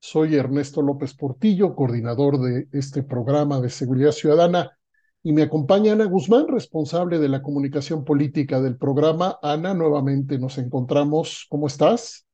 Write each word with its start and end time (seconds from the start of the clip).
Soy 0.00 0.34
Ernesto 0.34 0.82
López 0.82 1.14
Portillo, 1.14 1.76
coordinador 1.76 2.40
de 2.40 2.66
este 2.72 3.04
programa 3.04 3.60
de 3.60 3.70
Seguridad 3.70 4.10
Ciudadana, 4.10 4.76
y 5.22 5.32
me 5.32 5.42
acompaña 5.42 5.92
Ana 5.92 6.06
Guzmán, 6.06 6.48
responsable 6.48 7.20
de 7.20 7.28
la 7.28 7.40
comunicación 7.40 8.04
política 8.04 8.60
del 8.60 8.76
programa. 8.76 9.38
Ana, 9.42 9.74
nuevamente 9.74 10.38
nos 10.38 10.58
encontramos. 10.58 11.46
¿Cómo 11.48 11.68
estás? 11.68 12.26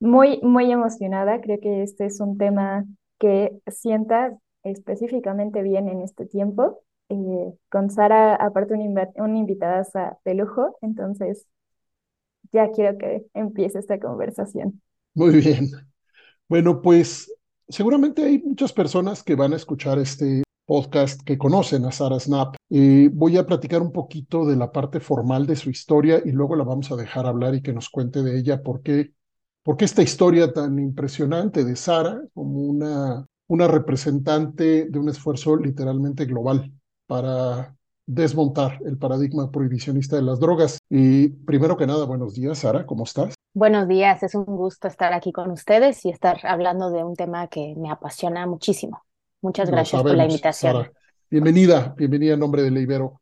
Muy, 0.00 0.40
muy 0.42 0.70
emocionada. 0.72 1.40
Creo 1.40 1.60
que 1.60 1.84
este 1.84 2.06
es 2.06 2.20
un 2.20 2.38
tema 2.38 2.84
que 3.18 3.56
sienta 3.68 4.36
específicamente 4.64 5.62
bien 5.62 5.88
en 5.88 6.02
este 6.02 6.26
tiempo 6.26 6.82
eh, 7.10 7.52
con 7.70 7.90
Sara, 7.90 8.34
aparte 8.36 8.74
una, 8.74 9.08
una 9.16 9.38
invitada 9.38 9.86
de 10.24 10.34
lujo, 10.34 10.76
entonces 10.80 11.46
ya 12.52 12.70
quiero 12.70 12.96
que 12.98 13.26
empiece 13.34 13.78
esta 13.78 13.98
conversación. 13.98 14.80
Muy 15.14 15.40
bien. 15.40 15.70
Bueno, 16.48 16.82
pues 16.82 17.32
seguramente 17.68 18.24
hay 18.24 18.38
muchas 18.38 18.72
personas 18.72 19.22
que 19.22 19.34
van 19.34 19.52
a 19.52 19.56
escuchar 19.56 19.98
este 19.98 20.42
podcast 20.66 21.20
que 21.22 21.38
conocen 21.38 21.84
a 21.84 21.92
Sara 21.92 22.18
Snap. 22.18 22.56
Eh, 22.70 23.08
voy 23.12 23.36
a 23.36 23.46
platicar 23.46 23.82
un 23.82 23.92
poquito 23.92 24.46
de 24.46 24.56
la 24.56 24.72
parte 24.72 25.00
formal 25.00 25.46
de 25.46 25.56
su 25.56 25.70
historia 25.70 26.22
y 26.24 26.30
luego 26.30 26.56
la 26.56 26.64
vamos 26.64 26.90
a 26.92 26.96
dejar 26.96 27.26
hablar 27.26 27.54
y 27.54 27.62
que 27.62 27.72
nos 27.72 27.88
cuente 27.88 28.22
de 28.22 28.38
ella 28.38 28.62
por 28.62 28.82
qué 28.82 29.12
esta 29.78 30.02
historia 30.02 30.52
tan 30.52 30.78
impresionante 30.78 31.64
de 31.64 31.76
Sara 31.76 32.20
como 32.34 32.60
una, 32.60 33.26
una 33.46 33.68
representante 33.68 34.86
de 34.86 34.98
un 34.98 35.08
esfuerzo 35.08 35.56
literalmente 35.56 36.24
global 36.24 36.72
para 37.10 37.74
desmontar 38.06 38.78
el 38.84 38.96
paradigma 38.96 39.50
prohibicionista 39.50 40.14
de 40.14 40.22
las 40.22 40.38
drogas. 40.38 40.78
Y 40.88 41.30
primero 41.30 41.76
que 41.76 41.84
nada, 41.84 42.06
buenos 42.06 42.34
días, 42.34 42.58
Sara, 42.58 42.86
¿cómo 42.86 43.02
estás? 43.02 43.34
Buenos 43.52 43.88
días, 43.88 44.22
es 44.22 44.36
un 44.36 44.44
gusto 44.44 44.86
estar 44.86 45.12
aquí 45.12 45.32
con 45.32 45.50
ustedes 45.50 46.04
y 46.04 46.10
estar 46.10 46.38
hablando 46.46 46.92
de 46.92 47.02
un 47.02 47.16
tema 47.16 47.48
que 47.48 47.74
me 47.76 47.90
apasiona 47.90 48.46
muchísimo. 48.46 49.02
Muchas 49.42 49.72
gracias 49.72 50.00
por 50.00 50.14
la 50.14 50.26
invitación. 50.26 50.92
Bienvenida, 51.28 51.94
bienvenida 51.96 52.34
en 52.34 52.38
nombre 52.38 52.62
de 52.62 52.70
Leibero. 52.70 53.19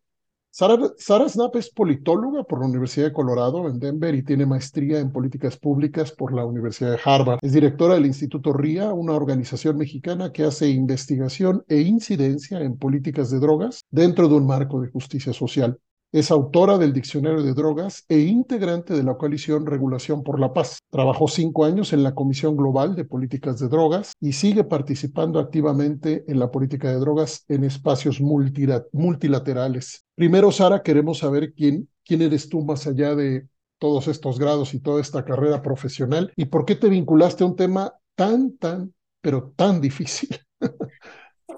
Sara, 0.58 1.28
Snap 1.28 1.54
es 1.54 1.70
politóloga 1.70 2.42
por 2.42 2.58
la 2.58 2.66
Universidad 2.66 3.06
de 3.06 3.12
Colorado 3.12 3.68
en 3.68 3.78
Denver 3.78 4.12
y 4.16 4.24
tiene 4.24 4.44
maestría 4.44 4.98
en 4.98 5.12
políticas 5.12 5.56
públicas 5.56 6.10
por 6.10 6.34
la 6.34 6.44
Universidad 6.44 6.90
de 6.90 6.98
Harvard. 7.04 7.38
Es 7.42 7.52
directora 7.52 7.94
del 7.94 8.06
Instituto 8.06 8.52
RIA, 8.52 8.92
una 8.92 9.12
organización 9.12 9.78
mexicana 9.78 10.32
que 10.32 10.42
hace 10.42 10.68
investigación 10.68 11.62
e 11.68 11.82
incidencia 11.82 12.58
en 12.58 12.76
políticas 12.76 13.30
de 13.30 13.38
drogas 13.38 13.84
dentro 13.92 14.26
de 14.26 14.34
un 14.34 14.48
marco 14.48 14.80
de 14.80 14.90
justicia 14.90 15.32
social. 15.32 15.78
Es 16.10 16.30
autora 16.30 16.78
del 16.78 16.94
Diccionario 16.94 17.42
de 17.42 17.52
Drogas 17.52 18.06
e 18.08 18.20
integrante 18.20 18.94
de 18.94 19.02
la 19.02 19.18
coalición 19.18 19.66
Regulación 19.66 20.22
por 20.22 20.40
la 20.40 20.54
Paz. 20.54 20.78
Trabajó 20.90 21.28
cinco 21.28 21.66
años 21.66 21.92
en 21.92 22.02
la 22.02 22.14
Comisión 22.14 22.56
Global 22.56 22.96
de 22.96 23.04
Políticas 23.04 23.58
de 23.58 23.68
Drogas 23.68 24.12
y 24.18 24.32
sigue 24.32 24.64
participando 24.64 25.38
activamente 25.38 26.24
en 26.26 26.38
la 26.38 26.50
política 26.50 26.88
de 26.88 26.98
drogas 26.98 27.44
en 27.48 27.62
espacios 27.62 28.22
multilaterales. 28.22 30.06
Primero, 30.14 30.50
Sara, 30.50 30.82
queremos 30.82 31.18
saber 31.18 31.52
quién, 31.52 31.90
quién 32.06 32.22
eres 32.22 32.48
tú 32.48 32.64
más 32.64 32.86
allá 32.86 33.14
de 33.14 33.46
todos 33.78 34.08
estos 34.08 34.38
grados 34.38 34.72
y 34.72 34.80
toda 34.80 35.02
esta 35.02 35.26
carrera 35.26 35.60
profesional 35.60 36.32
y 36.36 36.46
por 36.46 36.64
qué 36.64 36.74
te 36.74 36.88
vinculaste 36.88 37.44
a 37.44 37.48
un 37.48 37.54
tema 37.54 37.92
tan, 38.14 38.56
tan, 38.56 38.94
pero 39.20 39.52
tan 39.54 39.82
difícil. 39.82 40.40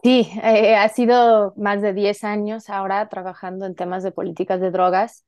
Sí, 0.02 0.30
eh, 0.42 0.76
ha 0.76 0.88
sido 0.88 1.52
más 1.56 1.82
de 1.82 1.92
10 1.92 2.24
años 2.24 2.70
ahora 2.70 3.08
trabajando 3.10 3.66
en 3.66 3.74
temas 3.74 4.02
de 4.02 4.12
políticas 4.12 4.58
de 4.60 4.70
drogas, 4.70 5.26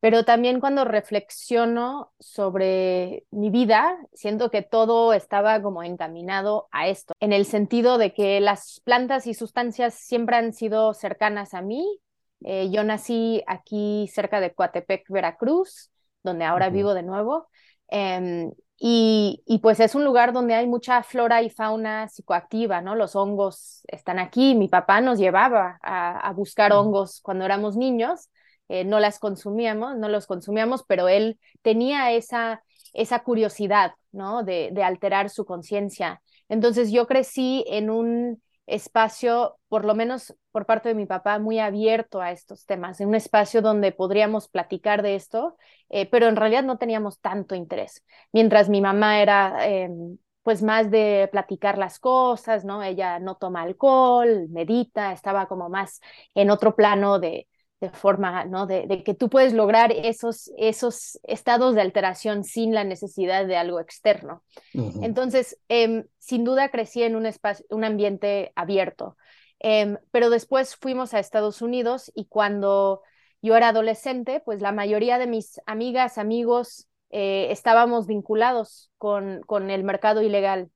pero 0.00 0.24
también 0.24 0.60
cuando 0.60 0.84
reflexiono 0.84 2.12
sobre 2.20 3.26
mi 3.30 3.50
vida, 3.50 3.98
siento 4.14 4.50
que 4.50 4.62
todo 4.62 5.12
estaba 5.14 5.62
como 5.62 5.82
encaminado 5.82 6.68
a 6.72 6.88
esto, 6.88 7.14
en 7.20 7.32
el 7.32 7.46
sentido 7.46 7.98
de 7.98 8.14
que 8.14 8.40
las 8.40 8.80
plantas 8.84 9.26
y 9.26 9.34
sustancias 9.34 9.94
siempre 9.94 10.36
han 10.36 10.52
sido 10.54 10.94
cercanas 10.94 11.54
a 11.54 11.62
mí. 11.62 12.00
Eh, 12.44 12.70
yo 12.72 12.84
nací 12.84 13.42
aquí 13.46 14.08
cerca 14.12 14.40
de 14.40 14.54
Coatepec, 14.54 15.04
Veracruz, 15.10 15.90
donde 16.22 16.44
ahora 16.44 16.70
vivo 16.70 16.94
de 16.94 17.02
nuevo. 17.04 17.48
Em, 17.88 18.50
y, 18.78 19.60
pues 19.62 19.80
es 19.80 19.94
un 19.94 20.04
lugar 20.04 20.32
donde 20.32 20.54
hay 20.54 20.66
mucha 20.66 21.02
flora 21.02 21.42
y 21.42 21.50
fauna 21.50 22.08
psicoactiva, 22.08 22.80
¿no? 22.80 22.94
Los 22.94 23.14
hongos 23.16 23.82
están 23.86 24.18
aquí. 24.18 24.54
Mi 24.54 24.68
papá 24.68 25.00
nos 25.00 25.18
llevaba 25.18 25.78
a, 25.82 26.32
buscar 26.32 26.72
hongos 26.72 27.20
cuando 27.20 27.44
éramos 27.44 27.76
niños. 27.76 28.30
Eh, 28.68 28.84
no 28.84 28.98
las 28.98 29.18
consumíamos, 29.18 29.96
no 29.96 30.08
los 30.08 30.26
consumíamos, 30.26 30.84
pero 30.86 31.08
él 31.08 31.38
tenía 31.62 32.12
esa, 32.12 32.62
esa 32.92 33.22
curiosidad, 33.22 33.92
¿no? 34.10 34.42
De, 34.42 34.70
de 34.72 34.82
alterar 34.82 35.30
su 35.30 35.44
conciencia. 35.44 36.22
Entonces 36.48 36.90
yo 36.90 37.06
crecí 37.06 37.64
en 37.68 37.90
un 37.90 38.42
espacio, 38.66 39.58
por 39.68 39.84
lo 39.84 39.94
menos 39.94 40.34
por 40.52 40.66
parte 40.66 40.88
de 40.90 40.94
mi 40.94 41.06
papá, 41.06 41.38
muy 41.38 41.58
abierto 41.58 42.20
a 42.20 42.30
estos 42.32 42.66
temas, 42.66 43.00
en 43.00 43.08
un 43.08 43.14
espacio 43.14 43.62
donde 43.62 43.92
podríamos 43.92 44.48
platicar 44.48 45.02
de 45.02 45.14
esto, 45.16 45.56
eh, 45.90 46.06
pero 46.10 46.28
en 46.28 46.36
realidad 46.36 46.62
no 46.64 46.78
teníamos 46.78 47.20
tanto 47.20 47.54
interés. 47.54 48.04
Mientras 48.32 48.68
mi 48.68 48.80
mamá 48.80 49.20
era 49.20 49.66
em, 49.66 50.18
pues 50.42 50.62
más 50.62 50.90
de 50.90 51.28
platicar 51.32 51.78
las 51.78 51.98
cosas, 51.98 52.64
¿no? 52.64 52.82
Ella 52.82 53.18
no 53.18 53.36
toma 53.36 53.62
alcohol, 53.62 54.46
medita, 54.50 55.12
estaba 55.12 55.46
como 55.48 55.68
más 55.68 56.00
en 56.34 56.50
otro 56.50 56.76
plano 56.76 57.18
de, 57.18 57.48
de 57.84 57.90
forma, 57.90 58.44
¿no? 58.44 58.66
De, 58.66 59.02
que 59.04 59.14
tú 59.14 59.28
puedes 59.28 59.52
lograr 59.52 59.92
esos, 59.92 60.50
esos 60.56 61.18
estados 61.22 61.74
de 61.74 61.82
alteración 61.82 62.44
sin 62.44 62.74
la 62.74 62.84
necesidad 62.84 63.46
de 63.46 63.56
algo 63.56 63.78
externo. 63.78 64.42
Entonces, 64.72 65.58
em, 65.68 66.04
sin 66.18 66.44
duda 66.44 66.70
crecí 66.70 67.02
en 67.02 67.16
un, 67.16 67.26
espacio, 67.26 67.66
un 67.68 67.84
ambiente 67.84 68.52
abierto, 68.56 69.16
em, 69.58 69.98
pero 70.10 70.30
después 70.30 70.76
fuimos 70.76 71.12
a 71.12 71.18
Estados 71.18 71.60
Unidos 71.60 72.10
y 72.14 72.26
cuando 72.26 73.02
yo 73.42 73.56
era 73.56 73.68
adolescente, 73.68 74.40
pues 74.40 74.62
la 74.62 74.72
mayoría 74.72 75.18
de 75.18 75.26
mis 75.26 75.60
amigas, 75.66 76.16
amigos, 76.16 76.88
eh, 77.10 77.48
estábamos 77.50 78.06
vinculados 78.06 78.90
con, 78.96 79.42
con 79.42 79.70
el 79.70 79.84
mercado 79.84 80.22
ilegal, 80.22 80.70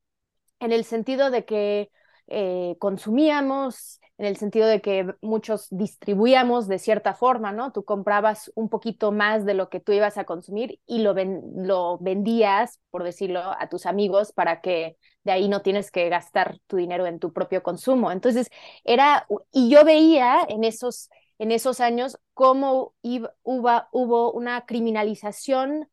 en 0.61 0.73
el 0.73 0.85
sentido 0.85 1.31
de 1.31 1.45
que 1.47 1.91
eh, 2.27 2.77
consumíamos, 2.79 4.01
en 4.19 4.27
el 4.27 4.37
sentido 4.37 4.67
de 4.67 4.81
que 4.81 5.15
muchos 5.23 5.69
distribuíamos 5.71 6.67
de 6.67 6.81
cierta 6.81 7.15
forma, 7.15 7.53
¿no? 7.53 7.71
Tú 7.73 7.85
comprabas 7.85 8.51
un 8.57 8.69
poquito 8.69 9.13
más 9.13 9.45
de 9.45 9.55
lo 9.55 9.69
que 9.69 9.79
tú 9.79 9.93
ibas 9.93 10.19
a 10.19 10.25
consumir 10.25 10.81
y 10.87 10.99
lo, 10.99 11.15
lo 11.15 11.99
vendías, 11.99 12.81
por 12.91 13.05
decirlo, 13.05 13.41
a 13.41 13.69
tus 13.69 13.87
amigos 13.87 14.33
para 14.33 14.61
que 14.61 14.97
de 15.23 15.33
ahí 15.33 15.49
no 15.49 15.63
tienes 15.63 15.93
que 15.93 16.09
gastar 16.09 16.59
tu 16.67 16.77
dinero 16.77 17.07
en 17.07 17.21
tu 17.21 17.33
propio 17.33 17.63
consumo. 17.63 18.11
Entonces, 18.11 18.49
era, 18.83 19.27
y 19.53 19.71
yo 19.71 19.85
veía 19.85 20.41
en 20.49 20.65
esos, 20.65 21.11
en 21.39 21.53
esos 21.53 21.81
años 21.81 22.19
cómo 22.35 22.95
iba, 23.03 23.35
hubo 23.45 24.33
una 24.33 24.67
criminalización 24.67 25.89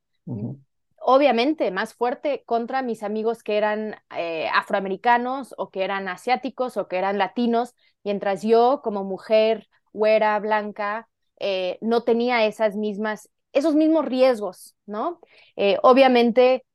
obviamente 1.07 1.69
más 1.69 1.94
fuerte 1.94 2.42
contra 2.48 2.81
mis 2.81 3.04
amigos 3.04 3.44
que 3.44 3.57
eran 3.57 3.96
eh, 4.18 4.50
afroamericanos 4.52 5.54
o 5.56 5.69
que 5.69 5.84
eran 5.84 6.07
asiáticos 6.07 6.78
o 6.78 6.88
que 6.88 6.98
eran 6.98 7.19
latinos, 7.19 7.75
mientras 8.04 8.42
yo 8.42 8.81
como 8.84 9.04
mujer 9.04 9.68
güera, 9.94 10.38
blanca, 10.40 11.07
eh, 11.40 11.78
no 11.80 12.04
tenía 12.04 12.46
esas 12.48 12.75
mismas, 12.75 13.30
esos 13.54 13.75
mismos 13.75 14.06
riesgos, 14.06 14.75
¿no? 14.88 15.19
Eh, 15.56 15.78
obviamente 15.84 16.66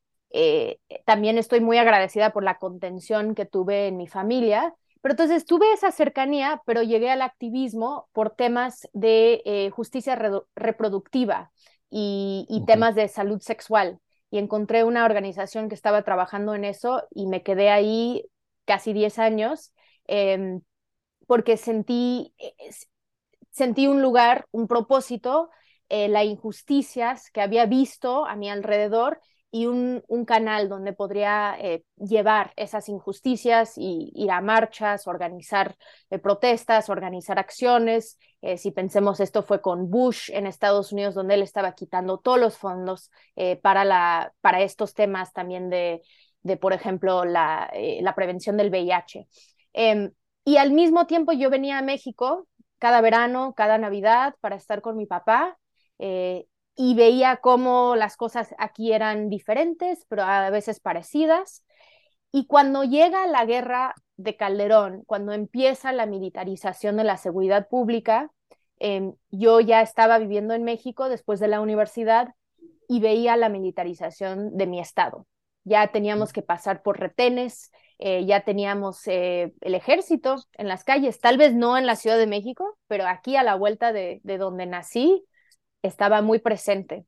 también 1.07 1.39
estoy 1.39 1.61
muy 1.61 1.77
agradecida 1.79 2.31
por 2.33 2.45
la 2.45 2.59
contención 2.59 3.35
que 3.35 3.47
tuve 3.47 3.89
en 3.89 3.97
mi 3.97 4.07
familia, 4.07 4.73
pero 5.03 5.15
entonces 5.15 5.45
tuve 5.45 5.73
esa 5.73 5.91
cercanía, 5.91 6.63
pero 6.67 6.85
llegué 6.85 7.11
al 7.11 7.23
activismo 7.23 8.09
por 8.13 8.31
temas 8.31 8.89
de 8.93 9.73
justicia 9.75 10.17
reproductiva 10.55 11.51
y, 11.91 12.63
temas 12.65 12.95
de 12.95 13.09
salud 13.09 13.41
sexual 13.41 13.99
y 14.31 14.39
encontré 14.39 14.85
una 14.85 15.05
organización 15.05 15.69
que 15.69 15.75
estaba 15.75 16.03
trabajando 16.03 16.55
en 16.55 16.65
eso 16.65 17.07
y 17.11 17.27
me 17.27 17.43
quedé 17.43 17.71
ahí 17.71 18.25
casi 18.65 18.93
10 18.93 19.19
años 19.19 19.73
em, 20.07 20.63
porque 21.27 21.57
sentí, 21.57 22.35
eh, 22.39 22.55
sentí 23.51 23.87
un 23.87 24.03
lugar, 24.03 24.47
un 24.53 24.67
propósito, 24.67 25.51
eh, 25.89 26.09
las 26.09 26.25
injusticias 26.25 27.31
que 27.31 27.41
había 27.41 27.67
visto 27.67 28.27
a 28.27 28.37
mi 28.37 28.49
alrededor 28.49 29.21
y 29.51 29.67
un, 29.67 30.03
un 30.07 30.25
canal 30.25 30.69
donde 30.69 30.93
podría 30.93 31.57
eh, 31.59 31.85
llevar 31.97 32.53
esas 32.57 32.89
injusticias 32.89 33.73
y 33.77 34.13
ir 34.15 34.31
a 34.31 34.41
marchas, 34.41 35.09
organizar 35.09 35.77
eh, 36.11 36.19
protestas, 36.19 36.89
organizar 36.89 37.39
acciones. 37.39 38.19
Eh, 38.43 38.57
si 38.57 38.71
pensemos, 38.71 39.21
esto 39.21 39.43
fue 39.43 39.61
con 39.61 39.91
Bush 39.91 40.31
en 40.33 40.47
Estados 40.47 40.93
Unidos, 40.93 41.15
donde 41.15 41.35
él 41.35 41.43
estaba 41.43 41.73
quitando 41.75 42.19
todos 42.19 42.39
los 42.39 42.57
fondos 42.57 43.11
para, 43.63 43.85
la, 43.85 44.33
para 44.41 44.61
estos 44.63 44.95
temas 44.95 45.33
también 45.33 45.71
de, 45.71 46.03
de 46.43 46.57
por 46.57 46.73
ejemplo, 46.73 47.25
la, 47.25 47.71
la 48.01 48.15
prevención 48.15 48.57
del 48.57 48.71
VIH. 48.71 49.27
Em, 49.73 50.13
y 50.45 50.57
al 50.57 50.73
mismo 50.73 51.07
tiempo 51.07 51.33
yo 51.33 51.51
venía 51.51 51.79
a 51.79 51.83
México 51.83 52.49
cada 52.79 53.01
verano, 53.01 53.55
cada 53.55 53.79
Navidad, 53.79 54.35
para 54.41 54.57
estar 54.57 54.81
con 54.81 54.97
mi 54.97 55.07
papá 55.07 55.59
y 56.83 56.95
veía 56.95 57.37
cómo 57.37 57.95
las 57.95 58.17
cosas 58.17 58.55
aquí 58.57 58.93
eran 58.93 59.29
diferentes, 59.29 60.07
pero 60.09 60.23
a 60.23 60.49
veces 60.49 60.81
parecidas. 60.81 61.63
Y 62.33 62.47
cuando 62.47 62.85
llega 62.85 63.27
la 63.27 63.45
guerra 63.45 63.95
de 64.23 64.37
Calderón, 64.37 65.03
cuando 65.07 65.33
empieza 65.33 65.93
la 65.93 66.07
militarización 66.07 66.97
de 66.97 67.05
la 67.05 67.17
seguridad 67.17 67.69
pública, 67.69 68.31
em, 68.79 69.15
yo 69.31 69.61
ya 69.61 69.83
estaba 69.83 70.19
viviendo 70.19 70.55
en 70.55 70.65
México 70.65 71.09
después 71.09 71.41
de 71.41 71.49
la 71.49 71.61
universidad 71.61 72.29
y 72.89 73.01
veía 73.01 73.37
la 73.37 73.49
militarización 73.49 74.57
de 74.57 74.67
mi 74.67 74.81
estado. 74.81 75.27
Ya 75.65 75.89
teníamos 75.89 76.33
que 76.33 76.43
pasar 76.43 76.83
por 76.83 76.99
retenes, 76.99 77.71
eh, 77.99 78.25
ya 78.25 78.41
teníamos 78.41 79.07
eh, 79.07 79.53
el 79.61 79.75
ejército 79.75 80.37
en 80.55 80.69
las 80.69 80.85
calles, 80.85 81.21
tal 81.21 81.37
vez 81.37 81.55
no 81.55 81.77
en 81.77 81.87
la 81.87 81.97
Ciudad 81.97 82.19
de 82.19 82.27
México, 82.27 82.79
pero 82.89 83.07
aquí 83.07 83.37
a 83.37 83.43
la 83.43 83.55
vuelta 83.55 83.93
de, 83.93 84.21
de 84.25 84.39
donde 84.39 84.67
nací, 84.67 85.25
estaba 85.83 86.23
muy 86.23 86.39
presente. 86.39 87.05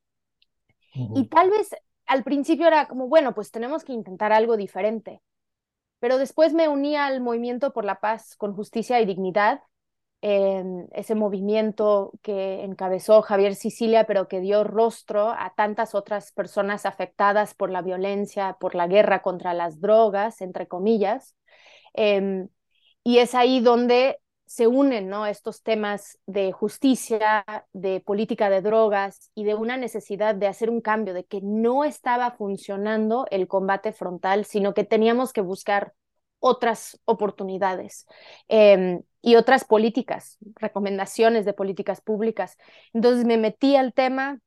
Y 0.95 1.29
tal 1.29 1.51
vez 1.51 1.71
al 2.07 2.23
principio 2.23 2.67
era 2.67 2.87
como, 2.87 3.09
bueno, 3.09 3.35
pues 3.35 3.51
tenemos 3.51 3.85
que 3.85 3.93
intentar 3.93 4.33
algo 4.33 4.57
diferente. 4.57 5.23
Pero 6.03 6.19
después 6.19 6.53
me 6.53 6.69
uní 6.69 6.97
al 6.97 7.21
movimiento 7.21 7.73
por 7.73 7.85
la 7.85 8.01
paz 8.01 8.35
con 8.35 8.57
justicia 8.57 9.01
y 9.01 9.07
dignidad, 9.07 9.61
ese 10.21 11.15
movimiento 11.15 12.11
que 12.23 12.65
encabezó 12.65 13.23
Javier 13.23 13.55
Sicilia, 13.55 14.03
pero 14.05 14.27
que 14.27 14.41
dio 14.41 14.65
rostro 14.65 15.31
a 15.31 15.53
tantas 15.57 15.95
otras 15.95 16.33
personas 16.33 16.87
afectadas 16.87 17.55
por 17.55 17.71
la 17.71 17.83
violencia, 17.83 18.57
por 18.59 18.75
la 18.75 18.89
guerra 18.89 19.23
contra 19.23 19.55
las 19.55 19.81
drogas, 19.81 20.41
entre 20.41 20.67
comillas. 20.67 21.37
Em, 21.95 22.49
y 23.05 23.19
es 23.19 23.37
ahí 23.37 23.61
donde 23.61 24.19
se 24.53 24.67
unen 24.67 25.09
¿no? 25.09 25.25
estos 25.25 25.63
temas 25.63 26.19
de 26.27 26.53
justicia, 26.53 27.43
de 27.73 28.01
política 28.01 28.51
de 28.51 28.61
drogas 28.61 29.31
y 29.35 29.45
de 29.45 29.55
una 29.55 29.79
necesidad 29.79 30.35
de 30.35 30.47
hacer 30.47 30.69
un 30.69 30.83
cambio, 30.83 31.15
de 31.15 31.25
que 31.25 31.41
no 31.41 31.85
estaba 31.85 32.33
funcionando 32.33 33.27
el 33.31 33.49
combate 33.49 33.95
frontal, 33.95 34.45
sino 34.45 34.75
que 34.75 34.85
teníamos 34.85 35.33
que 35.33 35.41
buscar 35.41 35.95
otras 36.39 37.01
oportunidades 37.07 38.05
em, 38.49 39.01
y 39.23 39.37
otras 39.37 39.65
políticas, 39.65 40.37
recomendaciones 40.57 41.47
de 41.47 41.55
políticas 41.55 42.03
públicas. 42.03 42.59
Entonces 42.93 43.25
me 43.25 43.39
metí 43.39 43.75
al 43.77 43.95
tema 43.95 44.39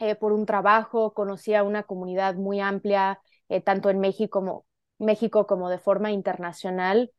eh, 0.00 0.16
por 0.16 0.34
un 0.34 0.44
trabajo, 0.44 1.14
conocí 1.14 1.54
a 1.54 1.62
una 1.62 1.84
comunidad 1.84 2.34
muy 2.34 2.60
amplia, 2.60 3.22
eh, 3.48 3.62
tanto 3.62 3.88
en 3.88 4.00
México 4.00 4.38
como, 4.38 4.66
México 4.98 5.46
como 5.46 5.70
de 5.70 5.78
forma 5.78 6.12
internacional, 6.12 7.10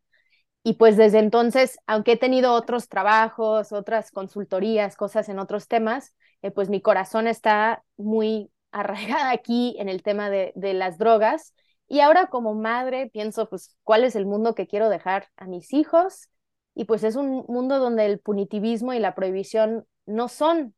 y 0.64 0.74
pues 0.74 0.96
desde 0.98 1.20
entonces, 1.20 1.80
aunque 1.88 2.14
he 2.14 2.18
tenido 2.18 2.54
otros 2.54 2.88
trabajos, 2.88 3.72
otras 3.72 4.12
consultorías, 4.12 4.96
cosas 4.96 5.28
en 5.30 5.40
otros 5.40 5.68
temas, 5.68 6.14
eh, 6.44 6.52
pues 6.52 6.70
mi 6.70 6.82
corazón 6.82 7.28
está 7.28 7.84
muy 7.98 8.52
arraigada 8.72 9.32
aquí 9.32 9.76
en 9.80 9.90
el 9.90 10.04
tema 10.04 10.30
de, 10.30 10.54
de 10.56 10.74
las 10.74 10.98
drogas. 10.98 11.54
Y 11.88 12.00
ahora 12.00 12.28
como 12.28 12.54
madre 12.54 13.10
pienso, 13.12 13.50
pues, 13.50 13.76
¿cuál 13.84 14.04
es 14.06 14.16
el 14.16 14.26
mundo 14.26 14.56
que 14.56 14.68
quiero 14.68 14.90
dejar 14.90 15.28
a 15.36 15.46
mis 15.46 15.74
hijos? 15.74 16.30
Y 16.74 16.86
pues 16.86 17.04
es 17.04 17.16
un 17.18 17.44
mundo 17.50 17.80
donde 17.80 18.06
el 18.06 18.20
punitivismo 18.20 18.94
y 18.94 19.00
la 19.00 19.14
prohibición 19.14 19.86
no 20.06 20.30
son 20.30 20.74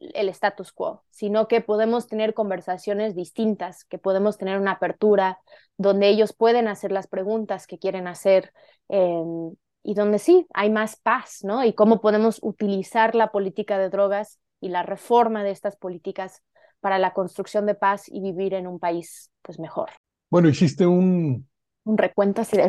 el 0.00 0.28
status 0.30 0.72
quo, 0.72 1.04
sino 1.10 1.46
que 1.46 1.60
podemos 1.60 2.06
tener 2.06 2.34
conversaciones 2.34 3.14
distintas, 3.14 3.84
que 3.84 3.98
podemos 3.98 4.38
tener 4.38 4.58
una 4.58 4.72
apertura 4.72 5.38
donde 5.76 6.08
ellos 6.08 6.32
pueden 6.32 6.68
hacer 6.68 6.90
las 6.90 7.06
preguntas 7.06 7.66
que 7.66 7.78
quieren 7.78 8.08
hacer 8.08 8.52
em, 8.88 9.54
y 9.82 9.94
donde 9.94 10.18
sí 10.18 10.46
hay 10.54 10.70
más 10.70 10.96
paz, 10.96 11.40
¿no? 11.42 11.64
Y 11.64 11.74
cómo 11.74 12.00
podemos 12.00 12.38
utilizar 12.42 13.14
la 13.14 13.30
política 13.30 13.78
de 13.78 13.90
drogas 13.90 14.38
y 14.60 14.68
la 14.68 14.82
reforma 14.82 15.44
de 15.44 15.50
estas 15.50 15.76
políticas 15.76 16.42
para 16.80 16.98
la 16.98 17.12
construcción 17.12 17.66
de 17.66 17.74
paz 17.74 18.04
y 18.08 18.20
vivir 18.20 18.54
en 18.54 18.66
un 18.66 18.78
país 18.78 19.30
pues 19.42 19.58
mejor. 19.58 19.90
Bueno, 20.30 20.48
hiciste 20.48 20.86
un... 20.86 21.48
Un 21.84 21.98
recuento 21.98 22.42
así 22.42 22.56
de... 22.56 22.68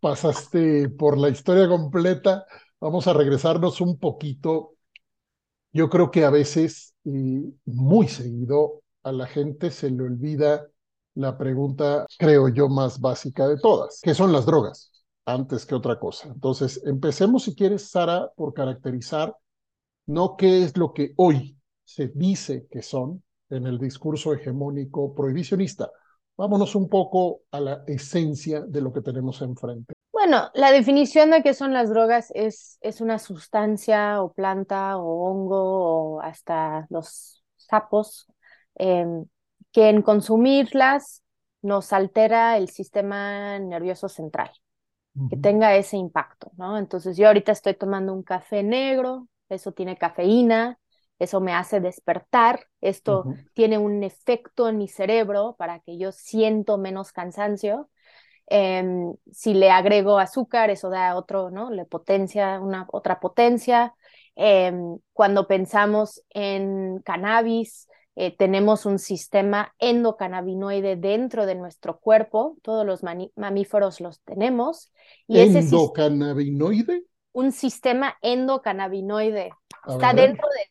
Pasaste 0.00 0.88
por 0.90 1.16
la 1.16 1.28
historia 1.28 1.68
completa. 1.68 2.44
Vamos 2.80 3.06
a 3.06 3.12
regresarnos 3.12 3.80
un 3.80 3.98
poquito 3.98 4.74
yo 5.74 5.90
creo 5.90 6.10
que 6.10 6.24
a 6.24 6.30
veces, 6.30 6.94
y 7.04 7.52
muy 7.66 8.08
seguido, 8.08 8.82
a 9.02 9.12
la 9.12 9.26
gente 9.26 9.70
se 9.70 9.90
le 9.90 10.04
olvida 10.04 10.68
la 11.14 11.36
pregunta, 11.36 12.06
creo 12.18 12.48
yo, 12.48 12.68
más 12.68 13.00
básica 13.00 13.46
de 13.48 13.58
todas, 13.58 14.00
que 14.00 14.14
son 14.14 14.32
las 14.32 14.46
drogas, 14.46 14.90
antes 15.26 15.66
que 15.66 15.74
otra 15.74 15.98
cosa. 15.98 16.28
Entonces, 16.28 16.80
empecemos, 16.84 17.42
si 17.44 17.54
quieres, 17.54 17.90
Sara, 17.90 18.30
por 18.36 18.54
caracterizar 18.54 19.36
no 20.06 20.36
qué 20.36 20.62
es 20.62 20.76
lo 20.76 20.92
que 20.92 21.12
hoy 21.16 21.58
se 21.84 22.08
dice 22.08 22.66
que 22.70 22.82
son 22.82 23.22
en 23.50 23.66
el 23.66 23.78
discurso 23.78 24.32
hegemónico 24.32 25.14
prohibicionista. 25.14 25.90
Vámonos 26.36 26.74
un 26.74 26.88
poco 26.88 27.42
a 27.50 27.60
la 27.60 27.84
esencia 27.86 28.60
de 28.60 28.80
lo 28.80 28.92
que 28.92 29.00
tenemos 29.00 29.42
enfrente. 29.42 29.93
Bueno, 30.26 30.50
la 30.54 30.72
definición 30.72 31.32
de 31.32 31.42
qué 31.42 31.52
son 31.52 31.74
las 31.74 31.90
drogas 31.90 32.32
es, 32.34 32.78
es 32.80 33.02
una 33.02 33.18
sustancia 33.18 34.22
o 34.22 34.32
planta 34.32 34.96
o 34.96 35.28
hongo 35.28 36.14
o 36.14 36.20
hasta 36.22 36.86
los 36.88 37.44
sapos 37.58 38.26
em, 38.76 39.26
que 39.70 39.90
en 39.90 40.00
consumirlas 40.00 41.22
nos 41.60 41.92
altera 41.92 42.56
el 42.56 42.70
sistema 42.70 43.58
nervioso 43.58 44.08
central, 44.08 44.50
que 45.28 45.36
tenga 45.36 45.76
ese 45.76 45.98
impacto, 45.98 46.52
¿no? 46.56 46.78
Entonces 46.78 47.18
yo 47.18 47.26
ahorita 47.26 47.52
estoy 47.52 47.74
tomando 47.74 48.14
un 48.14 48.22
café 48.22 48.62
negro, 48.62 49.28
eso 49.50 49.72
tiene 49.72 49.98
cafeína, 49.98 50.78
eso 51.18 51.42
me 51.42 51.52
hace 51.52 51.80
despertar, 51.80 52.66
esto 52.80 53.26
tiene 53.52 53.76
un 53.76 54.02
efecto 54.02 54.70
en 54.70 54.78
mi 54.78 54.88
cerebro 54.88 55.54
para 55.58 55.80
que 55.80 55.98
yo 55.98 56.12
siento 56.12 56.78
menos 56.78 57.12
cansancio 57.12 57.90
Em, 58.46 59.14
si 59.32 59.54
le 59.54 59.70
agrego 59.70 60.18
azúcar, 60.18 60.70
eso 60.70 60.90
da 60.90 61.16
otro, 61.16 61.50
¿no? 61.50 61.70
Le 61.70 61.84
potencia, 61.84 62.60
una 62.60 62.86
otra 62.92 63.20
potencia. 63.20 63.94
Em, 64.36 64.98
cuando 65.12 65.46
pensamos 65.46 66.22
en 66.30 67.00
cannabis, 67.04 67.88
eh, 68.16 68.36
tenemos 68.36 68.86
un 68.86 68.98
sistema 68.98 69.74
endocannabinoide 69.78 70.96
dentro 70.96 71.46
de 71.46 71.54
nuestro 71.54 71.98
cuerpo, 71.98 72.56
todos 72.62 72.86
los 72.86 73.02
mamíferos 73.02 74.00
los 74.00 74.20
tenemos. 74.20 74.92
Y 75.26 75.40
¿Endocannabinoide? 75.40 77.04
un 77.34 77.52
sistema 77.52 78.16
endocannabinoide. 78.22 79.50
Está 79.86 80.14
dentro 80.14 80.46
de, 80.48 80.70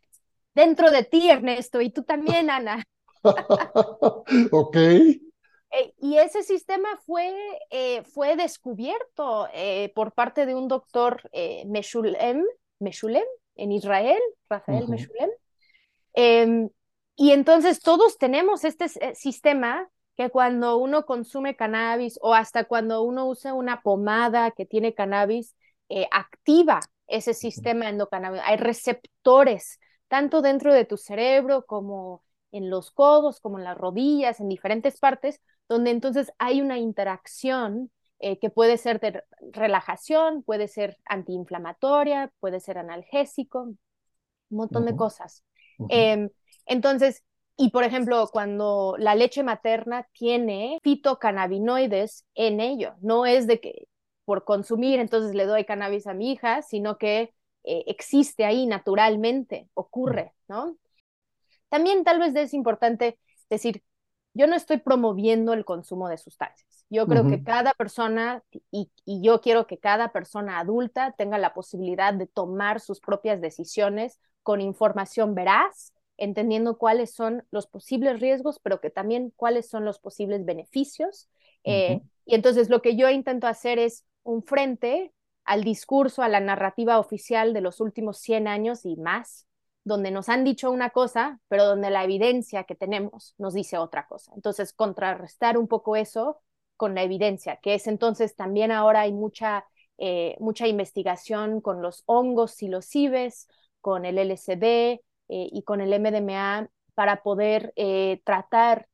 dentro 0.56 0.89
de 0.89 1.03
ti, 1.03 1.30
Ernesto, 1.30 1.82
y 1.82 1.92
tú 1.92 2.03
también, 2.03 2.50
Ana. 2.50 2.84
ok. 4.51 4.77
Eh, 5.74 5.94
y 6.00 6.18
ese 6.18 6.44
sistema 6.44 6.98
fue, 7.06 7.34
eh, 7.72 8.03
fue 8.03 8.36
descubierto 8.36 9.48
eh, 9.53 9.92
por 9.96 10.13
parte 10.13 10.46
de 10.46 10.53
un 10.53 10.68
doctor 10.68 11.22
Meshulem, 11.65 12.44
Meshulem 12.80 13.25
en 13.56 13.72
Israel, 13.72 14.22
Rafael 14.50 14.88
Meshulem. 14.88 15.32
Em, 16.13 16.70
y 17.15 17.32
entonces 17.32 17.80
todos 17.80 18.18
tenemos 18.20 18.63
este 18.63 18.88
sistema 19.15 19.89
que 20.15 20.30
cuando 20.30 20.77
uno 20.77 21.06
consume 21.06 21.56
cannabis 21.56 22.20
o 22.22 22.36
hasta 22.36 22.65
cuando 22.65 23.01
uno 23.01 23.27
usa 23.27 23.56
una 23.56 23.82
pomada 23.82 24.51
que 24.51 24.65
tiene 24.65 24.94
cannabis, 24.94 25.56
activa 26.12 26.80
ese 27.08 27.34
sistema 27.34 27.89
endocannabinoide. 27.89 28.50
Hay 28.50 28.58
receptores 28.58 29.80
tanto 30.08 30.42
dentro 30.42 30.74
de 30.74 30.86
tu 30.86 30.98
cerebro 30.98 31.65
como 31.65 32.24
en 32.51 32.70
los 32.70 32.92
codos, 32.92 33.39
como 33.39 33.58
en 33.58 33.63
las 33.63 33.77
rodillas, 33.77 34.39
en 34.39 34.50
diferentes 34.50 35.00
partes, 35.00 35.39
donde 35.70 35.91
entonces 35.91 36.32
hay 36.38 36.62
una 36.62 36.77
interacción 36.77 37.91
eh, 38.20 38.39
que 38.39 38.50
puede 38.50 38.77
ser 38.77 39.00
de 39.00 39.24
relajación, 39.51 40.43
puede 40.43 40.67
ser 40.67 40.98
antiinflamatoria, 41.05 42.32
puede 42.39 42.60
ser 42.60 42.77
analgésico, 42.77 43.63
un 43.63 43.77
montón 44.50 44.86
de 44.86 44.96
cosas. 44.96 45.43
Em, 45.89 46.29
entonces, 46.65 47.24
y 47.58 47.72
por 47.72 47.84
ejemplo, 47.84 48.29
cuando 48.32 48.96
la 48.98 49.15
leche 49.15 49.43
materna 49.43 50.08
tiene 50.13 50.79
fitocannabinoides 50.84 52.25
en 52.36 52.60
ello, 52.60 52.96
no 53.01 53.25
es 53.25 53.48
de 53.48 53.60
que 53.60 53.88
por 54.25 54.46
consumir 54.46 55.00
entonces 55.00 55.36
le 55.36 55.46
doy 55.46 55.65
cannabis 55.65 56.08
a 56.08 56.13
mi 56.13 56.32
hija, 56.32 56.62
sino 56.62 56.98
que 56.98 57.34
eh, 57.63 57.84
existe 57.88 58.46
ahí 58.46 58.65
naturalmente, 58.67 59.70
ocurre, 59.74 60.34
¿no? 60.48 60.77
También 61.70 62.03
tal 62.03 62.20
vez 62.20 62.36
es 62.36 62.53
importante 62.53 63.20
decir, 63.50 63.84
yo 64.34 64.48
no 64.48 64.56
estoy 64.56 64.78
promoviendo 64.78 65.54
el 65.54 65.66
consumo 65.66 66.10
de 66.10 66.18
sustancias. 66.18 66.86
Yo 66.90 67.08
creo 67.08 67.28
que 67.28 67.44
cada 67.44 67.74
persona, 67.74 68.44
y, 68.72 68.92
y, 69.06 69.22
yo 69.22 69.42
quiero 69.42 69.68
que 69.68 69.78
cada 69.78 70.12
persona 70.12 70.60
adulta 70.60 71.13
tenga 71.18 71.38
la 71.38 71.54
posibilidad 71.54 72.13
de 72.13 72.28
tomar 72.28 72.80
sus 72.80 73.00
propias 73.00 73.42
decisiones 73.42 74.20
con 74.44 74.62
información 74.62 75.36
veraz, 75.36 75.94
entendiendo 76.18 76.78
cuáles 76.78 77.13
son 77.13 77.44
los 77.52 77.68
posibles 77.68 78.20
riesgos, 78.20 78.60
pero 78.62 78.80
que 78.80 78.90
también 78.90 79.34
cuáles 79.36 79.70
son 79.70 79.86
los 79.86 80.00
posibles 80.00 80.46
beneficios. 80.46 81.30
Eh, 81.63 82.02
y 82.25 82.36
entonces 82.36 82.70
lo 82.70 82.82
que 82.82 82.96
yo 82.96 83.10
intento 83.10 83.48
hacer 83.48 83.80
es 83.80 84.06
un 84.24 84.44
frente 84.44 85.13
al 85.46 85.63
discurso, 85.63 86.22
a 86.22 86.30
la 86.30 86.40
narrativa 86.40 87.00
oficial 87.00 87.54
de 87.54 87.62
los 87.62 87.80
últimos 87.80 88.18
100 88.20 88.48
años 88.48 88.86
y 88.86 88.96
más, 88.96 89.48
donde 89.84 90.12
nos 90.12 90.30
han 90.30 90.44
dicho 90.44 90.72
una 90.72 90.92
cosa, 90.92 91.40
pero 91.48 91.66
donde 91.66 91.90
la 91.90 92.04
evidencia 92.04 92.63
que 92.63 92.75
tenemos 92.75 93.36
nos 93.38 93.54
dice 93.54 93.78
otra 93.78 94.08
cosa. 94.08 94.32
Entonces, 94.36 94.74
contrarrestar 94.74 95.58
un 95.58 95.68
poco 95.68 95.96
eso 95.96 96.42
con 96.78 96.96
la 96.96 97.04
evidencia, 97.04 97.58
que 97.62 97.75
es 97.75 97.88
entonces 97.88 98.36
también 98.36 98.72
ahora 98.72 99.02
hay 99.02 99.13
mucha, 99.13 99.66
eh, 99.98 100.36
mucha 100.40 100.68
investigación 100.68 101.62
con 101.62 101.82
los 101.82 102.04
hongos 102.06 102.56
cibes 102.82 103.48
con 103.82 104.06
el 104.06 104.18
LSD 104.18 104.63
eh, 104.63 105.00
y 105.28 105.63
con 105.63 105.82
el 105.82 105.94
MDMA 106.00 106.70
para 106.96 107.22
poder 107.22 107.74
eh, 107.75 108.22
tratar 108.24 108.88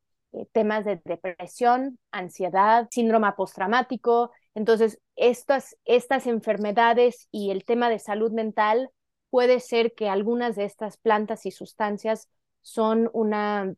temas 0.52 0.86
de 0.86 1.02
depresión, 1.06 2.00
ansiedad, 2.12 2.88
síndrome 2.92 3.32
postraumático. 3.34 4.32
Entonces, 4.54 5.00
estas, 5.16 5.76
estas 5.86 6.28
enfermedades 6.28 7.28
y 7.32 7.52
el 7.52 7.66
tema 7.66 7.90
de 7.90 8.00
salud 8.00 8.32
mental 8.32 8.90
puede 9.30 9.60
ser 9.60 9.94
que 9.94 10.10
algunas 10.10 10.56
de 10.56 10.66
estas 10.66 10.98
plantas 10.98 11.46
y 11.46 11.52
sustancias 11.52 12.30
son 12.62 13.10
una, 13.14 13.74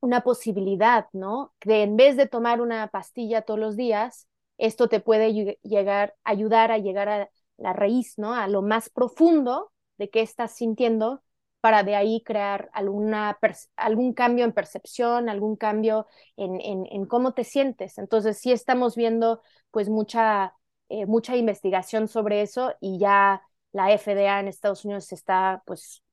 una 0.00 0.22
posibilidad, 0.22 1.06
¿no? 1.12 1.54
Que 1.60 1.82
en 1.82 1.96
vez 1.96 2.16
de 2.16 2.26
tomar 2.28 2.60
una 2.60 2.88
pastilla 2.88 3.42
todos 3.42 3.60
los 3.60 3.76
días, 3.76 4.28
esto 4.58 4.88
te 4.88 5.00
puede 5.00 5.32
llegar, 5.62 6.14
ayudar 6.24 6.70
a 6.72 6.78
llegar 6.78 7.08
a 7.08 7.30
la 7.56 7.72
raíz, 7.72 8.18
¿no? 8.18 8.34
A 8.34 8.48
lo 8.48 8.62
más 8.62 8.90
profundo 8.90 9.72
de 9.98 10.10
qué 10.10 10.20
estás 10.22 10.54
sintiendo 10.56 11.22
para 11.60 11.82
de 11.82 11.96
ahí 11.96 12.22
crear 12.22 12.68
alguna 12.74 13.38
algún 13.76 14.12
cambio 14.12 14.44
en 14.44 14.52
percepción, 14.52 15.30
algún 15.30 15.56
cambio 15.56 16.06
en, 16.36 16.60
en, 16.60 17.06
cómo 17.06 17.32
te 17.32 17.42
sientes. 17.44 17.96
Entonces 17.96 18.38
sí 18.38 18.52
estamos 18.52 18.96
viendo 18.96 19.40
pues 19.70 19.88
mucha, 19.88 20.54
eh, 20.90 21.06
mucha 21.06 21.36
investigación 21.36 22.06
sobre 22.08 22.42
eso 22.42 22.74
y 22.80 22.98
ya 22.98 23.42
la 23.74 23.90
FDA 23.90 24.38
en 24.38 24.46
Estados 24.46 24.84
Unidos 24.84 25.12
está 25.12 25.62
pues 25.66 26.04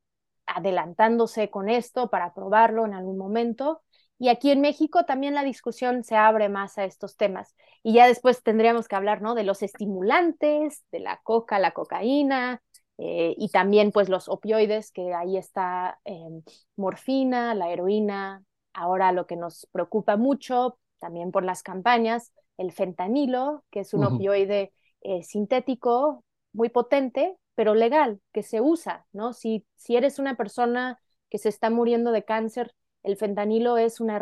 adelantándose 0.47 1.51
con 1.51 1.69
esto 1.69 2.09
para 2.09 2.33
probarlo 2.33 2.85
en 2.85 2.95
algún 2.95 3.19
momento. 3.19 3.83
Y 4.17 4.29
aquí 4.29 4.49
en 4.49 4.61
México 4.61 5.05
también 5.05 5.35
la 5.35 5.43
discusión 5.43 6.03
se 6.03 6.15
abre 6.15 6.49
más 6.49 6.79
a 6.79 6.85
estos 6.85 7.17
temas. 7.17 7.55
Y 7.83 7.93
ya 7.93 8.07
después 8.07 8.41
tendríamos 8.41 8.87
que 8.87 8.95
hablar, 8.95 9.21
¿no? 9.21 9.35
De 9.35 9.43
los 9.43 9.61
estimulantes, 9.61 10.83
de 10.91 11.01
la 11.01 11.21
coca, 11.23 11.59
la 11.59 11.71
cocaína, 11.71 12.63
eh, 12.97 13.35
y 13.37 13.49
también 13.49 13.91
pues 13.91 14.09
los 14.09 14.27
opioides, 14.27 14.91
que 14.91 15.13
ahí 15.13 15.37
está 15.37 15.99
em, 16.03 16.41
morfina, 16.75 17.53
la 17.53 17.69
heroína. 17.69 18.43
Ahora 18.73 19.11
lo 19.11 19.27
que 19.27 19.35
nos 19.35 19.67
preocupa 19.71 20.17
mucho, 20.17 20.79
también 20.97 21.31
por 21.31 21.43
las 21.43 21.61
campañas, 21.61 22.33
el 22.57 22.71
fentanilo, 22.71 23.63
que 23.69 23.81
es 23.81 23.93
un 23.93 24.03
opioide 24.03 24.73
eh, 25.01 25.21
sintético 25.21 26.23
muy 26.53 26.69
potente, 26.69 27.37
pero 27.61 27.75
legal, 27.75 28.19
que 28.33 28.41
se 28.41 28.59
usa, 28.59 29.05
¿no? 29.13 29.33
Si, 29.33 29.67
si 29.75 29.95
eres 29.95 30.17
una 30.17 30.35
persona 30.35 30.99
que 31.29 31.37
se 31.37 31.47
está 31.49 31.69
muriendo 31.69 32.11
de 32.11 32.23
cáncer, 32.23 32.73
el 33.03 33.17
fentanilo 33.17 33.77
es 33.77 34.01
una 34.01 34.19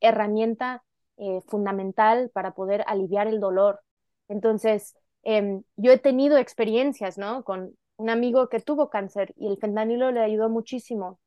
herramienta 0.00 0.82
eh, 1.16 1.42
fundamental 1.46 2.30
para 2.34 2.54
poder 2.54 2.82
aliviar 2.88 3.28
el 3.28 3.38
dolor. 3.38 3.82
Entonces, 4.26 4.96
em, 5.22 5.62
yo 5.76 5.92
he 5.92 5.98
tenido 5.98 6.38
experiencias, 6.38 7.18
¿no? 7.18 7.44
Con 7.44 7.78
un 7.98 8.10
amigo 8.10 8.48
que 8.48 8.58
tuvo 8.58 8.90
cáncer 8.90 9.32
y 9.36 9.46
el 9.46 9.58
fentanilo 9.58 10.10
le 10.10 10.18
ayudó 10.18 10.48
muchísimo, 10.48 11.20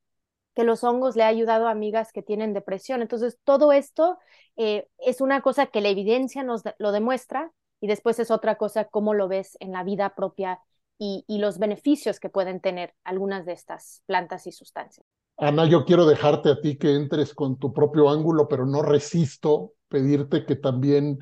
que 0.54 0.62
los 0.62 0.84
hongos 0.84 1.16
le 1.16 1.22
ha 1.22 1.28
ayudado 1.28 1.68
a 1.68 1.70
amigas 1.70 2.12
que 2.12 2.20
tienen 2.22 2.52
depresión. 2.52 3.00
Entonces, 3.00 3.38
todo 3.44 3.72
esto 3.72 4.18
eh, 4.56 4.88
es 4.98 5.22
una 5.22 5.40
cosa 5.40 5.68
que 5.68 5.80
la 5.80 5.88
evidencia 5.88 6.42
nos 6.42 6.64
lo 6.76 6.92
demuestra 6.92 7.50
y 7.80 7.86
después 7.86 8.18
es 8.18 8.30
otra 8.30 8.56
cosa 8.56 8.84
cómo 8.84 9.14
lo 9.14 9.26
ves 9.26 9.56
en 9.58 9.72
la 9.72 9.84
vida 9.84 10.14
propia 10.14 10.60
y, 10.98 11.24
los 11.28 11.58
beneficios 11.58 12.20
que 12.20 12.28
pueden 12.28 12.60
tener 12.60 12.94
algunas 13.04 13.44
de 13.44 13.52
estas 13.52 14.02
plantas 14.06 14.46
y 14.46 14.52
sustancias. 14.52 15.06
Ana, 15.36 15.66
yo 15.66 15.84
quiero 15.84 16.06
dejarte 16.06 16.50
a 16.50 16.60
ti 16.60 16.78
que 16.78 16.94
entres 16.94 17.34
con 17.34 17.58
tu 17.58 17.72
propio 17.72 18.08
ángulo, 18.08 18.48
pero 18.48 18.64
no 18.64 18.82
resisto 18.82 19.72
pedirte 19.88 20.46
que 20.46 20.56
también 20.56 21.18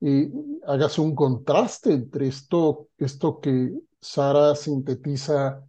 eh, 0.00 0.30
hagas 0.66 0.98
un 0.98 1.14
contraste 1.14 1.92
entre 1.92 2.26
esto, 2.26 2.88
esto 2.98 3.40
que 3.40 3.72
Sara 4.00 4.56
sintetiza 4.56 5.64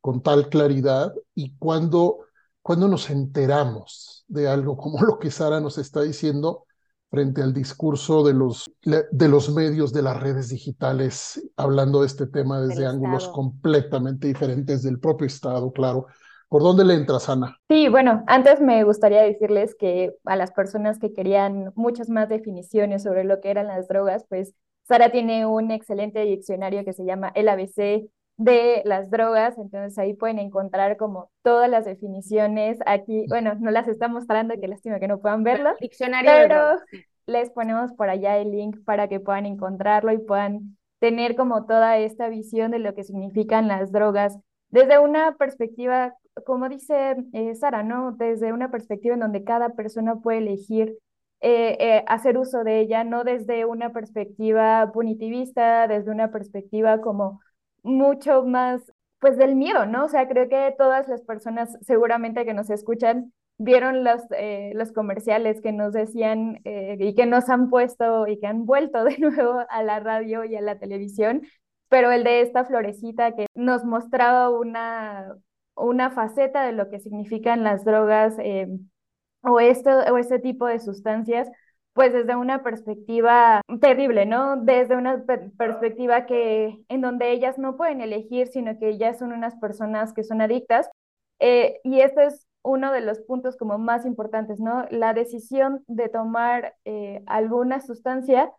con 0.00 0.22
tal 0.22 0.48
claridad 0.48 1.14
y 1.34 1.56
cuando, 1.56 2.26
cuando 2.62 2.88
nos 2.88 3.10
enteramos 3.10 4.24
de 4.28 4.48
algo 4.48 4.76
como 4.76 5.02
lo 5.02 5.18
que 5.18 5.30
Sara 5.30 5.60
nos 5.60 5.78
está 5.78 6.02
diciendo 6.02 6.66
frente 7.10 7.42
al 7.42 7.52
discurso 7.52 8.24
de 8.24 8.34
los, 8.34 8.70
de 8.82 9.28
los 9.28 9.52
medios 9.52 9.92
de 9.92 10.02
las 10.02 10.20
redes 10.20 10.48
digitales, 10.48 11.42
hablando 11.56 12.00
de 12.00 12.06
este 12.06 12.26
tema 12.26 12.60
desde 12.60 12.86
ángulos 12.86 13.28
completamente 13.28 14.28
diferentes 14.28 14.82
del 14.82 15.00
propio 15.00 15.26
Estado, 15.26 15.72
claro. 15.72 16.06
¿Por 16.48 16.62
dónde 16.62 16.84
le 16.84 16.94
entras, 16.94 17.28
Ana? 17.28 17.56
Sí, 17.68 17.88
bueno, 17.88 18.24
antes 18.26 18.60
me 18.60 18.82
gustaría 18.82 19.22
decirles 19.22 19.76
que 19.78 20.14
a 20.24 20.34
las 20.36 20.50
personas 20.52 20.98
que 20.98 21.12
querían 21.12 21.72
muchas 21.76 22.08
más 22.08 22.28
definiciones 22.28 23.04
sobre 23.04 23.24
lo 23.24 23.40
que 23.40 23.50
eran 23.50 23.68
las 23.68 23.86
drogas, 23.86 24.24
pues 24.28 24.54
Sara 24.82 25.10
tiene 25.12 25.46
un 25.46 25.70
excelente 25.70 26.20
diccionario 26.20 26.84
que 26.84 26.92
se 26.92 27.04
llama 27.04 27.30
El 27.34 27.48
ABC 27.48 28.10
de 28.40 28.80
las 28.86 29.10
drogas, 29.10 29.58
entonces 29.58 29.98
ahí 29.98 30.14
pueden 30.14 30.38
encontrar 30.38 30.96
como 30.96 31.30
todas 31.42 31.68
las 31.68 31.84
definiciones. 31.84 32.78
Aquí, 32.86 33.26
bueno, 33.28 33.54
no 33.60 33.70
las 33.70 33.86
está 33.86 34.08
mostrando, 34.08 34.58
que 34.58 34.66
lástima 34.66 34.98
que 34.98 35.08
no 35.08 35.20
puedan 35.20 35.44
verlo. 35.44 35.74
Diccionario 35.78 36.30
pero 36.32 36.78
les 37.26 37.50
ponemos 37.50 37.92
por 37.92 38.08
allá 38.08 38.38
el 38.38 38.50
link 38.50 38.78
para 38.86 39.08
que 39.08 39.20
puedan 39.20 39.44
encontrarlo 39.44 40.10
y 40.10 40.18
puedan 40.18 40.78
tener 41.00 41.36
como 41.36 41.66
toda 41.66 41.98
esta 41.98 42.30
visión 42.30 42.70
de 42.70 42.78
lo 42.78 42.94
que 42.94 43.04
significan 43.04 43.68
las 43.68 43.92
drogas 43.92 44.38
desde 44.70 44.98
una 44.98 45.36
perspectiva, 45.36 46.14
como 46.46 46.70
dice 46.70 47.16
eh, 47.34 47.54
Sara, 47.54 47.82
¿no? 47.82 48.12
Desde 48.12 48.54
una 48.54 48.70
perspectiva 48.70 49.14
en 49.14 49.20
donde 49.20 49.44
cada 49.44 49.70
persona 49.70 50.16
puede 50.16 50.38
elegir 50.38 50.96
eh, 51.42 51.76
eh, 51.78 52.04
hacer 52.06 52.38
uso 52.38 52.64
de 52.64 52.80
ella, 52.80 53.04
no 53.04 53.22
desde 53.22 53.66
una 53.66 53.92
perspectiva 53.92 54.90
punitivista, 54.94 55.86
desde 55.88 56.10
una 56.10 56.30
perspectiva 56.30 57.02
como 57.02 57.40
mucho 57.82 58.44
más, 58.44 58.92
pues 59.18 59.36
del 59.36 59.56
miedo, 59.56 59.86
¿no? 59.86 60.04
O 60.06 60.08
sea, 60.08 60.28
creo 60.28 60.48
que 60.48 60.74
todas 60.78 61.08
las 61.08 61.22
personas 61.22 61.76
seguramente 61.82 62.44
que 62.44 62.54
nos 62.54 62.70
escuchan 62.70 63.32
vieron 63.58 64.04
los, 64.04 64.22
eh, 64.36 64.72
los 64.74 64.90
comerciales 64.92 65.60
que 65.60 65.72
nos 65.72 65.92
decían 65.92 66.60
eh, 66.64 66.96
y 66.98 67.14
que 67.14 67.26
nos 67.26 67.50
han 67.50 67.68
puesto 67.68 68.26
y 68.26 68.38
que 68.40 68.46
han 68.46 68.64
vuelto 68.64 69.04
de 69.04 69.18
nuevo 69.18 69.64
a 69.68 69.82
la 69.82 70.00
radio 70.00 70.44
y 70.44 70.56
a 70.56 70.62
la 70.62 70.78
televisión, 70.78 71.42
pero 71.88 72.10
el 72.10 72.24
de 72.24 72.40
esta 72.40 72.64
florecita 72.64 73.34
que 73.36 73.46
nos 73.54 73.84
mostraba 73.84 74.48
una, 74.50 75.34
una 75.76 76.10
faceta 76.10 76.64
de 76.64 76.72
lo 76.72 76.88
que 76.88 77.00
significan 77.00 77.62
las 77.62 77.84
drogas 77.84 78.36
eh, 78.38 78.68
o, 79.42 79.60
esto, 79.60 79.90
o 79.90 80.18
este 80.18 80.38
tipo 80.38 80.66
de 80.66 80.80
sustancias, 80.80 81.48
pues 81.92 82.12
desde 82.12 82.36
una 82.36 82.62
perspectiva 82.62 83.62
terrible, 83.80 84.26
¿no? 84.26 84.56
Desde 84.56 84.96
una 84.96 85.24
perspectiva 85.58 86.26
que 86.26 86.78
en 86.88 87.00
donde 87.00 87.32
ellas 87.32 87.58
no 87.58 87.76
pueden 87.76 88.00
elegir, 88.00 88.48
sino 88.48 88.78
que 88.78 88.88
ellas 88.90 89.18
son 89.18 89.32
unas 89.32 89.56
personas 89.56 90.12
que 90.12 90.24
son 90.24 90.40
adictas. 90.40 90.88
Eh, 91.40 91.80
y 91.84 92.00
esto 92.00 92.20
es 92.20 92.46
uno 92.62 92.92
de 92.92 93.00
los 93.00 93.20
puntos 93.20 93.56
como 93.56 93.78
más 93.78 94.06
importantes, 94.06 94.60
¿no? 94.60 94.86
La 94.90 95.14
decisión 95.14 95.82
de 95.88 96.08
tomar 96.08 96.74
eh, 96.84 97.22
alguna 97.26 97.80
sustancia 97.80 98.52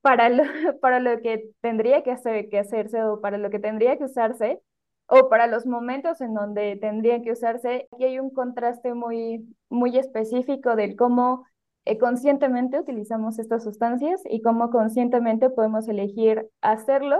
para 0.00 0.28
lo, 0.28 0.42
para 0.80 1.00
lo 1.00 1.20
que 1.20 1.50
tendría 1.60 2.02
que, 2.02 2.10
hacer, 2.12 2.48
que 2.48 2.58
hacerse 2.58 3.02
o 3.04 3.20
para 3.20 3.38
lo 3.38 3.50
que 3.50 3.58
tendría 3.58 3.96
que 3.98 4.04
usarse 4.04 4.60
o 5.06 5.28
para 5.28 5.46
los 5.48 5.66
momentos 5.66 6.20
en 6.20 6.34
donde 6.34 6.76
tendría 6.76 7.20
que 7.22 7.32
usarse. 7.32 7.88
Aquí 7.92 8.04
hay 8.04 8.18
un 8.20 8.30
contraste 8.30 8.94
muy, 8.94 9.56
muy 9.68 9.98
específico 9.98 10.76
del 10.76 10.96
cómo 10.96 11.46
eh, 11.90 11.98
conscientemente 11.98 12.78
utilizamos 12.78 13.40
estas 13.40 13.64
sustancias 13.64 14.20
y 14.30 14.42
cómo 14.42 14.70
conscientemente 14.70 15.50
podemos 15.50 15.88
elegir 15.88 16.48
hacerlo 16.60 17.18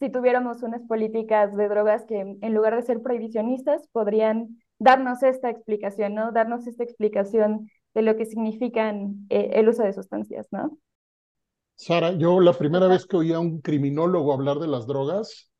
si 0.00 0.10
tuviéramos 0.10 0.64
unas 0.64 0.82
políticas 0.82 1.54
de 1.54 1.68
drogas 1.68 2.04
que 2.04 2.36
en 2.40 2.54
lugar 2.54 2.74
de 2.74 2.82
ser 2.82 3.00
prohibicionistas 3.00 3.86
podrían 3.92 4.60
darnos 4.80 5.22
esta 5.22 5.50
explicación, 5.50 6.14
¿no? 6.14 6.32
Darnos 6.32 6.66
esta 6.66 6.82
explicación 6.82 7.70
de 7.94 8.02
lo 8.02 8.16
que 8.16 8.26
significan 8.26 9.26
eh, 9.28 9.50
el 9.52 9.68
uso 9.68 9.84
de 9.84 9.92
sustancias, 9.92 10.48
¿no? 10.50 10.76
Sara, 11.76 12.10
yo 12.10 12.40
la 12.40 12.54
primera 12.54 12.88
vez 12.88 13.06
que 13.06 13.18
oí 13.18 13.32
a 13.32 13.38
un 13.38 13.60
criminólogo 13.60 14.32
hablar 14.32 14.58
de 14.58 14.66
las 14.66 14.88
drogas, 14.88 15.52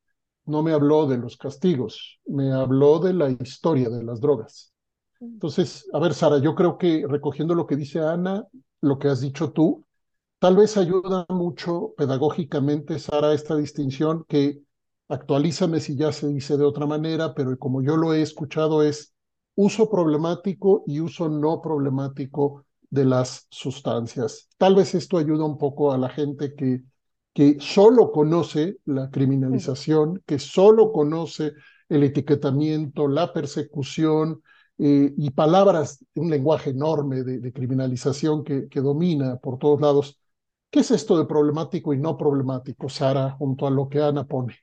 no 0.47 0.65
me 0.65 0.73
habló 0.73 1.07
de 1.07 1.19
los 1.19 1.37
castigos, 1.37 2.19
me 2.27 2.53
habló 2.53 2.99
de 2.99 3.13
la 3.13 3.31
historia 3.31 3.89
de 3.89 4.03
las 4.03 4.21
drogas. 4.21 4.73
Entonces, 5.21 5.89
a 5.93 5.99
ver, 5.99 6.15
Sara, 6.15 6.39
yo 6.39 6.55
creo 6.55 6.79
que 6.79 7.05
recogiendo 7.09 7.55
lo 7.55 7.67
que 7.67 7.77
dice 7.77 8.01
Ana, 8.01 8.47
lo 8.81 8.99
que 8.99 9.09
has 9.09 9.21
dicho 9.21 9.53
tú, 9.53 9.85
tal 10.39 10.57
vez 10.57 10.77
ayuda 10.77 11.27
mucho 11.29 11.95
pedagógicamente, 11.97 12.99
Sara, 12.99 13.33
esta 13.35 13.57
distinción 13.57 14.25
que 14.29 14.61
actualízame 15.09 15.81
si 15.81 15.97
ya 15.97 16.13
se 16.13 16.29
dice 16.29 16.57
de 16.57 16.65
otra 16.65 16.87
manera, 16.87 17.35
pero 17.35 17.59
como 17.59 17.83
yo 17.83 17.97
lo 17.97 18.15
he 18.15 18.23
escuchado 18.23 18.83
es 18.83 19.15
uso 19.57 19.91
problemático 19.91 20.85
y 20.87 21.01
uso 21.01 21.29
no 21.29 21.61
problemático 21.61 22.65
de 22.91 23.05
las 23.05 23.49
sustancias. 23.51 24.49
Tal 24.57 24.77
vez 24.77 24.95
esto 24.95 25.19
ayuda 25.19 25.45
un 25.45 25.59
poco 25.59 25.93
a 25.93 25.99
la 25.99 26.11
gente 26.11 26.55
que, 26.55 26.83
que 27.35 27.57
solo 27.59 28.13
conoce 28.13 28.77
la 28.85 29.11
criminalización, 29.11 30.23
que 30.27 30.39
solo 30.39 30.93
conoce 30.93 31.55
el 31.89 32.05
etiquetamiento, 32.05 33.09
la 33.09 33.33
persecución 33.33 34.43
eh, 34.79 35.13
y 35.17 35.31
palabras, 35.31 36.05
un 36.15 36.31
lenguaje 36.31 36.71
enorme 36.71 37.23
de, 37.25 37.53
criminalización 37.53 38.45
que, 38.45 38.69
que 38.69 38.81
domina 38.81 39.37
por 39.37 39.59
todos 39.59 39.81
lados. 39.81 40.21
¿Qué 40.71 40.81
es 40.81 40.91
esto 40.91 41.19
de 41.19 41.25
problemático 41.25 41.93
y 41.95 41.99
no 41.99 42.17
problemático, 42.17 42.89
Sara, 42.89 43.31
junto 43.33 43.67
a 43.67 43.71
lo 43.71 43.89
que 43.89 44.01
Ana 44.01 44.25
pone? 44.25 44.55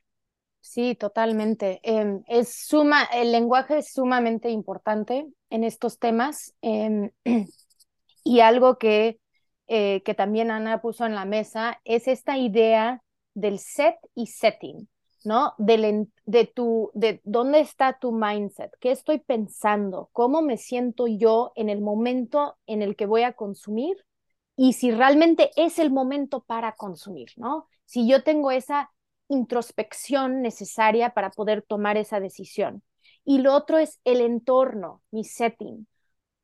Sí, 0.60 0.96
totalmente. 0.96 1.80
Em, 1.84 2.22
es 2.26 2.66
suma, 2.66 3.04
el 3.04 3.30
lenguaje 3.30 3.78
es 3.78 3.92
sumamente 3.92 4.50
importante 4.50 5.26
en 5.48 5.62
estos 5.62 5.98
temas 6.00 6.54
em, 6.60 7.10
y 8.24 8.40
algo 8.40 8.76
que, 8.76 9.20
eh, 9.68 10.02
que 10.04 10.14
también 10.14 10.50
Ana 10.50 10.80
puso 10.80 11.06
en 11.06 11.14
la 11.14 11.24
mesa 11.24 11.80
es 11.84 12.08
esta 12.08 12.36
idea 12.36 13.00
del 13.34 13.60
set 13.60 13.94
y 14.14 14.26
setting, 14.26 14.88
¿no? 15.26 15.54
Del, 15.58 16.08
de, 16.24 16.46
tu, 16.46 16.90
de 16.94 17.20
dónde 17.24 17.60
está 17.60 17.98
tu 17.98 18.12
mindset, 18.12 18.72
qué 18.80 18.92
estoy 18.92 19.18
pensando, 19.18 20.08
cómo 20.12 20.40
me 20.40 20.56
siento 20.56 21.06
yo 21.08 21.52
en 21.56 21.68
el 21.68 21.80
momento 21.80 22.56
en 22.66 22.80
el 22.80 22.96
que 22.96 23.06
voy 23.06 23.22
a 23.22 23.32
consumir 23.32 23.96
y 24.56 24.72
si 24.74 24.90
realmente 24.90 25.50
es 25.56 25.78
el 25.78 25.90
momento 25.90 26.44
para 26.44 26.76
consumir, 26.76 27.28
¿no? 27.36 27.68
Si 27.84 28.08
yo 28.08 28.22
tengo 28.22 28.50
esa 28.50 28.90
introspección 29.28 30.42
necesaria 30.42 31.10
para 31.10 31.30
poder 31.30 31.62
tomar 31.62 31.96
esa 31.96 32.20
decisión. 32.20 32.82
Y 33.24 33.38
lo 33.38 33.54
otro 33.54 33.78
es 33.78 34.00
el 34.04 34.20
entorno, 34.20 35.02
mi 35.10 35.24
setting. 35.24 35.86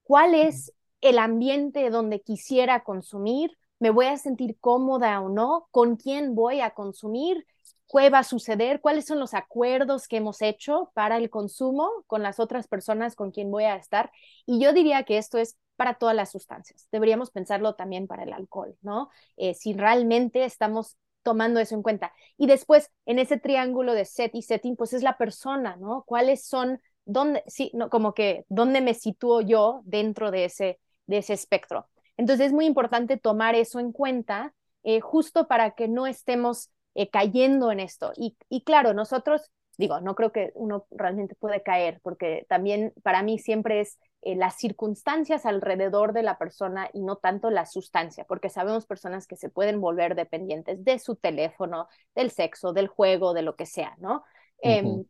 ¿Cuál 0.02 0.34
es 0.34 0.72
el 1.00 1.18
ambiente 1.18 1.88
donde 1.90 2.20
quisiera 2.20 2.84
consumir? 2.84 3.56
¿Me 3.78 3.90
voy 3.90 4.06
a 4.06 4.16
sentir 4.18 4.58
cómoda 4.60 5.20
o 5.20 5.28
no? 5.28 5.68
¿Con 5.70 5.96
quién 5.96 6.34
voy 6.34 6.60
a 6.60 6.70
consumir? 6.70 7.46
¿Qué 7.92 8.10
va 8.10 8.20
a 8.20 8.24
suceder? 8.24 8.80
¿Cuáles 8.80 9.04
son 9.04 9.20
los 9.20 9.34
acuerdos 9.34 10.08
que 10.08 10.16
hemos 10.16 10.40
hecho 10.40 10.90
para 10.94 11.18
el 11.18 11.28
consumo 11.30 11.90
con 12.06 12.22
las 12.22 12.40
otras 12.40 12.66
personas 12.66 13.14
con 13.14 13.30
quien 13.30 13.50
voy 13.50 13.64
a 13.64 13.76
estar? 13.76 14.10
Y 14.46 14.60
yo 14.60 14.72
diría 14.72 15.02
que 15.04 15.18
esto 15.18 15.38
es 15.38 15.56
para 15.76 15.94
todas 15.94 16.16
las 16.16 16.30
sustancias. 16.30 16.88
Deberíamos 16.90 17.30
pensarlo 17.30 17.74
también 17.74 18.06
para 18.06 18.22
el 18.22 18.32
alcohol, 18.32 18.76
¿no? 18.82 19.10
Eh, 19.36 19.54
si 19.54 19.74
realmente 19.74 20.44
estamos 20.44 20.96
tomando 21.22 21.60
eso 21.60 21.74
en 21.74 21.82
cuenta. 21.82 22.12
Y 22.36 22.46
después, 22.46 22.90
en 23.06 23.18
ese 23.18 23.38
triángulo 23.38 23.94
de 23.94 24.04
set 24.04 24.34
y 24.34 24.42
setting, 24.42 24.76
pues 24.76 24.92
es 24.92 25.02
la 25.02 25.18
persona, 25.18 25.76
¿no? 25.76 26.04
¿Cuáles 26.06 26.46
son, 26.46 26.80
dónde, 27.04 27.42
sí, 27.46 27.70
no, 27.74 27.90
como 27.90 28.14
que, 28.14 28.44
dónde 28.48 28.80
me 28.80 28.94
sitúo 28.94 29.40
yo 29.40 29.82
dentro 29.84 30.30
de 30.30 30.46
ese, 30.46 30.80
de 31.06 31.18
ese 31.18 31.34
espectro? 31.34 31.88
Entonces 32.16 32.46
es 32.46 32.52
muy 32.52 32.66
importante 32.66 33.16
tomar 33.16 33.54
eso 33.54 33.80
en 33.80 33.92
cuenta, 33.92 34.54
eh, 34.82 35.00
justo 35.00 35.46
para 35.46 35.72
que 35.72 35.88
no 35.88 36.06
estemos 36.06 36.70
eh, 36.94 37.10
cayendo 37.10 37.70
en 37.72 37.80
esto. 37.80 38.12
Y, 38.16 38.36
y 38.48 38.62
claro, 38.64 38.94
nosotros, 38.94 39.50
digo, 39.78 40.00
no 40.00 40.14
creo 40.14 40.32
que 40.32 40.52
uno 40.54 40.86
realmente 40.90 41.34
puede 41.34 41.62
caer, 41.62 42.00
porque 42.02 42.46
también 42.48 42.92
para 43.02 43.22
mí 43.22 43.38
siempre 43.38 43.80
es 43.80 43.98
eh, 44.24 44.36
las 44.36 44.56
circunstancias 44.56 45.46
alrededor 45.46 46.12
de 46.12 46.22
la 46.22 46.38
persona 46.38 46.88
y 46.92 47.02
no 47.02 47.16
tanto 47.16 47.50
la 47.50 47.66
sustancia, 47.66 48.24
porque 48.24 48.50
sabemos 48.50 48.86
personas 48.86 49.26
que 49.26 49.36
se 49.36 49.50
pueden 49.50 49.80
volver 49.80 50.14
dependientes 50.14 50.84
de 50.84 50.98
su 51.00 51.16
teléfono, 51.16 51.88
del 52.14 52.30
sexo, 52.30 52.72
del 52.72 52.86
juego, 52.86 53.34
de 53.34 53.42
lo 53.42 53.56
que 53.56 53.66
sea, 53.66 53.96
¿no? 53.98 54.22
Em, 54.58 55.04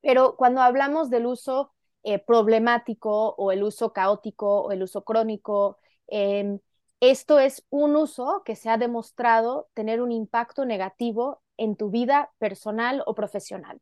pero 0.00 0.36
cuando 0.36 0.62
hablamos 0.62 1.10
del 1.10 1.26
uso 1.26 1.74
eh, 2.02 2.18
problemático 2.18 3.34
o 3.36 3.52
el 3.52 3.62
uso 3.62 3.92
caótico 3.92 4.62
o 4.62 4.72
el 4.72 4.82
uso 4.82 5.04
crónico, 5.04 5.78
em, 6.06 6.60
esto 7.00 7.38
es 7.38 7.64
un 7.70 7.96
uso 7.96 8.42
que 8.44 8.56
se 8.56 8.70
ha 8.70 8.78
demostrado 8.78 9.68
tener 9.74 10.00
un 10.00 10.12
impacto 10.12 10.64
negativo 10.64 11.42
en 11.56 11.76
tu 11.76 11.90
vida 11.90 12.32
personal 12.38 13.02
o 13.06 13.14
profesional 13.14 13.80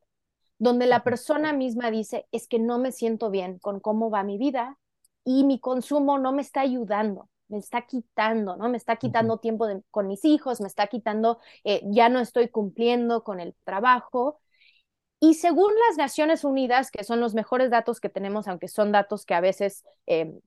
donde 0.58 0.86
la 0.86 1.02
persona 1.02 1.52
misma 1.52 1.90
dice, 1.90 2.26
es 2.32 2.48
que 2.48 2.58
no 2.58 2.78
me 2.78 2.92
siento 2.92 3.30
bien 3.30 3.58
con 3.58 3.80
cómo 3.80 4.10
va 4.10 4.22
mi 4.22 4.38
vida 4.38 4.78
y 5.24 5.44
mi 5.44 5.58
consumo 5.58 6.18
no 6.18 6.32
me 6.32 6.42
está 6.42 6.60
ayudando, 6.60 7.28
me 7.48 7.58
está 7.58 7.82
quitando, 7.86 8.56
¿no? 8.56 8.68
Me 8.68 8.76
está 8.76 8.96
quitando 8.96 9.38
tiempo 9.38 9.66
con 9.90 10.06
mis 10.06 10.24
hijos, 10.24 10.60
me 10.60 10.68
está 10.68 10.86
quitando, 10.86 11.38
eh, 11.64 11.82
ya 11.86 12.08
no 12.08 12.20
estoy 12.20 12.48
cumpliendo 12.48 13.24
con 13.24 13.40
el 13.40 13.54
trabajo. 13.64 14.40
Y 15.20 15.34
según 15.34 15.72
las 15.88 15.96
Naciones 15.96 16.44
Unidas, 16.44 16.90
que 16.90 17.04
son 17.04 17.20
los 17.20 17.34
mejores 17.34 17.70
datos 17.70 18.00
que 18.00 18.08
tenemos, 18.10 18.46
aunque 18.46 18.68
son 18.68 18.92
datos 18.92 19.24
que 19.24 19.34
a 19.34 19.40
veces 19.40 19.84
em, 20.06 20.40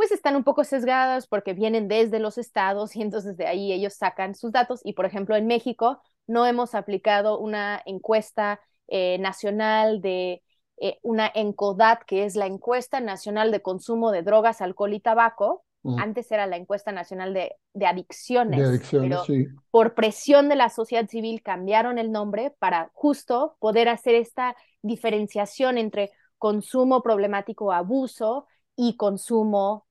pues 0.00 0.12
están 0.12 0.34
un 0.34 0.44
poco 0.44 0.64
sesgados 0.64 1.26
porque 1.26 1.52
vienen 1.52 1.86
desde 1.86 2.20
los 2.20 2.38
estados 2.38 2.96
y 2.96 3.02
entonces 3.02 3.36
de 3.36 3.46
ahí 3.46 3.70
ellos 3.70 3.92
sacan 3.92 4.34
sus 4.34 4.50
datos. 4.50 4.80
Y 4.82 4.94
por 4.94 5.04
ejemplo, 5.04 5.36
en 5.36 5.46
México 5.46 6.00
no 6.26 6.46
hemos 6.46 6.74
aplicado 6.74 7.38
una 7.38 7.82
encuesta 7.84 8.62
eh, 8.88 9.18
nacional 9.18 10.00
de 10.00 10.42
eh, 10.78 10.98
una 11.02 11.30
ENCODAT, 11.34 12.04
que 12.06 12.24
es 12.24 12.34
la 12.34 12.46
Encuesta 12.46 13.00
Nacional 13.00 13.50
de 13.50 13.60
Consumo 13.60 14.10
de 14.10 14.22
Drogas, 14.22 14.62
Alcohol 14.62 14.94
y 14.94 15.00
Tabaco. 15.00 15.66
Antes 15.98 16.32
era 16.32 16.46
la 16.46 16.56
Encuesta 16.56 16.92
Nacional 16.92 17.34
de, 17.34 17.56
de 17.74 17.86
Adicciones, 17.86 18.80
pero 18.90 19.22
por 19.70 19.94
presión 19.94 20.48
de 20.48 20.56
la 20.56 20.70
sociedad 20.70 21.10
civil 21.10 21.42
cambiaron 21.42 21.98
el 21.98 22.10
nombre 22.10 22.54
para 22.58 22.90
justo 22.94 23.56
poder 23.58 23.90
hacer 23.90 24.14
esta 24.14 24.56
diferenciación 24.80 25.76
entre 25.76 26.10
consumo 26.38 27.02
problemático 27.02 27.70
abuso 27.70 28.46
y 28.76 28.96
consumo 28.96 29.86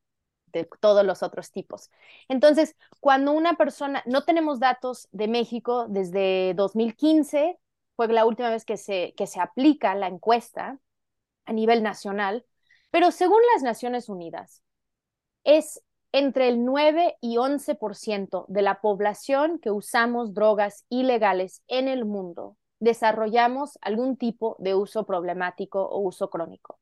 de 0.52 0.68
todos 0.80 1.06
los 1.06 1.24
otros 1.24 1.52
tipos. 1.52 1.90
Entonces, 2.28 2.76
cuando 3.00 3.32
una 3.32 3.56
persona, 3.56 4.04
no 4.06 4.24
tenemos 4.24 4.60
datos 4.60 5.08
de 5.12 5.28
México 5.28 5.88
desde 5.90 6.54
2015, 6.56 7.60
fue 7.96 8.08
la 8.08 8.26
última 8.26 8.50
vez 8.50 8.66
que 8.66 8.78
se, 8.78 9.14
que 9.18 9.28
se 9.28 9.40
aplica 9.40 9.96
la 9.96 10.08
encuesta 10.08 10.80
a 11.46 11.54
nivel 11.54 11.84
nacional, 11.84 12.46
pero 12.92 13.12
según 13.12 13.40
las 13.54 13.64
Naciones 13.64 14.10
Unidas, 14.10 14.64
es 15.44 15.82
entre 16.12 16.48
el 16.50 16.66
9 16.66 17.18
y 17.22 17.38
11% 17.38 18.46
de 18.48 18.62
la 18.62 18.82
población 18.82 19.60
que 19.60 19.72
usamos 19.72 20.34
drogas 20.34 20.86
ilegales 20.90 21.62
en 21.68 21.88
el 21.88 22.06
mundo 22.06 22.58
desarrollamos 22.80 23.78
algún 23.82 24.18
tipo 24.18 24.56
de 24.60 24.76
uso 24.76 25.06
problemático 25.06 25.84
o 25.84 26.00
uso 26.00 26.30
crónico. 26.30 26.80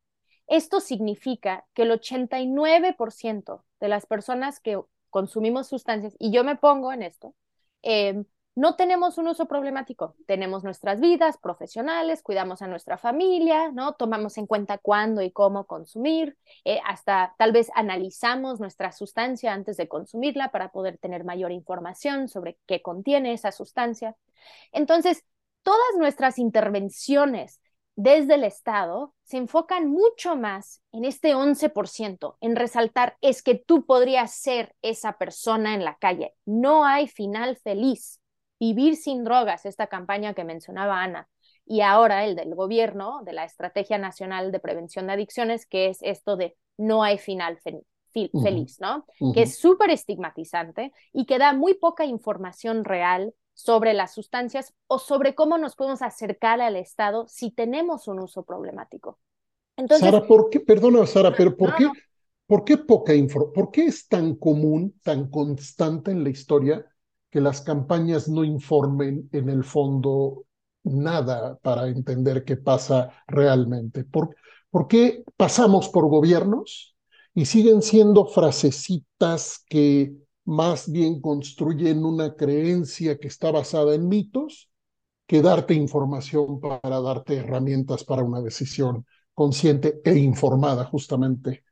Esto 0.47 0.79
significa 0.79 1.65
que 1.73 1.83
el 1.83 1.91
89% 1.91 3.63
de 3.79 3.87
las 3.87 4.05
personas 4.05 4.59
que 4.59 4.79
consumimos 5.09 5.67
sustancias, 5.67 6.15
y 6.19 6.31
yo 6.31 6.43
me 6.43 6.55
pongo 6.55 6.91
en 6.91 7.03
esto, 7.03 7.35
eh, 7.83 8.23
no 8.57 8.75
tenemos 8.75 9.19
un 9.19 9.27
uso 9.27 9.45
problemático, 9.45 10.15
tenemos 10.25 10.63
nuestras 10.63 10.99
vidas 10.99 11.37
profesionales, 11.37 12.23
cuidamos 12.23 12.63
a 12.63 12.67
nuestra 12.67 12.97
familia, 12.97 13.71
¿no? 13.71 13.93
Tomamos 13.93 14.35
en 14.39 14.47
cuenta 14.47 14.79
cuándo 14.79 15.21
y 15.21 15.29
cómo 15.31 15.67
consumir, 15.67 16.37
eh, 16.65 16.79
hasta 16.83 17.35
tal 17.37 17.51
vez 17.51 17.69
analizamos 17.75 18.59
nuestra 18.59 18.91
sustancia 18.91 19.53
antes 19.53 19.77
de 19.77 19.87
consumirla 19.87 20.49
para 20.49 20.71
poder 20.71 20.97
tener 20.97 21.23
mayor 21.23 21.51
información 21.51 22.29
sobre 22.29 22.57
qué 22.65 22.81
contiene 22.81 23.33
esa 23.33 23.51
sustancia. 23.51 24.15
Entonces, 24.71 25.23
todas 25.61 25.95
nuestras 25.99 26.39
intervenciones 26.39 27.61
desde 27.97 28.35
el 28.35 28.45
Estado 28.45 29.13
se 29.23 29.35
enfocan 29.35 29.89
mucho 29.89 30.37
más 30.37 30.81
en 30.93 31.03
este 31.03 31.35
11%, 31.35 32.37
en 32.39 32.55
resaltar 32.55 33.17
es 33.19 33.43
que 33.43 33.55
tú 33.55 33.85
podrías 33.85 34.31
ser 34.31 34.73
esa 34.81 35.17
persona 35.17 35.73
en 35.73 35.83
la 35.83 35.97
calle. 35.97 36.33
No 36.45 36.85
hay 36.85 37.07
final 37.07 37.57
feliz 37.57 38.21
Vivir 38.59 38.95
sin 38.95 39.23
drogas, 39.23 39.65
esta 39.65 39.87
campaña 39.87 40.33
que 40.33 40.43
mencionaba 40.43 41.03
Ana, 41.03 41.29
y 41.65 41.81
ahora 41.81 42.25
el 42.25 42.35
del 42.35 42.55
gobierno, 42.55 43.21
de 43.23 43.33
la 43.33 43.43
Estrategia 43.43 43.99
Nacional 43.99 44.51
de 44.51 44.59
Prevención 44.59 45.07
de 45.07 45.13
Adicciones, 45.13 45.67
que 45.67 45.89
es 45.89 45.99
esto 46.01 46.37
de 46.37 46.55
no 46.77 47.03
hay 47.03 47.19
final 47.19 47.59
feliz, 47.59 48.79
¿no? 48.79 49.05
Que 49.33 49.43
es 49.43 49.59
súper 49.59 49.91
estigmatizante 49.91 50.91
y 51.13 51.25
que 51.25 51.37
da 51.37 51.53
muy 51.53 51.75
poca 51.75 52.05
información 52.05 52.83
real 52.83 53.33
sobre 53.57 53.95
las 53.95 54.13
sustancias 54.13 54.75
o 54.85 54.99
sobre 54.99 55.33
cómo 55.33 55.57
nos 55.57 55.75
podemos 55.75 56.03
acercar 56.03 56.61
al 56.61 56.75
Estado 56.75 57.25
si 57.27 57.49
tenemos 57.49 58.07
un 58.07 58.19
uso 58.19 58.43
problemático. 58.43 59.19
Entonces, 59.75 60.05
Sara, 60.05 60.27
¿por 60.27 60.51
qué, 60.51 60.59
perdona 60.59 61.07
Sara, 61.07 61.33
pero 61.35 61.57
¿por 61.57 61.75
qué, 61.75 61.89
¿por 62.45 62.63
qué 62.63 62.77
poca 62.77 63.15
info, 63.15 63.51
por 63.51 63.71
qué 63.71 63.85
es 63.85 64.07
tan 64.07 64.35
común, 64.35 64.99
tan 65.03 65.31
constante 65.31 66.11
en 66.11 66.23
la 66.23 66.29
historia 66.29 66.85
que 67.31 67.41
las 67.41 67.61
campañas 67.61 68.29
no 68.29 68.43
informen 68.43 69.27
en 69.31 69.49
el 69.49 69.63
fondo 69.63 70.45
nada 70.83 71.57
para 71.57 71.87
entender 71.87 72.45
qué 72.45 72.57
pasa 72.57 73.23
realmente. 73.25 74.03
¿Por, 74.03 74.35
¿Por 74.69 74.87
qué 74.87 75.23
pasamos 75.35 75.89
por 75.89 76.07
gobiernos 76.07 76.95
y 77.33 77.45
siguen 77.45 77.81
siendo 77.81 78.27
frasecitas 78.27 79.63
que 79.67 80.13
más 80.47 80.89
bien 80.89 81.19
construyen 81.19 82.05
una 82.05 82.35
creencia 82.35 83.19
que 83.19 83.27
está 83.27 83.51
basada 83.51 83.93
en 83.93 84.07
mitos 84.07 84.69
que 85.27 85.41
darte 85.41 85.73
información 85.73 86.61
para 86.61 87.01
darte 87.01 87.35
herramientas 87.35 88.05
para 88.05 88.23
una 88.23 88.41
decisión 88.41 89.05
consciente 89.33 89.99
e 90.05 90.17
informada 90.17 90.85
justamente. 90.85 91.65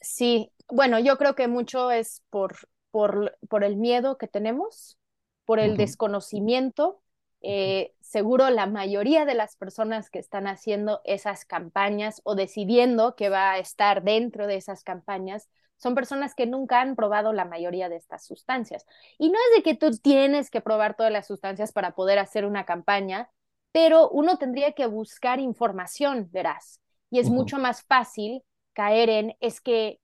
Sí, 0.00 0.50
bueno, 0.68 0.98
yo 0.98 1.16
creo 1.16 1.36
que 1.36 1.46
mucho 1.46 1.92
es 1.92 2.22
por, 2.28 2.56
por, 2.90 3.38
por 3.48 3.62
el 3.62 3.76
miedo 3.76 4.18
que 4.18 4.26
tenemos, 4.26 4.98
por 5.44 5.60
el 5.60 5.76
desconocimiento. 5.76 7.00
Eh, 7.40 7.94
seguro 8.00 8.50
la 8.50 8.66
mayoría 8.66 9.24
de 9.24 9.34
las 9.34 9.54
personas 9.54 10.10
que 10.10 10.18
están 10.18 10.48
haciendo 10.48 11.02
esas 11.04 11.44
campañas 11.44 12.20
o 12.24 12.34
decidiendo 12.34 13.14
que 13.14 13.28
va 13.28 13.52
a 13.52 13.58
estar 13.58 14.02
dentro 14.02 14.48
de 14.48 14.56
esas 14.56 14.82
campañas 14.82 15.48
son 15.82 15.96
personas 15.96 16.36
que 16.36 16.46
nunca 16.46 16.80
han 16.80 16.94
probado 16.94 17.32
la 17.32 17.44
mayoría 17.44 17.88
de 17.88 17.96
estas 17.96 18.24
sustancias. 18.24 18.86
Y 19.18 19.30
no 19.30 19.34
es 19.34 19.56
de 19.56 19.62
que 19.64 19.74
tú 19.74 19.90
tienes 19.98 20.48
que 20.48 20.60
probar 20.60 20.94
todas 20.94 21.10
las 21.10 21.26
sustancias 21.26 21.72
para 21.72 21.96
poder 21.96 22.20
hacer 22.20 22.44
una 22.44 22.64
campaña, 22.64 23.30
pero 23.72 24.08
uno 24.10 24.38
tendría 24.38 24.72
que 24.72 24.86
buscar 24.86 25.40
información, 25.40 26.28
verás. 26.30 26.80
Y 27.10 27.18
es 27.18 27.30
mucho 27.30 27.58
más 27.58 27.82
fácil 27.82 28.44
caer 28.74 29.10
en, 29.10 29.36
es 29.40 29.60
que, 29.60 30.00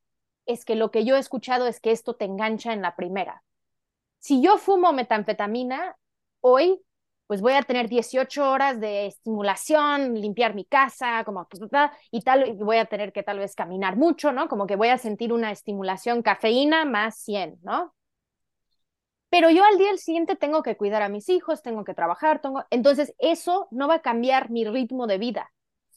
es 0.47 0.65
que 0.65 0.75
lo 0.75 0.91
que 0.91 1.05
yo 1.05 1.15
he 1.15 1.21
escuchado 1.21 1.69
es 1.69 1.81
que 1.81 1.93
esto 1.93 2.17
te 2.17 2.25
engancha 2.25 2.73
en 2.73 2.83
la 2.83 2.97
primera. 2.97 3.45
Si 4.19 4.43
yo 4.43 4.59
fumo 4.59 4.93
metanfetamina, 4.93 5.97
hoy 6.41 6.83
pues 7.29 7.43
voy 7.43 7.53
a 7.53 7.63
tener 7.63 7.89
18 7.89 8.51
horas 8.51 8.81
de 8.81 9.07
estimulación, 9.07 10.15
limpiar 10.15 10.55
mi 10.55 10.65
casa, 10.65 11.23
como 11.25 11.47
y 12.11 12.23
tal, 12.23 12.49
y 12.49 12.53
voy 12.55 12.79
a 12.79 12.87
tener 12.87 13.13
que 13.13 13.23
tal 13.23 13.39
vez 13.39 13.55
caminar 13.55 13.97
mucho, 13.97 14.33
¿no? 14.33 14.49
Como 14.49 14.67
que 14.67 14.77
voy 14.77 14.89
a 14.89 14.99
sentir 14.99 15.35
una 15.35 15.53
estimulación 15.53 16.23
cafeína 16.23 16.87
más 16.87 17.19
100, 17.19 17.59
¿no? 17.63 17.95
Pero 19.29 19.51
yo 19.51 19.63
al 19.63 19.77
día 19.77 19.95
siguiente 19.99 20.37
tengo 20.37 20.63
que 20.63 20.79
cuidar 20.79 21.03
a 21.03 21.11
mis 21.11 21.29
hijos, 21.29 21.63
tengo 21.63 21.85
que 21.85 21.93
trabajar, 21.93 22.41
tengo... 22.41 22.65
entonces 22.71 23.15
eso 23.19 23.69
no 23.71 23.87
va 23.87 23.97
a 23.97 24.03
cambiar 24.03 24.51
mi 24.51 24.65
ritmo 24.65 25.07
de 25.07 25.19
vida. 25.19 25.53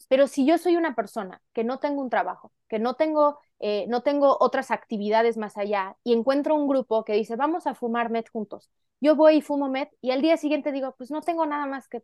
Pero 0.08 0.26
si 0.26 0.46
yo 0.46 0.58
soy 0.58 0.76
una 0.76 0.94
persona 0.94 1.42
que 1.52 1.64
no 1.64 1.78
tengo 1.78 2.02
un 2.02 2.10
trabajo, 2.10 2.52
que 2.68 2.78
no 2.78 2.94
tengo, 2.94 3.38
eh, 3.60 3.86
no 3.88 4.02
tengo 4.02 4.36
otras 4.40 4.70
actividades 4.70 5.36
más 5.36 5.56
allá 5.56 5.96
y 6.04 6.12
encuentro 6.12 6.54
un 6.54 6.68
grupo 6.68 7.04
que 7.04 7.14
dice, 7.14 7.36
vamos 7.36 7.66
a 7.66 7.74
fumar 7.74 8.10
met 8.10 8.28
juntos, 8.30 8.70
yo 9.00 9.16
voy 9.16 9.36
y 9.36 9.42
fumo 9.42 9.68
met 9.68 9.90
y 10.00 10.10
al 10.10 10.22
día 10.22 10.36
siguiente 10.36 10.72
digo, 10.72 10.94
pues 10.96 11.10
no 11.10 11.20
tengo 11.22 11.46
nada 11.46 11.66
más 11.66 11.88
que 11.88 12.02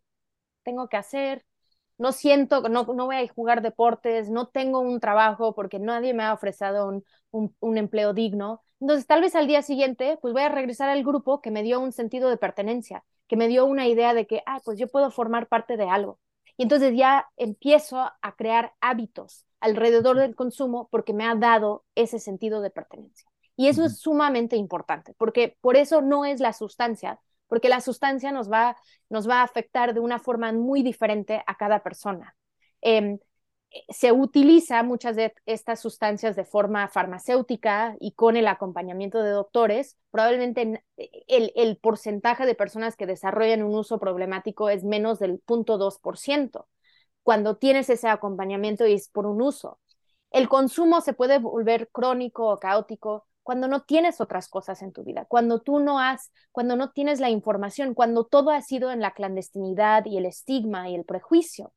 tengo 0.65 0.89
que 0.89 0.97
hacer, 0.97 1.45
no 1.99 2.13
siento, 2.13 2.63
no, 2.69 2.85
no 2.85 3.07
voy 3.07 3.17
a 3.17 3.29
jugar 3.29 3.63
deportes, 3.63 4.31
no 4.31 4.49
tengo 4.49 4.81
un 4.81 5.01
trabajo 5.01 5.55
porque 5.55 5.79
nadie 5.79 6.15
me 6.15 6.23
ha 6.25 6.33
ofrecido 6.33 6.89
un, 6.89 7.05
un, 7.33 7.55
un, 7.61 7.79
empleo 7.79 8.15
digno. 8.15 8.63
Entonces, 8.81 9.07
tal 9.07 9.21
vez 9.21 9.35
al 9.35 9.49
día 9.49 9.63
siguiente, 9.63 10.19
pues 10.23 10.33
voy 10.33 10.43
a 10.43 10.49
regresar 10.49 10.89
al 10.91 11.03
grupo 11.05 11.41
que 11.41 11.51
me 11.51 11.63
dio 11.65 11.81
un 11.81 11.93
sentido 11.93 12.31
de 12.31 12.37
pertenencia, 12.37 13.05
que 13.27 13.37
me 13.37 13.49
dio 13.49 13.67
una 13.67 13.89
idea 13.89 14.15
de 14.15 14.27
que, 14.27 14.43
ah, 14.47 14.61
pues 14.65 14.79
yo 14.79 14.89
puedo 14.89 15.11
formar 15.11 15.49
parte 15.49 15.77
de 15.77 15.89
algo. 15.89 16.21
Y 16.59 16.65
entonces 16.65 16.95
ya 16.95 17.27
empiezo 17.39 17.99
a 17.99 18.37
crear 18.37 18.75
hábitos 18.81 19.47
alrededor 19.61 20.19
del 20.19 20.35
consumo 20.35 20.89
porque 20.91 21.15
me 21.15 21.25
ha 21.25 21.35
dado 21.35 21.85
ese 21.95 22.19
sentido 22.19 22.61
de 22.61 22.71
pertenencia. 22.71 23.31
Y 23.57 23.69
eso 23.69 23.85
es 23.85 23.99
sumamente 23.99 24.57
importante, 24.57 25.15
porque 25.19 25.57
por 25.61 25.77
eso 25.77 26.03
no 26.03 26.25
es 26.25 26.41
la 26.41 26.53
sustancia, 26.53 27.21
porque 27.49 27.69
la 27.69 27.81
sustancia 27.81 28.31
nos 28.31 28.53
va, 28.53 28.77
nos 29.09 29.29
va 29.29 29.41
a 29.41 29.45
afectar 29.45 29.95
de 29.95 30.01
una 30.01 30.19
forma 30.19 30.53
muy 30.53 30.83
diferente 30.83 31.43
a 31.47 31.57
cada 31.57 31.83
persona. 31.83 32.37
Em, 32.81 33.19
se 33.89 34.13
utiliza 34.13 34.83
muchas 34.83 35.17
de 35.17 35.35
estas 35.47 35.81
sustancias 35.81 36.37
de 36.37 36.45
forma 36.45 36.89
farmacéutica 36.89 37.97
y 38.01 38.13
con 38.13 38.37
el 38.37 38.49
acompañamiento 38.49 39.23
de 39.23 39.31
doctores. 39.31 39.97
Probablemente 40.11 40.83
el, 41.27 41.53
el 41.55 41.77
porcentaje 41.77 42.47
de 42.47 42.55
personas 42.55 42.97
que 42.97 43.07
desarrollan 43.07 43.63
un 43.63 43.75
uso 43.75 43.99
problemático 43.99 44.71
es 44.71 44.85
menos 44.85 45.19
del 45.19 45.43
0.2% 45.47 46.67
cuando 47.23 47.59
tienes 47.59 47.91
ese 47.91 48.09
acompañamiento 48.09 48.87
y 48.87 48.95
es 48.95 49.11
por 49.11 49.27
un 49.27 49.43
uso. 49.43 49.79
El 50.31 50.49
consumo 50.49 51.01
se 51.03 51.13
puede 51.13 51.39
volver 51.39 51.91
crónico 51.93 52.49
o 52.49 52.59
caótico 52.59 53.27
cuando 53.43 53.69
no 53.69 53.83
tienes 53.83 54.21
otras 54.21 54.49
cosas 54.49 54.83
en 54.83 54.93
tu 54.93 55.05
vida, 55.05 55.25
cuando 55.27 55.61
tú 55.61 55.79
no 55.79 55.99
has, 56.01 56.33
cuando 56.53 56.77
no 56.77 56.91
tienes 56.93 57.21
la 57.21 57.31
información, 57.31 57.95
cuando 57.95 58.25
todo 58.25 58.51
ha 58.51 58.63
sido 58.63 58.91
en 58.93 59.01
la 59.01 59.13
clandestinidad 59.13 60.05
y 60.07 60.19
el 60.19 60.27
estigma 60.27 60.89
y 60.89 60.95
el 60.95 61.05
prejuicio. 61.05 61.73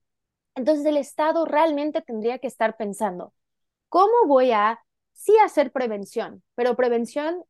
Entonces 0.56 0.86
el 0.86 0.98
Estado 0.98 1.46
realmente 1.46 2.02
tendría 2.02 2.40
que 2.40 2.48
estar 2.48 2.78
pensando, 2.78 3.34
¿cómo 3.90 4.14
voy 4.28 4.52
a 4.52 4.80
sí 5.14 5.34
hacer 5.44 5.72
prevención, 5.72 6.44
pero 6.56 6.76
prevención 6.76 7.44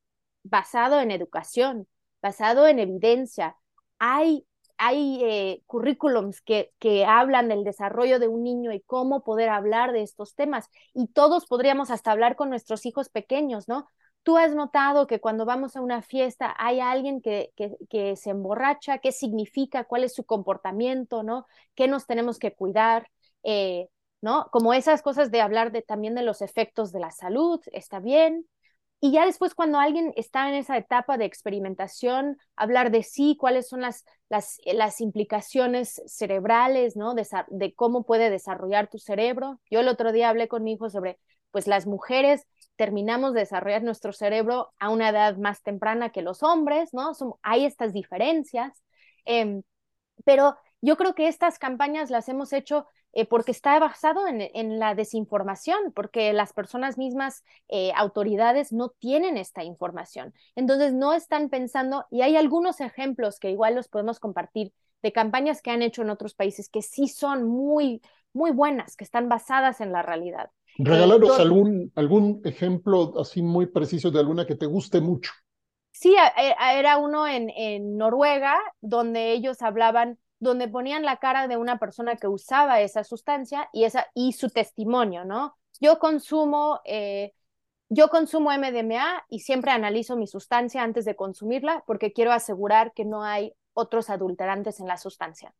basado 0.43 0.99
en 1.01 1.11
educación, 1.11 1.87
basado 2.21 2.67
en 2.67 2.79
evidencia? 2.79 3.57
Hay 3.99 4.45
hay 4.83 5.19
eh, 5.23 5.61
currículums 5.67 6.41
que, 6.41 6.71
que 6.79 7.05
hablan 7.05 7.49
del 7.49 7.63
desarrollo 7.63 8.17
de 8.17 8.27
un 8.27 8.41
niño 8.43 8.71
y 8.73 8.81
cómo 8.81 9.23
poder 9.23 9.49
hablar 9.49 9.91
de 9.91 10.01
estos 10.01 10.33
temas. 10.33 10.69
Y 10.95 11.09
todos 11.09 11.45
podríamos 11.45 11.91
hasta 11.91 12.11
hablar 12.11 12.35
con 12.35 12.49
nuestros 12.49 12.87
hijos 12.87 13.07
pequeños, 13.09 13.67
¿no? 13.67 13.87
¿Tú 14.23 14.37
has 14.37 14.53
notado 14.53 15.07
que 15.07 15.19
cuando 15.19 15.45
vamos 15.45 15.75
a 15.75 15.81
una 15.81 16.03
fiesta 16.03 16.53
hay 16.59 16.79
alguien 16.79 17.21
que, 17.21 17.51
que, 17.89 18.15
se 18.15 18.29
emborracha? 18.29 18.99
¿Qué 18.99 19.11
significa? 19.11 19.85
¿Cuál 19.85 20.03
es 20.03 20.13
su 20.13 20.25
comportamiento? 20.25 21.23
¿no? 21.23 21.47
¿Qué 21.75 21.87
nos 21.87 22.05
tenemos 22.05 22.37
que 22.37 22.53
cuidar? 22.53 23.09
Eh, 23.43 23.87
¿no? 24.21 24.47
Como 24.51 24.73
esas 24.73 25.01
cosas 25.01 25.31
de 25.31 25.41
hablar 25.41 25.71
de, 25.71 25.81
también 25.81 26.13
de 26.15 26.21
los 26.23 26.41
efectos 26.41 26.91
de 26.91 26.99
la 26.99 27.11
salud, 27.11 27.59
está 27.73 27.99
bien. 27.99 28.47
Y 28.99 29.11
ya 29.11 29.25
después 29.25 29.55
cuando 29.55 29.79
alguien 29.79 30.13
está 30.15 30.47
en 30.47 30.53
esa 30.53 30.77
etapa 30.77 31.17
de 31.17 31.25
experimentación, 31.25 32.37
hablar 32.55 32.91
de 32.91 33.01
sí, 33.01 33.35
cuáles 33.39 33.67
son 33.67 33.81
las, 33.81 34.05
las, 34.29 34.59
las 34.65 35.01
implicaciones 35.01 36.03
cerebrales, 36.05 36.95
¿no? 36.95 37.15
De, 37.15 37.27
de 37.47 37.73
cómo 37.73 38.05
puede 38.05 38.29
desarrollar 38.29 38.87
tu 38.87 38.99
cerebro. 38.99 39.59
Yo 39.71 39.79
el 39.79 39.87
otro 39.87 40.11
día 40.11 40.29
hablé 40.29 40.47
con 40.47 40.63
mi 40.63 40.73
hijo 40.73 40.91
sobre, 40.91 41.17
pues 41.49 41.65
las 41.65 41.87
mujeres 41.87 42.45
terminamos 42.81 43.35
de 43.35 43.41
desarrollar 43.41 43.83
nuestro 43.83 44.11
cerebro 44.11 44.73
a 44.79 44.89
una 44.89 45.09
edad 45.09 45.37
más 45.37 45.61
temprana 45.61 46.09
que 46.09 46.23
los 46.23 46.41
hombres, 46.41 46.95
¿no? 46.95 47.11
hay 47.43 47.65
estas 47.65 47.93
diferencias, 47.93 48.81
em, 49.23 49.61
pero 50.25 50.57
yo 50.81 50.97
creo 50.97 51.13
que 51.13 51.27
estas 51.27 51.59
campañas 51.59 52.09
las 52.09 52.27
hemos 52.27 52.53
hecho 52.53 52.87
eh, 53.13 53.27
porque 53.27 53.51
está 53.51 53.77
basado 53.77 54.25
en, 54.27 54.79
la 54.79 54.95
desinformación, 54.95 55.91
porque 55.93 56.33
las 56.33 56.53
personas 56.53 56.97
mismas, 56.97 57.43
eh, 57.67 57.91
autoridades, 57.95 58.73
no 58.73 58.89
tienen 58.89 59.37
esta 59.37 59.63
información. 59.63 60.33
Entonces, 60.55 60.91
no 60.91 61.13
están 61.13 61.49
pensando, 61.49 62.07
y 62.09 62.23
hay 62.23 62.35
algunos 62.35 62.81
ejemplos 62.81 63.37
que 63.37 63.51
igual 63.51 63.75
los 63.75 63.89
podemos 63.89 64.19
compartir 64.19 64.73
de 65.03 65.11
campañas 65.11 65.61
que 65.61 65.69
han 65.69 65.83
hecho 65.83 66.01
en 66.01 66.09
otros 66.09 66.33
países 66.33 66.67
que 66.67 66.81
sí 66.81 67.07
son 67.07 67.43
muy, 67.43 68.01
muy 68.33 68.49
buenas, 68.49 68.95
que 68.95 69.03
están 69.03 69.29
basadas 69.29 69.81
en 69.81 69.91
la 69.91 70.01
realidad. 70.01 70.49
Regálanos 70.77 71.39
algún, 71.39 71.91
algún 71.95 72.41
ejemplo 72.43 73.13
así 73.19 73.41
muy 73.41 73.67
preciso 73.67 74.11
de 74.11 74.19
alguna 74.19 74.45
que 74.45 74.55
te 74.55 74.65
guste 74.65 75.01
mucho. 75.01 75.31
Sí, 75.91 76.15
era 76.75 76.97
uno 76.97 77.27
en, 77.27 77.49
en 77.51 77.97
Noruega 77.97 78.57
donde 78.79 79.33
ellos 79.33 79.61
hablaban, 79.61 80.17
donde 80.39 80.67
ponían 80.67 81.03
la 81.03 81.17
cara 81.17 81.47
de 81.47 81.57
una 81.57 81.77
persona 81.77 82.15
que 82.15 82.27
usaba 82.27 82.81
esa 82.81 83.03
sustancia 83.03 83.69
y, 83.73 83.83
esa, 83.83 84.07
y 84.15 84.33
su 84.33 84.49
testimonio, 84.49 85.25
¿no? 85.25 85.57
Yo 85.79 85.99
consumo, 85.99 86.79
eh, 86.85 87.33
yo 87.89 88.09
consumo 88.09 88.51
MDMA 88.51 89.25
y 89.29 89.39
siempre 89.39 89.71
analizo 89.71 90.15
mi 90.15 90.27
sustancia 90.27 90.81
antes 90.81 91.05
de 91.05 91.15
consumirla 91.15 91.83
porque 91.85 92.13
quiero 92.13 92.31
asegurar 92.31 92.93
que 92.93 93.05
no 93.05 93.23
hay 93.23 93.53
otros 93.73 94.09
adulterantes 94.09 94.79
en 94.79 94.87
la 94.87 94.97
sustancia. 94.97 95.53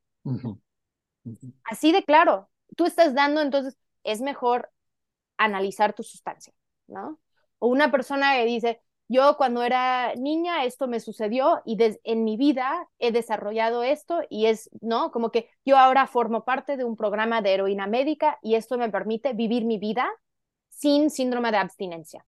Así 1.64 1.92
de 1.92 2.04
claro, 2.04 2.50
tú 2.76 2.86
estás 2.86 3.14
dando, 3.14 3.42
entonces 3.42 3.78
es 4.04 4.22
mejor 4.22 4.72
analizar 5.46 5.94
tu 5.94 6.04
sustancia, 6.04 6.54
¿no? 6.88 7.20
O 7.60 7.68
una 7.68 7.92
persona 7.92 8.34
que 8.36 8.46
dice, 8.46 8.82
yo 9.08 9.36
cuando 9.36 9.62
era 9.62 10.16
niña 10.16 10.64
esto 10.64 10.88
me 10.88 11.02
sucedió 11.02 11.62
y 11.66 11.78
en 12.06 12.24
mi 12.24 12.38
vida 12.38 12.88
he 12.98 13.12
desarrollado 13.12 13.84
esto 13.84 14.22
y 14.30 14.46
es, 14.46 14.70
¿no? 14.80 15.12
Como 15.12 15.32
que 15.32 15.50
yo 15.66 15.78
ahora 15.78 16.08
formo 16.08 16.46
parte 16.46 16.78
de 16.78 16.86
un 16.86 16.96
programa 16.96 17.42
de 17.42 17.54
heroína 17.54 17.88
médica 17.88 18.40
y 18.42 18.56
esto 18.56 18.78
me 18.78 18.90
permite 18.90 19.34
vivir 19.34 19.66
mi 19.66 19.78
vida 19.80 20.10
sin 20.70 21.10
síndrome 21.10 21.52
de 21.52 21.58
abstinencia. 21.58 22.26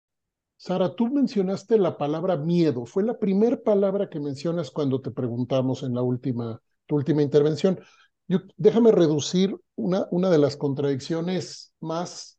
Sara, 0.58 0.94
tú 0.94 1.06
mencionaste 1.06 1.78
la 1.78 1.96
palabra 1.96 2.36
miedo. 2.36 2.84
Fue 2.86 3.02
la 3.02 3.18
primera 3.18 3.56
palabra 3.62 4.10
que 4.10 4.20
mencionas 4.20 4.70
cuando 4.70 5.00
te 5.00 5.10
preguntamos 5.10 5.82
en 5.82 5.94
la 5.94 6.02
última, 6.02 6.60
tu 6.84 6.96
última 6.96 7.22
intervención. 7.22 7.80
Yo, 8.28 8.40
déjame 8.58 8.92
reducir 8.92 9.56
una, 9.76 10.06
una 10.10 10.28
de 10.28 10.38
las 10.38 10.56
contradicciones 10.56 11.72
más 11.80 12.35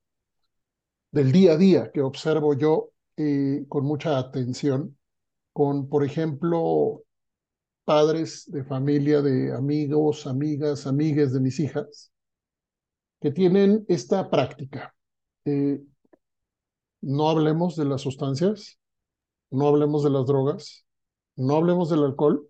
del 1.11 1.31
día 1.31 1.53
a 1.53 1.57
día 1.57 1.91
que 1.91 2.01
observo 2.01 2.53
yo 2.53 2.91
eh, 3.17 3.65
con 3.67 3.85
mucha 3.85 4.17
atención, 4.17 4.97
con, 5.53 5.89
por 5.89 6.03
ejemplo, 6.03 7.03
padres 7.85 8.49
de 8.51 8.63
familia, 8.63 9.21
de 9.21 9.53
amigos, 9.55 10.27
amigas, 10.27 10.85
amigues 10.85 11.33
de 11.33 11.39
mis 11.39 11.59
hijas, 11.59 12.11
que 13.21 13.31
tienen 13.31 13.85
esta 13.87 14.29
práctica. 14.29 14.93
No 17.01 17.29
hablemos 17.29 17.75
de 17.75 17.85
las 17.85 18.01
sustancias, 18.01 18.79
no 19.49 19.67
hablemos 19.67 20.03
de 20.03 20.09
las 20.09 20.25
drogas, 20.25 20.85
no 21.37 21.55
hablemos 21.55 21.89
del 21.89 22.03
alcohol 22.03 22.49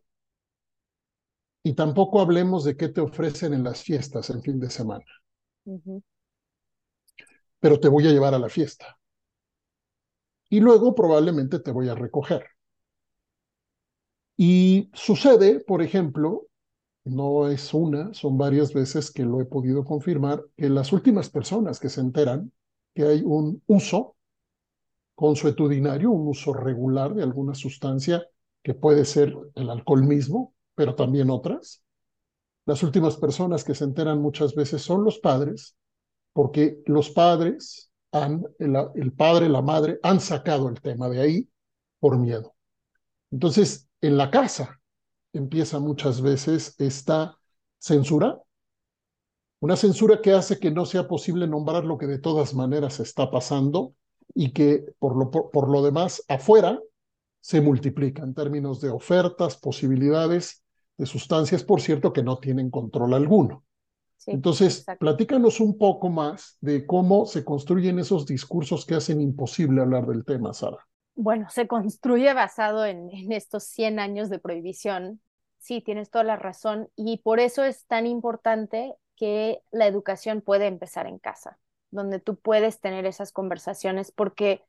y 1.64 1.74
tampoco 1.74 2.22
hablemos 2.22 2.64
de 2.64 2.76
qué 2.76 2.90
te 2.90 3.02
ofrecen 3.02 3.54
en 3.54 3.64
las 3.64 3.84
fiestas 3.84 4.30
en 4.30 4.42
fin 4.42 4.60
de 4.60 4.70
semana. 4.70 5.06
Pero 7.60 7.80
te 7.80 7.88
voy 7.88 8.08
a 8.08 8.12
llevar 8.12 8.34
a 8.34 8.40
la 8.40 8.50
fiesta. 8.50 8.98
Y 10.50 10.60
luego 10.60 10.94
probablemente 10.96 11.60
te 11.60 11.72
voy 11.72 11.90
a 11.90 11.96
recoger. 11.96 12.46
Y 14.36 14.90
sucede, 14.94 15.60
por 15.62 15.82
ejemplo, 15.82 16.48
no 17.06 17.50
es 17.50 17.74
una, 17.74 18.14
son 18.14 18.38
varias 18.38 18.74
veces 18.74 19.12
que 19.12 19.24
lo 19.24 19.42
he 19.42 19.46
podido 19.46 19.86
confirmar, 19.86 20.44
que 20.58 20.70
las 20.70 20.94
últimas 20.94 21.30
personas 21.30 21.80
que 21.80 21.90
se 21.90 22.02
enteran 22.02 22.52
que 22.94 23.04
hay 23.04 23.22
un 23.24 23.64
uso 23.68 24.16
consuetudinario, 25.16 26.12
un 26.12 26.28
uso 26.28 26.54
regular 26.54 27.14
de 27.16 27.24
alguna 27.24 27.56
sustancia 27.56 28.26
que 28.64 28.74
puede 28.74 29.06
ser 29.06 29.36
el 29.56 29.70
alcohol 29.70 30.04
mismo, 30.04 30.54
pero 30.76 30.96
también 30.96 31.30
otras. 31.30 31.84
Las 32.66 32.84
últimas 32.84 33.18
personas 33.18 33.64
que 33.64 33.76
se 33.76 33.86
enteran 33.86 34.22
muchas 34.22 34.54
veces 34.54 34.82
son 34.82 35.04
los 35.04 35.20
padres, 35.20 35.76
porque 36.38 36.84
los 36.86 37.10
padres 37.10 37.92
han, 38.12 38.46
el, 38.60 39.12
padre, 39.14 39.50
la 39.50 39.64
madre, 39.64 40.00
han 40.04 40.20
sacado 40.20 40.70
el 40.70 40.80
tema 40.80 41.10
de 41.10 41.20
ahí 41.20 41.50
por 42.00 42.20
miedo. 42.20 42.54
Entonces, 43.32 43.90
en 44.02 44.18
la 44.18 44.30
casa 44.30 44.80
empieza 45.34 45.80
muchas 45.80 46.22
veces 46.22 46.76
esta 46.78 47.40
censura, 47.80 48.40
una 49.62 49.76
censura 49.76 50.22
que 50.22 50.34
hace 50.34 50.60
que 50.60 50.70
no 50.70 50.86
sea 50.86 51.08
posible 51.08 51.48
nombrar 51.48 51.86
lo 51.86 51.98
que 51.98 52.06
de 52.06 52.20
todas 52.20 52.54
maneras 52.54 53.00
está 53.00 53.32
pasando 53.32 53.96
y 54.36 54.52
que 54.52 54.94
por, 55.00 55.16
lo 55.68 55.82
demás 55.82 56.24
afuera 56.28 56.80
se 57.42 57.62
multiplica 57.62 58.22
en 58.22 58.36
términos 58.36 58.80
de 58.80 58.92
ofertas, 58.92 59.58
posibilidades 59.58 60.64
de 61.00 61.08
sustancias, 61.08 61.64
por 61.64 61.82
cierto, 61.82 62.14
que 62.14 62.22
no 62.22 62.38
tienen 62.38 62.70
control 62.70 63.16
alguno. 63.16 63.64
Entonces, 64.26 64.86
platícanos 65.00 65.60
un 65.60 65.78
poco 65.78 66.10
más 66.10 66.58
de 66.60 66.86
cómo 66.86 67.26
se 67.26 67.46
construyen 67.46 68.00
esos 68.00 68.26
discursos 68.26 68.86
que 68.86 68.96
hacen 68.96 69.22
imposible 69.22 69.82
hablar 69.82 70.06
del 70.06 70.26
tema, 70.26 70.54
Sara. 70.54 70.86
Bueno, 71.16 71.48
se 71.50 71.68
construye 71.68 72.34
basado 72.34 72.86
en, 72.86 73.10
en 73.12 73.32
estos 73.32 73.64
100 73.64 74.00
años 74.00 74.30
de 74.30 74.40
prohibición. 74.40 75.22
Sí, 75.60 75.82
tienes 75.82 76.10
toda 76.10 76.24
la 76.24 76.36
razón. 76.36 76.90
Y 76.96 77.18
por 77.18 77.40
eso 77.40 77.64
es 77.64 77.86
tan 77.86 78.06
importante 78.06 78.96
que 79.16 79.62
la 79.72 79.88
educación 79.88 80.42
puede 80.42 80.68
empezar 80.68 81.08
en 81.08 81.20
casa 81.20 81.58
donde 81.92 82.20
tú 82.20 82.38
puedes 82.38 82.80
tener 82.80 83.06
esas 83.06 83.32
conversaciones 83.32 84.12
porque 84.12 84.64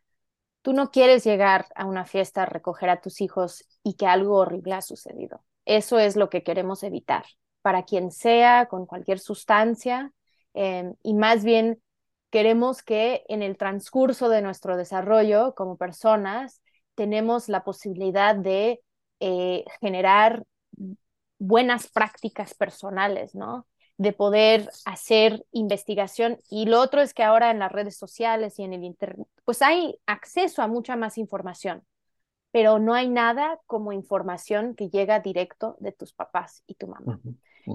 tú 0.63 0.73
no 0.73 0.91
quieres 0.91 1.25
llegar 1.25 1.67
a 1.75 1.85
una 1.87 2.05
fiesta 2.05 2.43
a 2.43 2.47
recoger 2.47 2.91
a 2.91 3.01
tus 3.01 3.21
hijos 3.21 3.65
y 3.83 3.95
que 3.95 4.07
algo 4.07 4.37
horrible 4.37 4.75
ha 4.75 4.83
sucedido. 4.83 5.45
Eso 5.65 5.99
es 5.99 6.17
lo 6.17 6.31
que 6.31 6.43
queremos 6.43 6.83
evitar 6.83 7.25
para 7.69 7.83
quien 7.83 8.11
sea, 8.13 8.65
con 8.65 8.87
cualquier 8.87 9.19
sustancia, 9.19 10.11
em, 10.55 10.95
y 11.03 11.13
más 11.13 11.45
bien 11.45 11.83
queremos 12.31 12.83
que 12.83 13.27
en 13.29 13.43
el 13.43 13.59
transcurso 13.59 14.31
de 14.31 14.41
nuestro 14.41 14.79
desarrollo 14.79 15.55
como 15.55 15.77
personas 15.77 16.63
tenemos 16.95 17.51
la 17.51 17.65
posibilidad 17.65 18.35
de 18.35 18.81
eh, 19.21 19.67
generar 19.83 20.45
buenas 21.39 21.89
prácticas 21.89 22.55
personales, 22.55 23.35
¿no? 23.35 23.67
de 23.99 24.15
poder 24.15 24.71
hacer 24.87 25.45
investigación. 25.53 26.39
Y 26.49 26.65
lo 26.65 26.81
otro 26.81 27.03
es 27.03 27.13
que 27.13 27.23
ahora 27.23 27.51
en 27.51 27.59
las 27.59 27.71
redes 27.71 27.99
sociales 27.99 28.59
y 28.59 28.63
en 28.63 28.73
el 28.73 28.83
Internet, 28.83 29.29
pues 29.45 29.61
hay 29.61 30.01
acceso 30.07 30.63
a 30.63 30.69
mucha 30.69 30.97
más 30.97 31.19
información, 31.19 31.83
pero 32.51 32.79
no 32.79 32.95
hay 32.95 33.11
nada 33.11 33.61
como 33.67 33.93
información 33.93 34.75
que 34.75 34.89
llega 34.89 35.21
directo 35.21 35.77
de 35.81 35.93
tus 35.93 36.15
papás 36.15 36.63
y 36.67 36.77
tu 36.77 36.87
mamá. 36.87 37.21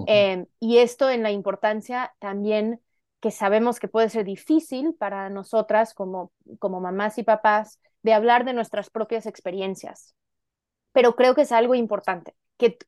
Em, 0.06 0.46
y 0.60 0.78
esto 0.78 1.10
en 1.10 1.22
la 1.22 1.30
importancia 1.30 2.14
también 2.18 2.80
que 3.20 3.30
sabemos 3.30 3.80
que 3.80 3.88
puede 3.88 4.10
ser 4.10 4.24
difícil 4.24 4.94
para 4.94 5.30
nosotras 5.30 5.94
como, 5.94 6.32
como 6.58 6.80
mamás 6.80 7.18
y 7.18 7.22
papás 7.22 7.80
de 8.02 8.12
hablar 8.12 8.44
de 8.44 8.52
nuestras 8.52 8.90
propias 8.90 9.26
experiencias. 9.26 10.14
Pero 10.92 11.16
creo 11.16 11.34
que 11.34 11.42
es 11.42 11.52
algo 11.52 11.74
importante 11.74 12.34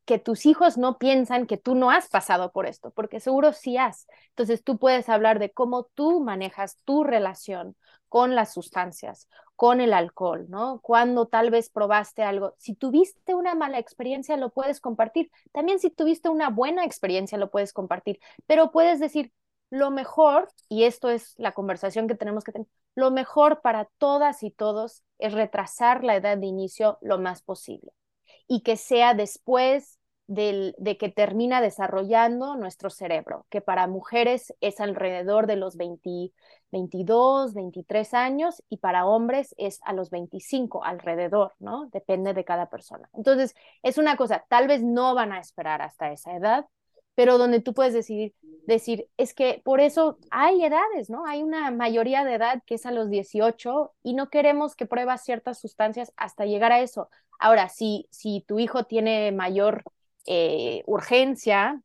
que, 0.04 0.18
tus 0.18 0.46
hijos 0.46 0.78
no 0.78 0.98
piensan 0.98 1.46
que 1.46 1.56
tú 1.56 1.74
no 1.74 1.90
has 1.90 2.08
pasado 2.08 2.52
por 2.52 2.66
esto, 2.66 2.90
porque 2.90 3.20
seguro 3.20 3.52
sí 3.52 3.76
has. 3.76 4.06
Entonces 4.30 4.62
tú 4.64 4.78
puedes 4.78 5.08
hablar 5.08 5.38
de 5.38 5.52
cómo 5.52 5.84
tú 5.94 6.20
manejas 6.20 6.78
tu 6.84 7.04
relación 7.04 7.76
con 8.08 8.34
las 8.34 8.52
sustancias, 8.52 9.28
con 9.56 9.80
el 9.80 9.92
alcohol, 9.92 10.46
¿no? 10.48 10.80
Cuando 10.80 11.26
tal 11.26 11.50
vez 11.50 11.70
probaste 11.70 12.22
algo. 12.22 12.54
Si 12.58 12.74
tuviste 12.74 13.34
una 13.34 13.54
mala 13.54 13.78
experiencia, 13.78 14.36
lo 14.36 14.50
puedes 14.50 14.80
compartir. 14.80 15.30
También 15.52 15.78
si 15.78 15.90
tuviste 15.90 16.28
una 16.28 16.50
buena 16.50 16.84
experiencia, 16.84 17.38
lo 17.38 17.50
puedes 17.50 17.72
compartir. 17.72 18.20
Pero 18.46 18.70
puedes 18.70 19.00
decir, 19.00 19.32
lo 19.70 19.90
mejor, 19.90 20.48
y 20.68 20.84
esto 20.84 21.10
es 21.10 21.34
la 21.38 21.52
conversación 21.52 22.06
que 22.08 22.14
tenemos 22.14 22.44
que 22.44 22.52
tener, 22.52 22.68
lo 22.94 23.10
mejor 23.10 23.60
para 23.60 23.88
todas 23.98 24.42
y 24.42 24.50
todos 24.50 25.02
es 25.18 25.32
retrasar 25.32 26.04
la 26.04 26.16
edad 26.16 26.38
de 26.38 26.46
inicio 26.46 26.98
lo 27.00 27.18
más 27.18 27.42
posible 27.42 27.92
y 28.48 28.62
que 28.62 28.76
sea 28.76 29.14
después 29.14 29.98
del, 30.26 30.74
de 30.78 30.98
que 30.98 31.08
termina 31.08 31.60
desarrollando 31.60 32.56
nuestro 32.56 32.90
cerebro, 32.90 33.46
que 33.48 33.60
para 33.60 33.86
mujeres 33.86 34.54
es 34.60 34.80
alrededor 34.80 35.46
de 35.46 35.56
los 35.56 35.76
20, 35.76 36.32
22, 36.72 37.54
23 37.54 38.14
años 38.14 38.62
y 38.68 38.78
para 38.78 39.06
hombres 39.06 39.54
es 39.56 39.80
a 39.84 39.92
los 39.92 40.10
25 40.10 40.84
alrededor, 40.84 41.54
¿no? 41.58 41.88
Depende 41.92 42.34
de 42.34 42.44
cada 42.44 42.68
persona. 42.68 43.08
Entonces, 43.12 43.54
es 43.82 43.98
una 43.98 44.16
cosa, 44.16 44.44
tal 44.48 44.66
vez 44.66 44.82
no 44.82 45.14
van 45.14 45.32
a 45.32 45.38
esperar 45.38 45.80
hasta 45.82 46.10
esa 46.12 46.34
edad, 46.34 46.66
pero 47.16 47.38
donde 47.38 47.60
tú 47.60 47.74
puedes 47.74 47.94
decidir, 47.94 48.34
decir, 48.66 49.08
es 49.16 49.34
que 49.34 49.60
por 49.64 49.80
eso 49.80 50.18
hay 50.30 50.64
edades, 50.64 51.10
¿no? 51.10 51.26
Hay 51.26 51.42
una 51.42 51.70
mayoría 51.72 52.24
de 52.24 52.34
edad 52.34 52.62
que 52.66 52.76
es 52.76 52.86
a 52.86 52.92
los 52.92 53.10
18 53.10 53.94
y 54.04 54.14
no 54.14 54.28
queremos 54.30 54.76
que 54.76 54.86
pruebas 54.86 55.24
ciertas 55.24 55.58
sustancias 55.60 56.12
hasta 56.16 56.44
llegar 56.46 56.72
a 56.72 56.80
eso. 56.80 57.08
Ahora, 57.38 57.68
si, 57.68 58.06
si 58.10 58.44
tu 58.46 58.58
hijo 58.60 58.84
tiene 58.84 59.32
mayor 59.32 59.82
eh, 60.26 60.82
urgencia, 60.86 61.80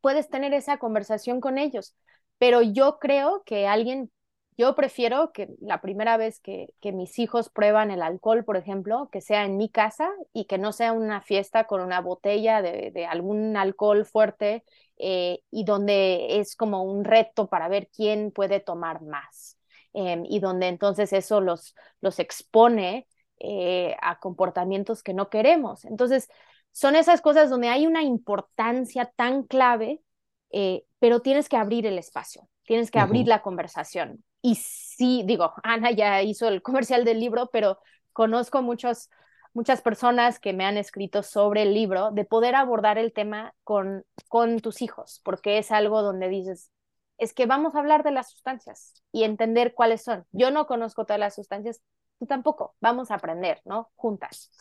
puedes 0.00 0.28
tener 0.28 0.54
esa 0.54 0.78
conversación 0.78 1.40
con 1.40 1.58
ellos, 1.58 1.94
pero 2.38 2.62
yo 2.62 2.98
creo 2.98 3.42
que 3.44 3.66
alguien, 3.66 4.10
yo 4.56 4.74
prefiero 4.74 5.32
que 5.32 5.48
la 5.60 5.80
primera 5.80 6.16
vez 6.16 6.40
que, 6.40 6.74
que 6.80 6.92
mis 6.92 7.18
hijos 7.18 7.50
prueban 7.50 7.90
el 7.90 8.02
alcohol, 8.02 8.44
por 8.44 8.56
ejemplo, 8.56 9.08
que 9.12 9.20
sea 9.20 9.44
en 9.44 9.56
mi 9.56 9.68
casa 9.68 10.10
y 10.32 10.46
que 10.46 10.58
no 10.58 10.72
sea 10.72 10.92
una 10.92 11.20
fiesta 11.20 11.64
con 11.64 11.80
una 11.80 12.00
botella 12.00 12.62
de, 12.62 12.90
de 12.90 13.06
algún 13.06 13.56
alcohol 13.56 14.06
fuerte 14.06 14.64
eh, 14.98 15.40
y 15.50 15.64
donde 15.64 16.40
es 16.40 16.56
como 16.56 16.82
un 16.82 17.04
reto 17.04 17.48
para 17.48 17.68
ver 17.68 17.88
quién 17.94 18.30
puede 18.30 18.60
tomar 18.60 19.02
más. 19.02 19.56
Em, 19.92 20.24
y 20.28 20.40
donde 20.40 20.68
entonces 20.68 21.14
eso 21.14 21.40
los, 21.40 21.74
los 22.02 22.18
expone 22.18 23.06
eh, 23.38 23.96
a 24.02 24.18
comportamientos 24.18 25.02
que 25.02 25.14
no 25.14 25.30
queremos. 25.30 25.86
Entonces, 25.86 26.28
son 26.70 26.96
esas 26.96 27.22
cosas 27.22 27.48
donde 27.48 27.68
hay 27.68 27.86
una 27.86 28.02
importancia 28.02 29.10
tan 29.16 29.44
clave, 29.44 30.02
eh, 30.50 30.84
pero 30.98 31.20
tienes 31.20 31.48
que 31.48 31.56
abrir 31.56 31.86
el 31.86 31.98
espacio, 31.98 32.46
tienes 32.66 32.90
que 32.90 32.98
abrir 32.98 33.26
la 33.26 33.40
conversación. 33.40 34.22
Y 34.46 34.54
sí, 34.54 35.24
digo, 35.26 35.54
Ana 35.64 35.90
ya 35.90 36.22
hizo 36.22 36.46
el 36.46 36.62
comercial 36.62 37.04
del 37.04 37.18
libro, 37.18 37.50
pero 37.52 37.80
conozco 38.12 38.62
muchos, 38.62 39.10
muchas 39.54 39.82
personas 39.82 40.38
que 40.38 40.52
me 40.52 40.64
han 40.64 40.76
escrito 40.76 41.24
sobre 41.24 41.62
el 41.62 41.74
libro, 41.74 42.12
de 42.12 42.24
poder 42.24 42.54
abordar 42.54 42.96
el 42.96 43.12
tema 43.12 43.54
con, 43.64 44.04
con 44.28 44.60
tus 44.60 44.82
hijos, 44.82 45.20
porque 45.24 45.58
es 45.58 45.72
algo 45.72 46.00
donde 46.00 46.28
dices, 46.28 46.70
es 47.18 47.34
que 47.34 47.46
vamos 47.46 47.74
a 47.74 47.80
hablar 47.80 48.04
de 48.04 48.12
las 48.12 48.30
sustancias 48.30 49.02
y 49.10 49.24
entender 49.24 49.74
cuáles 49.74 50.04
son. 50.04 50.24
Yo 50.30 50.52
no 50.52 50.68
conozco 50.68 51.04
todas 51.04 51.18
las 51.18 51.34
sustancias, 51.34 51.82
tú 52.20 52.26
tampoco, 52.26 52.76
vamos 52.80 53.10
a 53.10 53.16
aprender, 53.16 53.60
¿no? 53.64 53.90
Juntas. 53.96 54.52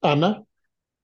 Ana, 0.00 0.44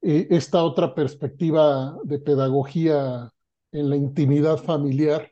eh, 0.02 0.26
esta 0.30 0.64
otra 0.64 0.92
perspectiva 0.92 1.98
de 2.02 2.18
pedagogía 2.18 3.30
en 3.70 3.90
la 3.90 3.94
intimidad 3.94 4.56
familiar, 4.56 5.30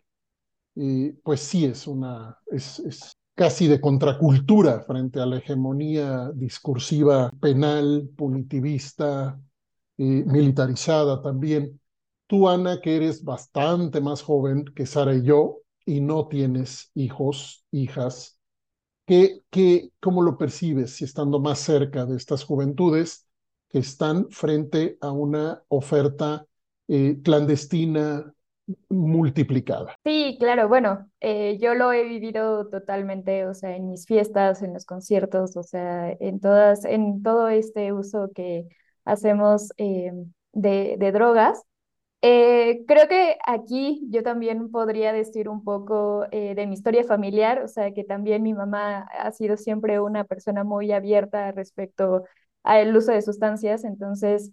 pues 1.23 1.41
sí 1.41 1.65
es 1.65 1.87
una, 1.87 2.39
es, 2.47 2.79
es, 2.81 3.13
casi 3.35 3.67
de 3.67 3.81
contracultura 3.81 4.83
frente 4.83 5.21
a 5.21 5.27
la 5.27 5.39
hegemonía 5.39 6.31
discursiva 6.35 7.31
penal, 7.41 8.09
punitivista, 8.17 9.41
militarizada 9.97 11.23
también. 11.23 11.81
Tú, 12.27 12.49
Ana, 12.49 12.81
que 12.81 12.97
eres 12.97 13.25
bastante 13.25 14.01
más 14.01 14.23
joven 14.23 14.65
que 14.75 14.87
Sara 14.87 15.15
y 15.15 15.23
yo 15.23 15.59
y 15.85 16.01
no 16.01 16.29
tienes 16.29 16.91
hijos, 16.95 17.65
hijas, 17.71 18.37
¿Qué, 19.07 19.43
qué, 19.51 19.91
¿Cómo 20.01 20.21
lo 20.21 20.37
percibes 20.37 20.97
si 20.97 21.05
estando 21.05 21.39
más 21.39 21.61
cerca 21.61 22.07
de 22.07 22.17
estas 22.17 22.43
juventudes? 22.43 23.27
que 23.69 23.79
están 23.79 24.31
frente 24.31 24.97
a 25.01 25.11
una 25.11 25.63
oferta 25.69 26.47
eh, 26.89 27.19
clandestina 27.23 28.33
multiplicada. 28.89 29.97
Sí, 30.05 30.37
claro, 30.39 30.69
bueno, 30.69 31.09
eh, 31.21 31.59
yo 31.61 31.75
lo 31.75 31.93
he 31.93 32.05
vivido 32.05 32.69
totalmente, 32.69 33.47
o 33.47 33.55
sea, 33.55 33.77
en 33.77 33.89
mis 33.91 34.07
fiestas, 34.07 34.63
en 34.63 34.75
los 34.75 34.85
conciertos, 34.85 35.57
o 35.57 35.63
sea, 35.63 36.11
en 36.21 36.41
todas, 36.41 36.85
en 36.85 37.23
todo 37.23 37.49
este 37.49 37.93
uso 37.93 38.31
que 38.35 38.67
hacemos 39.05 39.73
eh, 39.79 40.13
de, 40.53 41.13
drogas. 41.13 41.63
Eh, 42.23 42.85
creo 42.89 43.09
que 43.09 43.37
aquí 43.47 44.03
yo 44.11 44.23
también 44.23 44.71
podría 44.71 45.13
decir 45.13 45.49
un 45.49 45.63
poco 45.63 46.25
de 46.31 46.67
mi 46.67 46.75
historia 46.75 47.05
familiar, 47.05 47.63
o 47.63 47.69
sea, 47.69 47.93
que 47.93 48.05
también 48.05 48.43
mi 48.43 48.55
mamá 48.55 49.07
ha 49.13 49.31
sido 49.33 49.57
siempre 49.57 50.01
una 50.01 50.25
persona 50.25 50.65
muy 50.65 50.93
abierta 50.93 51.53
respecto 51.53 52.25
al 52.65 52.97
uso 52.97 53.13
de 53.13 53.23
sustancias, 53.23 53.85
entonces 53.85 54.51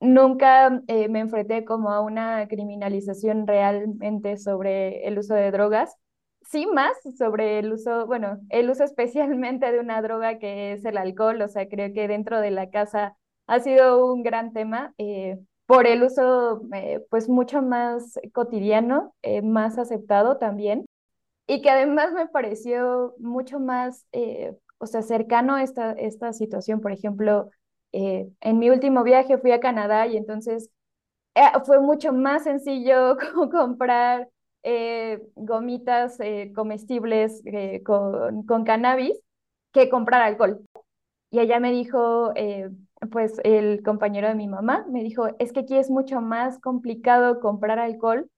nunca 0.00 0.82
eh, 0.86 1.08
me 1.08 1.20
enfrenté 1.20 1.64
como 1.64 1.90
a 1.90 2.00
una 2.00 2.46
criminalización 2.48 3.46
realmente 3.46 4.36
sobre 4.36 5.06
el 5.06 5.18
uso 5.18 5.34
de 5.34 5.50
drogas. 5.50 5.96
Sí, 6.42 6.66
más 6.66 6.92
sobre 7.18 7.58
el 7.58 7.72
uso, 7.72 8.06
bueno, 8.06 8.38
el 8.48 8.70
uso 8.70 8.84
especialmente 8.84 9.70
de 9.70 9.80
una 9.80 10.00
droga 10.00 10.38
que 10.38 10.72
es 10.72 10.84
el 10.84 10.96
alcohol. 10.96 11.42
O 11.42 11.48
sea, 11.48 11.68
creo 11.68 11.92
que 11.92 12.08
dentro 12.08 12.40
de 12.40 12.50
la 12.50 12.70
casa 12.70 13.16
ha 13.46 13.60
sido 13.60 14.12
un 14.12 14.22
gran 14.22 14.52
tema 14.52 14.94
eh, 14.98 15.38
por 15.66 15.86
el 15.86 16.02
uso, 16.02 16.62
eh, 16.72 17.04
pues, 17.10 17.28
mucho 17.28 17.60
más 17.60 18.18
cotidiano, 18.32 19.14
más 19.42 19.78
aceptado 19.78 20.38
también. 20.38 20.86
Y 21.46 21.60
que 21.62 21.70
además 21.70 22.12
me 22.12 22.28
pareció 22.28 23.14
mucho 23.18 23.60
más, 23.60 24.06
o 24.78 24.86
sea, 24.86 25.02
cercano 25.02 25.54
a 25.56 25.62
esta, 25.62 25.92
esta 25.92 26.32
situación. 26.32 26.80
Por 26.80 26.92
ejemplo, 26.92 27.50
eh, 27.92 28.30
en 28.40 28.58
mi 28.58 28.70
último 28.70 29.02
viaje 29.02 29.38
fui 29.38 29.52
a 29.52 29.60
Canadá 29.60 30.06
y 30.06 30.16
entonces 30.16 30.70
eh, 31.34 31.42
fue 31.66 31.80
mucho 31.80 32.12
más 32.12 32.44
sencillo 32.44 33.16
comprar 33.50 34.28
eh, 34.62 35.20
gomitas 35.36 36.18
comestibles 36.54 37.42
con, 37.84 38.64
cannabis 38.64 39.18
que 39.72 39.88
comprar 39.88 40.22
alcohol. 40.22 40.60
Y 41.30 41.40
ella 41.40 41.60
me 41.60 41.72
dijo, 41.72 42.32
pues 43.10 43.38
el 43.44 43.82
compañero 43.82 44.28
de 44.28 44.34
mi 44.34 44.48
mamá 44.48 44.86
me 44.88 45.02
dijo, 45.04 45.28
es 45.38 45.52
que 45.52 45.60
aquí 45.60 45.76
es 45.76 45.90
mucho 45.90 46.20
más 46.20 46.58
complicado 46.60 47.40
comprar 47.40 47.78
alcohol 47.78 48.30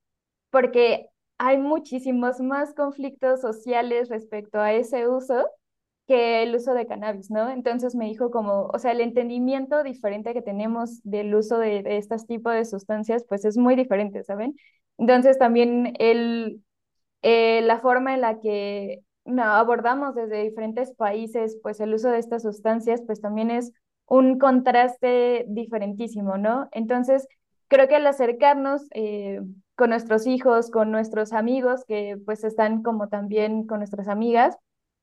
porque 0.50 1.08
hay 1.38 1.58
muchísimos 1.58 2.40
más 2.40 2.74
conflictos 2.74 3.40
sociales 3.40 4.08
respecto 4.08 4.58
a 4.60 4.72
ese 4.72 5.08
uso 5.08 5.46
que 6.10 6.42
el 6.42 6.56
uso 6.56 6.74
de 6.74 6.88
cannabis, 6.88 7.30
¿no? 7.30 7.50
Entonces 7.50 7.94
me 7.94 8.06
dijo 8.06 8.32
como, 8.32 8.66
o 8.74 8.78
sea, 8.80 8.90
el 8.90 9.00
entendimiento 9.00 9.84
diferente 9.84 10.34
que 10.34 10.42
tenemos 10.42 11.00
del 11.04 11.32
uso 11.36 11.56
de, 11.58 11.84
de 11.84 11.98
estos 11.98 12.26
tipos 12.26 12.52
de 12.52 12.64
sustancias, 12.64 13.24
pues 13.28 13.44
es 13.44 13.56
muy 13.56 13.76
diferente, 13.76 14.24
¿saben? 14.24 14.56
Entonces 14.98 15.38
también 15.38 15.94
el, 16.00 16.64
eh, 17.22 17.60
la 17.62 17.78
forma 17.78 18.12
en 18.14 18.22
la 18.22 18.40
que 18.40 19.04
no, 19.24 19.44
abordamos 19.44 20.16
desde 20.16 20.42
diferentes 20.42 20.92
países, 20.96 21.56
pues 21.62 21.78
el 21.78 21.94
uso 21.94 22.10
de 22.10 22.18
estas 22.18 22.42
sustancias, 22.42 23.02
pues 23.06 23.20
también 23.20 23.52
es 23.52 23.72
un 24.06 24.40
contraste 24.40 25.44
diferentísimo, 25.46 26.38
¿no? 26.38 26.68
Entonces, 26.72 27.28
creo 27.68 27.86
que 27.86 27.94
al 27.94 28.06
acercarnos 28.08 28.88
eh, 28.94 29.42
con 29.76 29.90
nuestros 29.90 30.26
hijos, 30.26 30.72
con 30.72 30.90
nuestros 30.90 31.32
amigos, 31.32 31.84
que 31.86 32.16
pues 32.26 32.42
están 32.42 32.82
como 32.82 33.08
también 33.08 33.64
con 33.68 33.78
nuestras 33.78 34.08
amigas, 34.08 34.56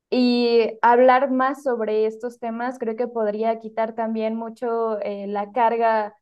y 0.10 0.78
hablar 0.82 1.32
más 1.32 1.63
sobre 1.63 2.06
estos 2.06 2.39
temas 2.39 2.80
creo 2.80 2.96
que 2.96 3.08
podría 3.08 3.60
quitar 3.60 3.93
también 3.96 4.36
mucho 4.36 5.00
eh, 5.02 5.28
la 5.28 5.52
carga, 5.52 6.15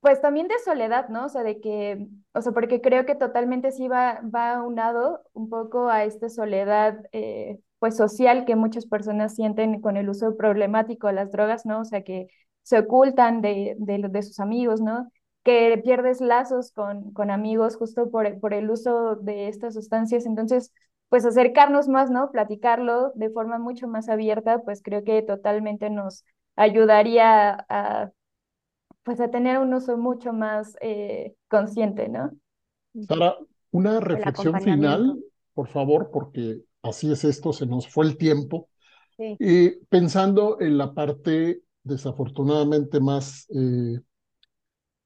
pues 0.00 0.20
también 0.20 0.46
de 0.48 0.54
soledad, 0.64 1.08
¿no? 1.08 1.26
O 1.26 1.28
sea, 1.28 1.42
de 1.42 1.60
que, 1.60 2.06
o 2.32 2.40
sea, 2.42 2.52
porque 2.52 2.80
creo 2.80 3.04
que 3.04 3.14
totalmente 3.16 3.72
sí 3.72 3.88
va, 3.88 4.20
va 4.34 4.62
unado 4.62 5.22
un 5.32 5.48
poco 5.50 5.88
a 5.88 6.04
esta 6.04 6.28
soledad, 6.28 7.04
eh, 7.12 7.58
pues 7.80 7.96
social 7.96 8.44
que 8.44 8.54
muchas 8.56 8.86
personas 8.86 9.34
sienten 9.34 9.80
con 9.80 9.96
el 9.96 10.08
uso 10.08 10.36
problemático 10.36 11.08
de 11.08 11.14
las 11.14 11.32
drogas, 11.32 11.66
¿no? 11.66 11.80
O 11.80 11.84
sea, 11.84 12.02
que 12.04 12.28
se 12.62 12.78
ocultan 12.78 13.40
de, 13.42 13.74
de, 13.78 13.98
de 14.08 14.22
sus 14.22 14.38
amigos, 14.40 14.80
¿no? 14.80 15.10
Que 15.42 15.80
pierdes 15.82 16.20
lazos 16.20 16.70
con, 16.72 17.12
con 17.12 17.30
amigos 17.30 17.76
justo 17.76 18.10
por, 18.10 18.38
por 18.40 18.54
el 18.54 18.70
uso 18.70 19.16
de 19.16 19.48
estas 19.48 19.74
sustancias. 19.74 20.26
Entonces, 20.26 20.72
pues 21.08 21.24
acercarnos 21.24 21.88
más, 21.88 22.10
¿no? 22.10 22.30
Platicarlo 22.30 23.12
de 23.14 23.30
forma 23.30 23.58
mucho 23.58 23.88
más 23.88 24.08
abierta, 24.08 24.60
pues 24.62 24.82
creo 24.82 25.04
que 25.04 25.22
totalmente 25.22 25.90
nos 25.90 26.24
ayudaría 26.56 27.64
a, 27.68 28.10
pues 29.04 29.20
a 29.20 29.30
tener 29.30 29.58
un 29.58 29.72
uso 29.72 29.96
mucho 29.96 30.32
más 30.32 30.76
eh, 30.80 31.34
consciente, 31.48 32.08
¿no? 32.08 32.30
Sara, 33.06 33.36
una 33.70 34.00
reflexión 34.00 34.60
final, 34.60 35.22
por 35.54 35.68
favor, 35.68 36.10
porque 36.12 36.60
así 36.82 37.10
es 37.10 37.24
esto, 37.24 37.52
se 37.52 37.66
nos 37.66 37.88
fue 37.88 38.06
el 38.06 38.18
tiempo. 38.18 38.68
Sí. 39.16 39.36
Y 39.38 39.70
pensando 39.86 40.60
en 40.60 40.78
la 40.78 40.94
parte 40.94 41.62
desafortunadamente 41.82 43.00
más 43.00 43.46
eh, 43.50 44.00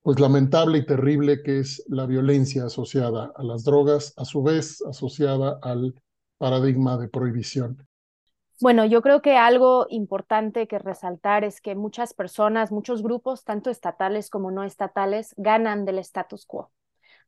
pues 0.03 0.19
lamentable 0.19 0.79
y 0.79 0.87
terrible 0.87 1.43
que 1.43 1.61
es 1.61 1.85
la 1.89 2.07
violencia 2.07 2.67
asociada 2.67 3.33
a 3.37 3.43
las 3.43 3.65
drogas, 3.65 4.13
a 4.17 4.25
su 4.25 4.43
vez 4.43 4.83
asociada 4.83 5.59
al 5.63 5.95
paradigma 6.39 6.99
de 6.99 7.09
prohibición. 7.09 7.87
Bueno, 8.61 8.85
yo 8.85 9.03
creo 9.03 9.23
que 9.23 9.37
algo 9.37 9.87
importante 9.91 10.69
que 10.69 10.79
resaltar 10.79 11.45
es 11.45 11.61
que 11.61 11.75
muchas 11.75 12.15
personas, 12.15 12.71
muchos 12.71 13.03
grupos, 13.03 13.45
tanto 13.45 13.71
estatales 13.71 14.31
como 14.31 14.51
no 14.51 14.65
estatales, 14.65 15.35
ganan 15.37 15.85
del 15.85 15.99
status 15.99 16.47
quo, 16.47 16.71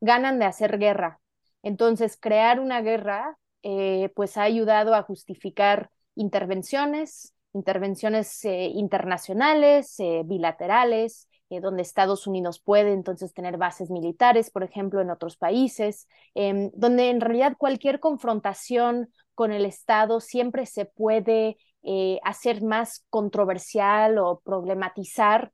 ganan 0.00 0.38
de 0.38 0.44
hacer 0.44 0.78
guerra. 0.78 1.20
Entonces, 1.62 2.16
crear 2.20 2.60
una 2.60 2.82
guerra, 2.82 3.38
eh, 3.62 4.12
pues 4.14 4.36
ha 4.36 4.42
ayudado 4.42 4.94
a 4.94 5.02
justificar 5.02 5.90
intervenciones, 6.14 7.34
intervenciones 7.52 8.44
eh, 8.44 8.66
internacionales, 8.66 9.98
eh, 9.98 10.22
bilaterales, 10.24 11.28
eh, 11.50 11.60
donde 11.60 11.82
Estados 11.82 12.26
Unidos 12.26 12.60
puede 12.60 12.92
entonces 12.92 13.34
tener 13.34 13.56
bases 13.56 13.90
militares, 13.90 14.50
por 14.50 14.62
ejemplo, 14.62 15.00
en 15.00 15.10
otros 15.10 15.36
países, 15.36 16.08
em, 16.34 16.70
donde 16.74 17.10
en 17.10 17.20
realidad 17.20 17.56
cualquier 17.58 18.00
confrontación 18.00 19.10
con 19.34 19.52
el 19.52 19.64
Estado 19.64 20.20
siempre 20.20 20.66
se 20.66 20.86
puede 20.86 21.56
eh, 21.82 22.18
hacer 22.24 22.62
más 22.62 23.04
controversial 23.10 24.18
o 24.18 24.40
problematizar 24.40 25.52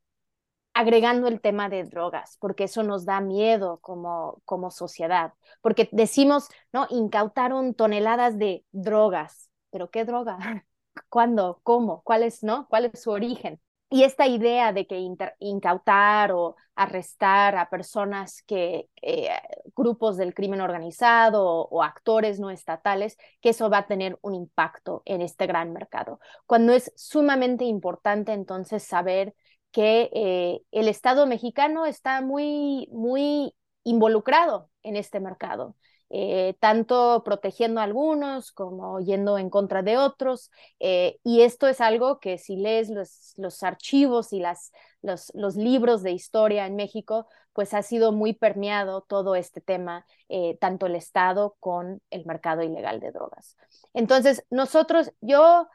agregando 0.75 1.29
el 1.29 1.41
tema 1.41 1.69
de 1.69 1.85
drogas, 1.85 2.37
porque 2.41 2.65
eso 2.65 2.83
nos 2.83 3.05
da 3.05 3.21
miedo 3.21 3.79
como, 3.81 4.41
como 4.45 4.71
sociedad, 4.71 5.35
porque 5.63 5.89
decimos, 5.93 6.49
¿no? 6.73 6.87
Incautaron 6.91 7.75
toneladas 7.75 8.39
de 8.39 8.65
drogas, 8.73 9.51
pero 9.71 9.91
¿qué 9.91 10.05
droga? 10.05 10.39
¿Cuándo? 11.09 11.61
¿Cómo? 11.65 12.03
¿Cuál 12.03 12.23
es, 12.23 12.43
no? 12.43 12.67
¿Cuál 12.69 12.87
es 12.87 13.03
su 13.03 13.11
origen? 13.11 13.61
Y 13.91 14.05
esta 14.05 14.29
idea 14.29 14.73
de 14.73 14.87
que 14.87 14.99
incautar 15.41 16.31
o 16.33 16.55
arrestar 16.77 17.57
a 17.57 17.69
personas 17.69 18.43
que, 18.43 18.89
eh, 19.03 19.31
grupos 19.77 20.17
del 20.17 20.33
crimen 20.33 20.61
organizado 20.61 21.45
o, 21.45 21.83
actores 21.83 22.39
no 22.39 22.51
estatales, 22.51 23.19
que 23.41 23.51
eso 23.51 23.69
va 23.69 23.79
a 23.79 23.87
tener 23.89 24.17
un 24.23 24.35
impacto 24.35 25.03
en 25.07 25.23
este 25.23 25.47
gran 25.47 25.73
mercado. 25.73 26.21
Cuando 26.47 26.73
es 26.73 26.93
sumamente 26.97 27.65
importante 27.65 28.33
entonces 28.33 28.85
saber 28.85 29.35
que 29.73 30.11
eh, 30.13 30.63
el 30.71 30.89
Estado 30.89 31.27
mexicano 31.27 31.85
está 31.85 32.21
muy, 32.23 32.89
muy 32.93 33.55
involucrado 33.85 34.71
en 34.83 34.97
este 34.97 35.19
mercado. 35.21 35.77
Eh, 36.13 36.57
tanto 36.59 37.23
protegiendo 37.25 37.81
a 37.81 37.85
algunos 37.85 38.51
como 38.51 38.99
yendo 38.99 39.39
en 39.39 39.49
contra 39.49 39.83
de 39.83 39.97
otros. 39.97 40.51
Eh, 40.81 41.21
y 41.23 41.43
esto 41.43 41.69
es 41.69 41.81
algo 41.81 42.19
que 42.19 42.37
si 42.37 42.57
lees 42.57 42.91
los, 42.91 43.33
los 43.37 43.63
archivos 43.63 44.33
y 44.33 44.41
las, 44.41 44.73
los, 45.03 45.31
los, 45.35 45.55
libros 45.55 46.03
de 46.03 46.11
historia 46.11 46.67
en 46.67 46.75
México, 46.75 47.29
pues 47.53 47.75
ha 47.75 47.83
sido 47.83 48.11
muy 48.11 48.33
permeado 48.33 49.03
todo 49.03 49.37
este 49.37 49.61
tema, 49.61 50.05
eh, 50.29 50.59
tanto 50.61 50.87
el 50.87 50.97
Estado 50.97 51.57
con 51.61 52.03
el 52.11 52.27
mercado 52.27 52.63
ilegal 52.65 52.99
de 52.99 53.13
drogas. 53.13 53.57
Entonces, 53.95 54.45
nosotros, 54.51 55.13
yo, 55.21 55.69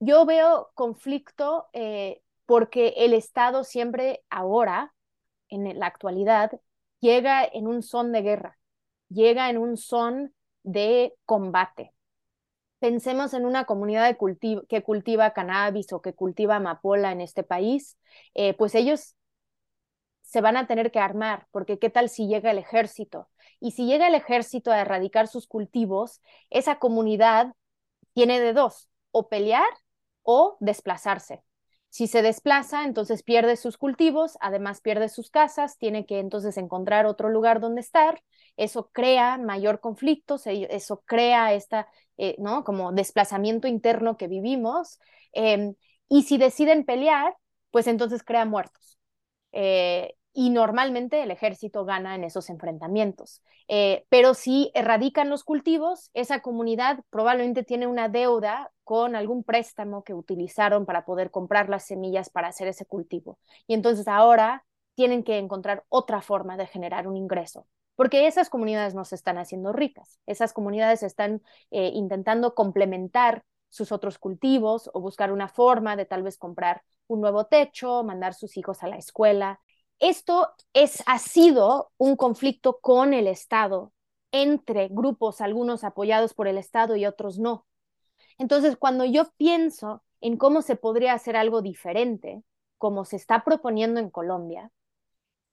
yo 0.00 0.24
veo 0.24 0.70
conflicto 0.74 1.68
porque 2.46 2.94
el 2.96 3.12
Estado 3.14 3.64
siempre 3.64 4.24
ahora, 4.30 4.94
en 5.48 5.78
la 5.78 5.86
actualidad, 5.86 6.52
llega 7.00 7.44
en 7.44 7.66
un 7.66 7.82
son 7.82 8.12
de 8.12 8.22
guerra 8.22 8.58
llega 9.12 9.50
en 9.50 9.58
un 9.58 9.76
son 9.76 10.34
de 10.62 11.14
combate. 11.24 11.92
Pensemos 12.78 13.34
en 13.34 13.46
una 13.46 13.64
comunidad 13.64 14.16
que 14.68 14.82
cultiva 14.82 15.32
cannabis 15.32 15.92
o 15.92 16.02
que 16.02 16.14
cultiva 16.14 16.56
amapola 16.56 17.12
en 17.12 17.20
este 17.20 17.44
país, 17.44 17.96
eh, 18.34 18.54
pues 18.54 18.74
ellos 18.74 19.14
se 20.22 20.40
van 20.40 20.56
a 20.56 20.66
tener 20.66 20.90
que 20.90 20.98
armar, 20.98 21.46
porque 21.50 21.78
qué 21.78 21.90
tal 21.90 22.08
si 22.08 22.26
llega 22.26 22.50
el 22.50 22.58
ejército. 22.58 23.28
Y 23.60 23.72
si 23.72 23.86
llega 23.86 24.08
el 24.08 24.14
ejército 24.14 24.72
a 24.72 24.80
erradicar 24.80 25.28
sus 25.28 25.46
cultivos, 25.46 26.20
esa 26.50 26.78
comunidad 26.78 27.52
tiene 28.14 28.40
de 28.40 28.52
dos, 28.52 28.88
o 29.10 29.28
pelear 29.28 29.68
o 30.22 30.56
desplazarse. 30.60 31.42
Si 31.92 32.06
se 32.06 32.22
desplaza, 32.22 32.84
entonces 32.84 33.22
pierde 33.22 33.56
sus 33.56 33.76
cultivos, 33.76 34.38
además 34.40 34.80
pierde 34.80 35.10
sus 35.10 35.28
casas, 35.30 35.76
tiene 35.76 36.06
que 36.06 36.20
entonces 36.20 36.56
encontrar 36.56 37.04
otro 37.04 37.28
lugar 37.28 37.60
donde 37.60 37.82
estar. 37.82 38.22
Eso 38.56 38.88
crea 38.92 39.36
mayor 39.36 39.78
conflicto, 39.80 40.36
eso 40.46 41.02
crea 41.04 41.52
esta, 41.52 41.86
eh, 42.16 42.34
¿no? 42.38 42.64
Como 42.64 42.92
desplazamiento 42.92 43.68
interno 43.68 44.16
que 44.16 44.26
vivimos. 44.28 45.00
Em, 45.32 45.74
y 46.08 46.22
si 46.22 46.38
deciden 46.38 46.84
pelear, 46.86 47.36
pues 47.70 47.86
entonces 47.86 48.22
crea 48.22 48.46
muertos. 48.46 48.98
Eh, 49.52 50.14
y 50.32 50.50
normalmente 50.50 51.22
el 51.22 51.30
ejército 51.30 51.84
gana 51.84 52.14
en 52.14 52.24
esos 52.24 52.48
enfrentamientos. 52.50 53.42
Eh, 53.68 54.06
pero 54.08 54.34
si 54.34 54.70
erradican 54.74 55.28
los 55.30 55.44
cultivos, 55.44 56.10
esa 56.14 56.40
comunidad 56.40 57.00
probablemente 57.10 57.64
tiene 57.64 57.86
una 57.86 58.08
deuda 58.08 58.70
con 58.84 59.14
algún 59.14 59.44
préstamo 59.44 60.04
que 60.04 60.14
utilizaron 60.14 60.86
para 60.86 61.04
poder 61.04 61.30
comprar 61.30 61.68
las 61.68 61.86
semillas 61.86 62.30
para 62.30 62.48
hacer 62.48 62.68
ese 62.68 62.86
cultivo. 62.86 63.38
Y 63.66 63.74
entonces 63.74 64.08
ahora 64.08 64.64
tienen 64.94 65.22
que 65.22 65.38
encontrar 65.38 65.84
otra 65.88 66.22
forma 66.22 66.56
de 66.56 66.66
generar 66.66 67.06
un 67.08 67.16
ingreso, 67.16 67.66
porque 67.94 68.26
esas 68.26 68.50
comunidades 68.50 68.94
no 68.94 69.04
se 69.04 69.14
están 69.14 69.38
haciendo 69.38 69.72
ricas, 69.72 70.18
esas 70.26 70.52
comunidades 70.52 71.02
están 71.02 71.42
eh, 71.70 71.90
intentando 71.94 72.54
complementar 72.54 73.44
sus 73.70 73.90
otros 73.90 74.18
cultivos 74.18 74.90
o 74.92 75.00
buscar 75.00 75.32
una 75.32 75.48
forma 75.48 75.96
de 75.96 76.04
tal 76.04 76.22
vez 76.22 76.36
comprar 76.36 76.82
un 77.06 77.20
nuevo 77.20 77.46
techo, 77.46 78.04
mandar 78.04 78.34
sus 78.34 78.56
hijos 78.56 78.82
a 78.82 78.88
la 78.88 78.96
escuela. 78.96 79.60
Esto 80.02 80.48
es, 80.72 81.00
ha 81.06 81.20
sido 81.20 81.92
un 81.96 82.16
conflicto 82.16 82.80
con 82.80 83.14
el 83.14 83.28
Estado, 83.28 83.92
entre 84.32 84.88
grupos, 84.88 85.40
algunos 85.40 85.84
apoyados 85.84 86.34
por 86.34 86.48
el 86.48 86.58
Estado 86.58 86.96
y 86.96 87.06
otros 87.06 87.38
no. 87.38 87.66
Entonces, 88.36 88.76
cuando 88.76 89.04
yo 89.04 89.30
pienso 89.36 90.02
en 90.20 90.38
cómo 90.38 90.62
se 90.62 90.74
podría 90.74 91.12
hacer 91.12 91.36
algo 91.36 91.62
diferente, 91.62 92.42
como 92.78 93.04
se 93.04 93.14
está 93.14 93.44
proponiendo 93.44 94.00
en 94.00 94.10
Colombia, 94.10 94.72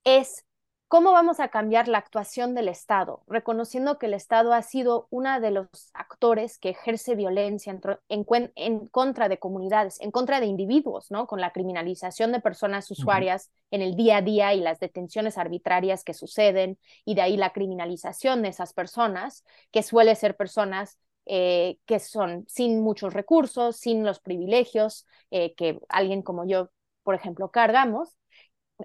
es 0.03 0.45
¿Cómo 0.89 1.11
vamos 1.11 1.39
a 1.39 1.49
cambiar 1.49 1.87
la 1.87 1.99
actuación 1.99 2.55
del 2.55 2.67
Estado? 2.67 3.21
Reconociendo 3.27 3.99
que 3.99 4.07
el 4.07 4.15
Estado 4.15 4.53
ha 4.53 4.63
sido 4.63 5.05
uno 5.11 5.39
de 5.39 5.51
los 5.51 5.67
actores 5.93 6.57
que 6.57 6.69
ejerce 6.69 7.13
violencia 7.13 7.79
en, 8.09 8.87
contra 8.87 9.29
de 9.29 9.37
comunidades, 9.37 10.01
en 10.01 10.09
contra 10.09 10.39
de 10.39 10.47
individuos, 10.47 11.11
¿no? 11.11 11.27
Con 11.27 11.41
la 11.41 11.51
criminalización 11.51 12.31
de 12.31 12.39
personas 12.39 12.89
usuarias 12.89 13.51
en 13.69 13.83
el 13.83 13.95
día 13.95 14.17
a 14.17 14.21
día 14.23 14.55
y 14.55 14.61
las 14.61 14.79
detenciones 14.79 15.37
arbitrarias 15.37 16.03
que 16.03 16.15
suceden, 16.15 16.79
y 17.05 17.13
de 17.13 17.21
ahí 17.21 17.37
la 17.37 17.53
criminalización 17.53 18.41
de 18.41 18.49
esas 18.49 18.73
personas, 18.73 19.45
que 19.69 19.83
suele 19.83 20.15
ser 20.15 20.35
personas 20.37 20.97
eh, 21.27 21.77
que 21.85 21.99
son 21.99 22.45
sin 22.47 22.81
muchos 22.81 23.13
recursos, 23.13 23.75
sin 23.77 24.03
los 24.03 24.19
privilegios 24.19 25.05
eh, 25.29 25.53
que 25.53 25.79
alguien 25.87 26.23
como 26.23 26.47
yo, 26.47 26.71
por 27.03 27.13
ejemplo, 27.13 27.51
cargamos. 27.51 28.17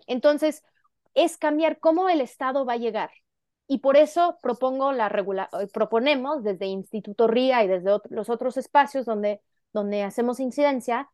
Entonces, 0.06 0.62
es 1.14 1.38
cambiar 1.38 1.78
cómo 1.80 2.08
el 2.08 2.20
Estado 2.20 2.64
va 2.64 2.74
a 2.74 2.76
llegar. 2.76 3.10
Y 3.66 3.78
por 3.78 3.96
eso 3.96 4.38
propongo 4.42 4.92
la 4.92 5.08
regula 5.08 5.48
eh, 5.60 5.66
proponemos 5.72 6.42
desde 6.44 6.66
Instituto 6.66 7.26
RIA 7.26 7.64
y 7.64 7.68
desde 7.68 7.98
los 8.10 8.28
otros 8.28 8.56
espacios 8.56 9.06
donde, 9.06 9.40
donde 9.72 10.02
hacemos 10.02 10.40
incidencia, 10.40 11.10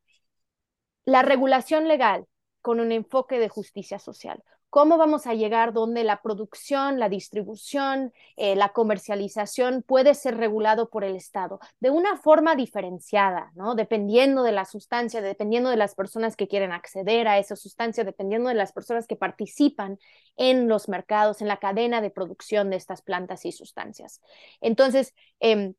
la 1.05 1.23
regulación 1.23 1.89
legal 1.89 2.27
con 2.63 2.81
un 2.81 2.93
enfoque 2.93 3.39
de 3.39 3.49
justicia 3.49 3.99
social 3.99 4.43
cómo 4.71 4.97
vamos 4.97 5.27
a 5.27 5.35
llegar 5.35 5.73
donde 5.73 6.05
la 6.05 6.23
producción, 6.23 6.99
la 7.01 7.09
distribución, 7.09 8.13
eh, 8.37 8.55
la 8.55 8.71
comercialización 8.71 9.83
puede 9.83 10.15
ser 10.15 10.37
regulado 10.37 10.89
por 10.89 11.05
el 11.05 11.17
Estado 11.17 11.59
de 11.81 11.91
una 11.91 12.17
forma 12.17 12.55
diferenciada, 12.55 13.51
¿no? 13.57 13.75
Dependiendo 13.75 14.45
de 14.45 14.53
la 14.53 14.65
sustancia, 14.65 15.21
dependiendo 15.21 15.71
de 15.71 15.77
las 15.77 15.97
personas 15.97 16.37
que 16.37 16.49
quieren 16.49 16.73
acceder 16.73 17.27
a 17.29 17.39
esa 17.39 17.57
sustancia, 17.57 18.05
dependiendo 18.05 18.49
de 18.49 18.55
las 18.55 18.73
personas 18.73 19.07
que 19.09 19.17
participan 19.17 19.99
en 20.37 20.69
los 20.69 20.89
mercados, 20.89 21.43
en 21.43 21.49
la 21.49 21.59
cadena 21.59 22.01
de 22.01 22.11
producción 22.11 22.71
de 22.71 22.77
estas 22.77 23.03
plantas 23.03 23.45
y 23.45 23.53
sustancias. 23.53 24.23
Entonces, 24.61 25.15
em, 25.41 25.75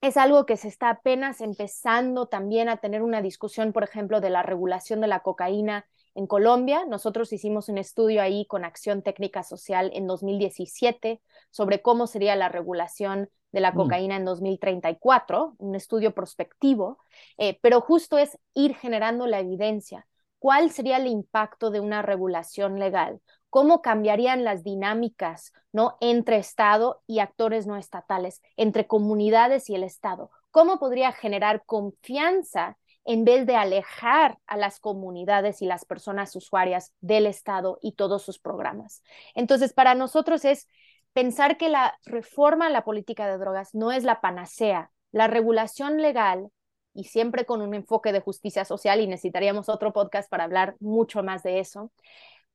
es 0.00 0.16
algo 0.16 0.46
que 0.46 0.56
se 0.56 0.68
está 0.68 0.90
apenas 0.90 1.40
empezando 1.40 2.26
también 2.28 2.68
a 2.68 2.76
tener 2.76 3.02
una 3.02 3.22
discusión, 3.22 3.72
por 3.72 3.82
ejemplo, 3.82 4.20
de 4.20 4.30
la 4.30 4.42
regulación 4.42 5.00
de 5.00 5.08
la 5.08 5.20
cocaína 5.20 5.86
en 6.16 6.26
Colombia. 6.26 6.84
Nosotros 6.86 7.32
hicimos 7.32 7.68
un 7.68 7.78
estudio 7.78 8.22
ahí 8.22 8.46
con 8.46 8.64
Acción 8.64 9.02
Técnica 9.02 9.42
Social 9.42 9.90
en 9.94 10.06
2017 10.06 11.20
sobre 11.50 11.82
cómo 11.82 12.06
sería 12.06 12.34
la 12.34 12.48
regulación 12.48 13.28
de 13.52 13.60
la 13.60 13.72
mm. 13.72 13.76
cocaína 13.76 14.16
en 14.16 14.24
2034, 14.24 15.54
un 15.58 15.74
estudio 15.74 16.12
prospectivo, 16.14 16.98
eh, 17.38 17.58
pero 17.62 17.80
justo 17.80 18.18
es 18.18 18.38
ir 18.54 18.74
generando 18.74 19.26
la 19.26 19.40
evidencia. 19.40 20.06
¿Cuál 20.38 20.70
sería 20.70 20.96
el 20.96 21.06
impacto 21.06 21.70
de 21.70 21.80
una 21.80 22.02
regulación 22.02 22.78
legal? 22.78 23.20
¿Cómo 23.50 23.80
cambiarían 23.80 24.44
las 24.44 24.64
dinámicas 24.64 25.52
¿no? 25.72 25.96
entre 26.00 26.36
Estado 26.36 27.02
y 27.06 27.20
actores 27.20 27.66
no 27.66 27.76
estatales, 27.76 28.42
entre 28.56 28.86
comunidades 28.86 29.70
y 29.70 29.74
el 29.74 29.82
Estado? 29.82 30.30
¿Cómo 30.50 30.78
podría 30.78 31.12
generar 31.12 31.64
confianza 31.64 32.76
en 33.06 33.24
vez 33.24 33.46
de 33.46 33.54
alejar 33.54 34.38
a 34.46 34.56
las 34.56 34.80
comunidades 34.80 35.62
y 35.62 35.66
las 35.66 35.84
personas 35.84 36.34
usuarias 36.34 36.92
del 37.00 37.26
Estado 37.26 37.78
y 37.80 37.92
todos 37.92 38.22
sus 38.22 38.40
programas. 38.40 39.02
Entonces, 39.34 39.72
para 39.72 39.94
nosotros 39.94 40.44
es 40.44 40.68
pensar 41.12 41.56
que 41.56 41.68
la 41.68 41.98
reforma 42.04 42.66
a 42.66 42.70
la 42.70 42.84
política 42.84 43.28
de 43.28 43.38
drogas 43.38 43.74
no 43.74 43.92
es 43.92 44.02
la 44.02 44.20
panacea. 44.20 44.90
La 45.12 45.28
regulación 45.28 46.02
legal, 46.02 46.50
y 46.92 47.04
siempre 47.04 47.46
con 47.46 47.62
un 47.62 47.74
enfoque 47.74 48.12
de 48.12 48.20
justicia 48.20 48.64
social, 48.64 49.00
y 49.00 49.06
necesitaríamos 49.06 49.68
otro 49.68 49.92
podcast 49.92 50.28
para 50.28 50.44
hablar 50.44 50.74
mucho 50.80 51.22
más 51.22 51.44
de 51.44 51.60
eso, 51.60 51.92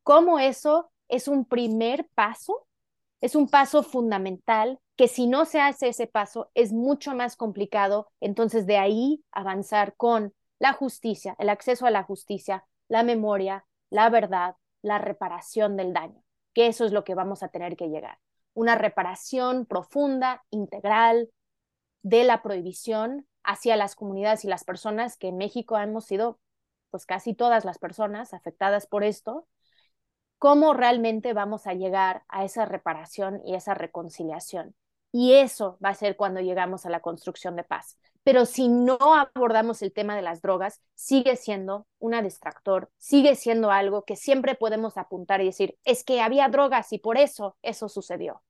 cómo 0.03 0.37
eso 0.37 0.91
es 1.07 1.29
un 1.29 1.45
primer 1.45 2.07
paso, 2.13 2.67
es 3.21 3.35
un 3.35 3.47
paso 3.47 3.83
fundamental 3.83 4.79
que 4.97 5.07
si 5.07 5.27
no 5.27 5.45
se 5.45 5.61
hace 5.61 5.87
ese 5.87 6.07
paso 6.07 6.51
es 6.53 6.73
mucho 6.73 7.15
más 7.15 7.35
complicado, 7.37 8.11
entonces 8.19 8.65
de 8.65 8.77
ahí 8.77 9.23
avanzar 9.31 9.95
con 9.95 10.33
la 10.61 10.73
justicia, 10.73 11.35
el 11.39 11.49
acceso 11.49 11.87
a 11.87 11.89
la 11.89 12.03
justicia, 12.03 12.67
la 12.87 13.01
memoria, 13.01 13.65
la 13.89 14.11
verdad, 14.11 14.57
la 14.83 14.99
reparación 14.99 15.75
del 15.75 15.91
daño, 15.91 16.23
que 16.53 16.67
eso 16.67 16.85
es 16.85 16.91
lo 16.91 17.03
que 17.03 17.15
vamos 17.15 17.41
a 17.41 17.47
tener 17.47 17.75
que 17.75 17.89
llegar. 17.89 18.19
Una 18.53 18.75
reparación 18.75 19.65
profunda, 19.65 20.43
integral 20.51 21.31
de 22.03 22.25
la 22.25 22.43
prohibición 22.43 23.27
hacia 23.43 23.75
las 23.75 23.95
comunidades 23.95 24.45
y 24.45 24.49
las 24.49 24.63
personas 24.63 25.17
que 25.17 25.29
en 25.29 25.37
México 25.37 25.79
hemos 25.79 26.05
sido, 26.05 26.39
pues 26.91 27.07
casi 27.07 27.33
todas 27.33 27.65
las 27.65 27.79
personas 27.79 28.35
afectadas 28.35 28.85
por 28.85 29.03
esto, 29.03 29.47
cómo 30.37 30.75
realmente 30.75 31.33
vamos 31.33 31.65
a 31.65 31.73
llegar 31.73 32.23
a 32.27 32.45
esa 32.45 32.65
reparación 32.65 33.41
y 33.43 33.55
esa 33.55 33.73
reconciliación. 33.73 34.75
Y 35.11 35.33
eso 35.33 35.77
va 35.83 35.89
a 35.89 35.95
ser 35.95 36.15
cuando 36.15 36.39
llegamos 36.39 36.85
a 36.85 36.89
la 36.89 37.01
construcción 37.01 37.55
de 37.55 37.63
paz 37.63 37.97
pero 38.23 38.45
si 38.45 38.67
no 38.67 38.97
abordamos 39.01 39.81
el 39.81 39.93
tema 39.93 40.15
de 40.15 40.21
las 40.21 40.41
drogas, 40.41 40.81
sigue 40.95 41.35
siendo 41.35 41.87
una 41.99 42.21
distractor, 42.21 42.91
sigue 42.97 43.35
siendo 43.35 43.71
algo 43.71 44.03
que 44.05 44.15
siempre 44.15 44.55
podemos 44.55 44.97
apuntar 44.97 45.41
y 45.41 45.45
decir, 45.45 45.77
es 45.85 46.03
que 46.03 46.21
había 46.21 46.47
drogas 46.49 46.93
y 46.93 46.99
por 46.99 47.17
eso 47.17 47.57
eso 47.63 47.89
sucedió. 47.89 48.43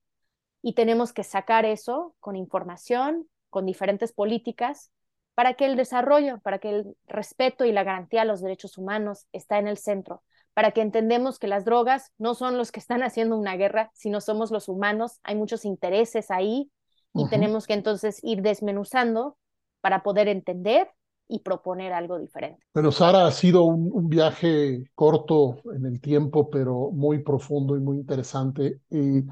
Y 0.60 0.74
tenemos 0.74 1.12
que 1.12 1.24
sacar 1.24 1.64
eso 1.64 2.14
con 2.20 2.36
información, 2.36 3.28
con 3.48 3.66
diferentes 3.66 4.12
políticas, 4.12 4.90
para 5.34 5.54
que 5.54 5.64
el 5.64 5.76
desarrollo, 5.76 6.40
para 6.40 6.58
que 6.58 6.70
el 6.70 6.96
respeto 7.06 7.64
y 7.64 7.72
la 7.72 7.84
garantía 7.84 8.22
a 8.22 8.26
los 8.26 8.42
derechos 8.42 8.76
humanos 8.76 9.26
está 9.32 9.58
en 9.58 9.66
el 9.66 9.78
centro, 9.78 10.22
para 10.54 10.72
que 10.72 10.82
entendemos 10.82 11.38
que 11.38 11.46
las 11.46 11.64
drogas 11.64 12.12
no 12.18 12.34
son 12.34 12.56
los 12.56 12.72
que 12.72 12.80
están 12.80 13.02
haciendo 13.02 13.36
una 13.36 13.56
guerra, 13.56 13.90
sino 13.94 14.20
somos 14.20 14.50
los 14.50 14.68
humanos, 14.68 15.18
hay 15.22 15.36
muchos 15.36 15.64
intereses 15.64 16.30
ahí 16.30 16.70
y 17.14 17.28
tenemos 17.28 17.66
que 17.66 17.74
entonces 17.74 18.20
ir 18.22 18.40
desmenuzando 18.40 19.36
para 19.82 20.02
poder 20.02 20.28
entender 20.28 20.88
y 21.28 21.40
proponer 21.40 21.92
algo 21.92 22.18
diferente. 22.18 22.64
Bueno, 22.72 22.90
Sara, 22.90 23.26
ha 23.26 23.30
sido 23.30 23.64
un, 23.64 24.08
viaje 24.08 24.84
corto 24.94 25.56
en 25.74 25.84
el 25.86 26.00
tiempo, 26.00 26.48
pero 26.48 26.90
muy 26.90 27.22
profundo 27.22 27.76
y 27.76 27.80
muy 27.80 27.98
interesante. 27.98 28.80
Y 28.90 29.24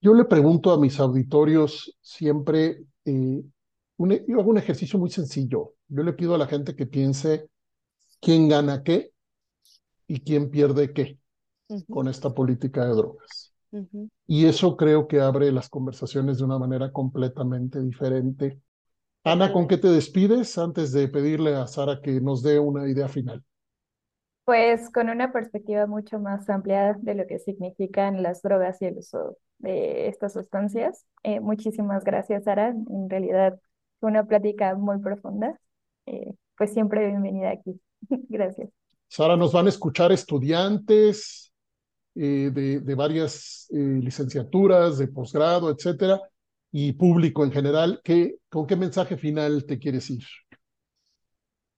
yo 0.00 0.14
le 0.14 0.24
pregunto 0.24 0.72
a 0.72 0.78
mis 0.78 1.00
auditorios 1.00 1.96
siempre, 2.00 2.84
eh, 3.04 3.42
yo 3.98 4.40
hago 4.40 4.50
un 4.50 4.58
ejercicio 4.58 4.98
muy 4.98 5.10
sencillo. 5.10 5.74
Yo 5.88 6.02
le 6.02 6.12
pido 6.12 6.34
a 6.34 6.38
la 6.38 6.46
gente 6.46 6.74
que 6.74 6.86
piense 6.86 7.48
quién 8.20 8.48
gana 8.48 8.82
qué 8.82 9.09
y 10.10 10.20
quién 10.20 10.50
pierde 10.50 10.92
qué 10.92 11.18
con 11.88 12.08
esta 12.08 12.34
política 12.34 12.84
de 12.84 12.94
drogas. 12.94 13.54
Y 14.26 14.46
eso 14.46 14.76
creo 14.76 15.06
que 15.06 15.20
abre 15.20 15.52
las 15.52 15.68
conversaciones 15.68 16.38
de 16.38 16.44
una 16.44 16.58
manera 16.58 16.90
completamente 16.90 17.80
diferente 17.80 18.60
Ana, 19.22 19.52
¿con 19.52 19.68
qué 19.68 19.76
te 19.76 19.88
despides 19.88 20.56
antes 20.56 20.92
de 20.92 21.06
pedirle 21.06 21.54
a 21.54 21.66
Sara 21.66 22.00
que 22.00 22.20
nos 22.22 22.42
dé 22.42 22.58
una 22.58 22.88
idea 22.88 23.06
final? 23.06 23.44
Pues 24.44 24.90
con 24.90 25.10
una 25.10 25.30
perspectiva 25.30 25.86
mucho 25.86 26.18
más 26.18 26.48
amplia 26.48 26.94
de 26.98 27.14
lo 27.14 27.26
que 27.26 27.38
significan 27.38 28.22
las 28.22 28.40
drogas 28.40 28.80
y 28.80 28.86
el 28.86 28.96
uso 28.96 29.36
de 29.58 30.08
estas 30.08 30.32
sustancias. 30.32 31.04
Eh, 31.22 31.40
muchísimas 31.40 32.02
gracias, 32.02 32.44
Sara. 32.44 32.68
En 32.68 33.10
realidad 33.10 33.60
fue 34.00 34.10
una 34.10 34.24
plática 34.24 34.74
muy 34.74 34.98
profunda. 35.00 35.60
Eh, 36.06 36.32
pues 36.56 36.72
siempre 36.72 37.06
bienvenida 37.06 37.50
aquí. 37.50 37.78
Gracias. 38.30 38.79
Sara, 39.10 39.36
nos 39.36 39.52
van 39.52 39.66
a 39.66 39.70
escuchar 39.70 40.12
estudiantes 40.12 41.52
eh, 42.14 42.50
de, 42.52 42.94
varias 42.94 43.66
eh, 43.70 43.76
licenciaturas, 43.76 44.98
de 44.98 45.08
posgrado, 45.08 45.68
etcétera, 45.68 46.20
y 46.70 46.92
público 46.92 47.44
en 47.44 47.50
general. 47.50 48.00
¿Qué, 48.04 48.36
¿Con 48.48 48.68
qué 48.68 48.76
mensaje 48.76 49.16
final 49.16 49.66
te 49.66 49.80
quieres 49.80 50.08
ir? 50.10 50.22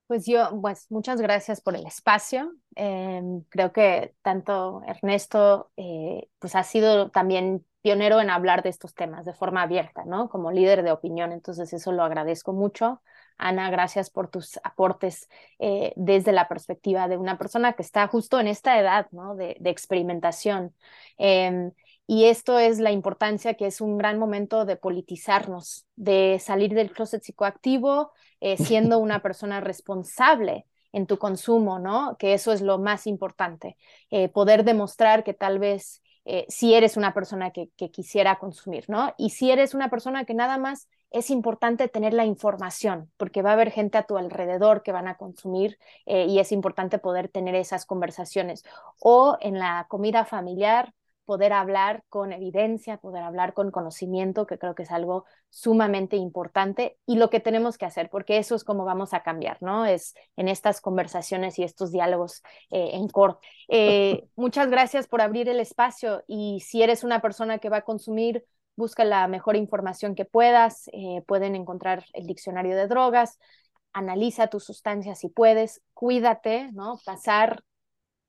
Pues 0.08 0.26
yo, 0.26 0.60
pues 0.60 0.90
muchas 0.90 1.22
gracias 1.22 1.62
por 1.62 1.74
el 1.74 1.86
espacio. 1.86 2.52
Em, 2.74 3.40
creo 3.48 3.72
que 3.72 4.14
tanto 4.20 4.82
Ernesto, 4.86 5.70
eh, 5.78 6.28
pues 6.38 6.54
ha 6.54 6.64
sido 6.64 7.10
también 7.10 7.64
pionero 7.80 8.20
en 8.20 8.28
hablar 8.28 8.62
de 8.62 8.68
estos 8.68 8.94
temas 8.94 9.24
de 9.24 9.32
forma 9.32 9.62
abierta, 9.62 10.04
¿no? 10.04 10.28
Como 10.28 10.52
líder 10.52 10.82
de 10.82 10.92
opinión, 10.92 11.32
entonces 11.32 11.72
eso 11.72 11.92
lo 11.92 12.02
agradezco 12.02 12.52
mucho. 12.52 13.00
Ana, 13.38 13.70
gracias 13.70 14.10
por 14.10 14.28
tus 14.28 14.58
aportes 14.64 15.28
eh, 15.58 15.92
desde 15.96 16.32
la 16.32 16.48
perspectiva 16.48 17.08
de 17.08 17.16
una 17.16 17.38
persona 17.38 17.72
que 17.74 17.82
está 17.82 18.06
justo 18.08 18.40
en 18.40 18.48
esta 18.48 18.78
edad, 18.78 19.08
¿no? 19.10 19.34
De, 19.34 19.56
de 19.60 19.70
experimentación. 19.70 20.74
Em, 21.18 21.72
y 22.06 22.26
esto 22.26 22.58
es 22.58 22.78
la 22.78 22.90
importancia 22.90 23.54
que 23.54 23.66
es 23.66 23.80
un 23.80 23.98
gran 23.98 24.18
momento 24.18 24.64
de 24.64 24.76
politizarnos, 24.76 25.86
de 25.96 26.38
salir 26.40 26.74
del 26.74 26.92
closet 26.92 27.22
psicoactivo, 27.22 28.12
eh, 28.40 28.56
siendo 28.56 28.98
una 28.98 29.20
persona 29.22 29.60
responsable 29.60 30.66
en 30.92 31.06
tu 31.06 31.18
consumo, 31.18 31.78
¿no? 31.78 32.16
Que 32.18 32.34
eso 32.34 32.52
es 32.52 32.60
lo 32.60 32.78
más 32.78 33.06
importante, 33.06 33.76
eh, 34.10 34.28
poder 34.28 34.64
demostrar 34.64 35.24
que 35.24 35.34
tal 35.34 35.58
vez 35.58 36.00
si 36.46 36.72
eres 36.72 36.96
una 36.96 37.14
persona 37.14 37.50
que, 37.50 37.70
que, 37.76 37.90
quisiera 37.90 38.38
consumir, 38.38 38.84
¿no? 38.88 39.12
Y 39.18 39.30
si 39.30 39.50
eres 39.50 39.74
una 39.74 39.90
persona 39.90 40.24
que 40.24 40.34
nada 40.34 40.56
más 40.56 40.86
es 41.12 41.30
importante 41.30 41.88
tener 41.88 42.14
la 42.14 42.24
información, 42.24 43.10
porque 43.16 43.42
va 43.42 43.50
a 43.50 43.52
haber 43.54 43.70
gente 43.70 43.98
a 43.98 44.04
tu 44.04 44.16
alrededor 44.16 44.82
que 44.82 44.92
van 44.92 45.08
a 45.08 45.16
consumir 45.16 45.78
y 46.06 46.38
es 46.38 46.52
importante 46.52 46.98
poder 46.98 47.28
tener 47.28 47.54
esas 47.54 47.86
conversaciones. 47.86 48.64
O 49.00 49.36
en 49.40 49.58
la 49.58 49.86
comida 49.88 50.24
familiar, 50.24 50.92
poder 51.24 51.52
hablar 51.52 52.04
con 52.08 52.32
evidencia, 52.32 52.98
poder 52.98 53.22
hablar 53.22 53.54
con 53.54 53.70
conocimiento, 53.70 54.46
que 54.46 54.58
creo 54.58 54.74
que 54.74 54.82
es 54.82 54.90
algo 54.90 55.24
sumamente 55.48 56.16
importante 56.16 56.98
y 57.06 57.16
lo 57.16 57.30
que 57.30 57.40
tenemos 57.40 57.78
que 57.78 57.86
hacer, 57.86 58.10
porque 58.10 58.38
eso 58.38 58.54
es 58.54 58.64
como 58.64 58.84
vamos 58.84 59.14
a 59.14 59.22
cambiar, 59.22 59.58
¿no? 59.62 59.86
Es 59.86 60.14
en 60.36 60.48
estas 60.48 60.80
conversaciones 60.80 61.58
y 61.58 61.62
estos 61.62 61.92
diálogos 61.92 62.42
eh, 62.70 62.90
en 62.94 63.08
corto. 63.08 63.40
Eh, 63.68 64.24
muchas 64.36 64.68
gracias 64.70 65.06
por 65.06 65.20
abrir 65.20 65.48
el 65.48 65.60
espacio 65.60 66.24
y 66.26 66.60
si 66.60 66.82
eres 66.82 67.04
una 67.04 67.20
persona 67.20 67.58
que 67.58 67.68
va 67.68 67.78
a 67.78 67.82
consumir, 67.82 68.44
busca 68.76 69.04
la 69.04 69.28
mejor 69.28 69.56
información 69.56 70.14
que 70.14 70.24
puedas, 70.24 70.88
eh, 70.92 71.22
pueden 71.26 71.54
encontrar 71.54 72.04
el 72.12 72.26
diccionario 72.26 72.76
de 72.76 72.88
drogas, 72.88 73.38
analiza 73.92 74.48
tus 74.48 74.64
sustancias 74.64 75.18
si 75.20 75.28
puedes, 75.28 75.82
cuídate, 75.94 76.70
¿no? 76.72 76.98
Pasar, 77.04 77.62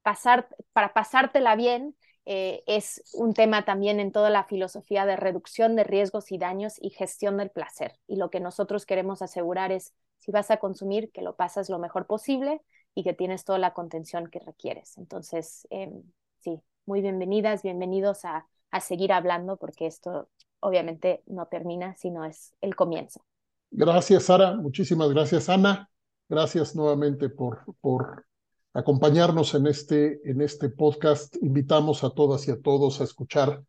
pasar, 0.01 0.47
para 0.73 0.93
pasártela 0.93 1.55
bien, 1.55 1.95
eh, 2.25 2.63
es 2.67 3.01
un 3.13 3.33
tema 3.33 3.65
también 3.65 3.99
en 3.99 4.11
toda 4.11 4.29
la 4.29 4.45
filosofía 4.45 5.05
de 5.05 5.15
reducción 5.15 5.75
de 5.75 5.83
riesgos 5.83 6.31
y 6.31 6.37
daños 6.37 6.75
y 6.79 6.89
gestión 6.89 7.37
del 7.37 7.49
placer. 7.49 7.99
Y 8.07 8.15
lo 8.15 8.29
que 8.29 8.39
nosotros 8.39 8.85
queremos 8.85 9.21
asegurar 9.21 9.71
es, 9.71 9.93
si 10.19 10.31
vas 10.31 10.51
a 10.51 10.57
consumir, 10.57 11.11
que 11.11 11.21
lo 11.21 11.35
pasas 11.35 11.69
lo 11.69 11.79
mejor 11.79 12.07
posible 12.07 12.61
y 12.95 13.03
que 13.03 13.13
tienes 13.13 13.43
toda 13.43 13.59
la 13.59 13.73
contención 13.73 14.29
que 14.29 14.39
requieres. 14.39 14.97
Entonces, 14.97 15.67
em, 15.69 16.03
sí, 16.39 16.61
muy 16.85 17.01
bienvenidas, 17.01 17.61
bienvenidos 17.61 18.23
a, 18.23 18.47
a 18.74 18.80
seguir 18.80 19.13
hablando 19.13 19.57
porque 19.57 19.86
esto 19.86 20.30
obviamente 20.59 21.21
no 21.28 21.45
termina, 21.45 21.95
sino 21.95 22.26
es 22.26 22.53
el 22.59 22.76
comienzo. 22.76 23.24
Gracias, 23.69 24.24
Sara. 24.24 24.55
Muchísimas 24.55 25.09
gracias, 25.11 25.47
Ana. 25.47 25.89
Gracias 26.28 26.76
nuevamente 26.76 27.30
por, 27.30 27.59
por 27.82 28.26
acompañarnos 28.74 29.53
en 29.53 29.67
este, 29.67 30.28
en 30.28 30.41
este 30.41 30.69
podcast. 30.69 31.36
Invitamos 31.43 32.03
a 32.03 32.09
todas 32.09 32.47
y 32.47 32.51
a 32.51 32.59
todos 32.59 32.99
a 32.99 33.03
escuchar 33.03 33.63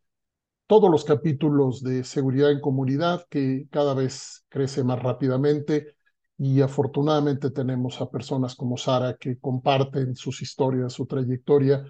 todos 0.67 0.91
los 0.91 1.05
capítulos 1.05 1.83
de 1.83 2.03
seguridad 2.03 2.51
en 2.51 2.63
comunidad 2.63 3.27
que 3.29 3.67
cada 3.71 3.93
vez 3.93 4.47
crece 4.49 4.85
más 4.85 5.03
rápidamente 5.03 5.97
y 6.39 6.63
afortunadamente 6.63 7.51
tenemos 7.51 8.01
a 8.01 8.11
personas 8.11 8.55
como 8.55 8.79
Sara 8.79 9.19
que 9.19 9.39
comparten 9.39 10.17
sus 10.17 10.41
historias, 10.41 10.95
su 10.95 11.05
trayectoria 11.05 11.85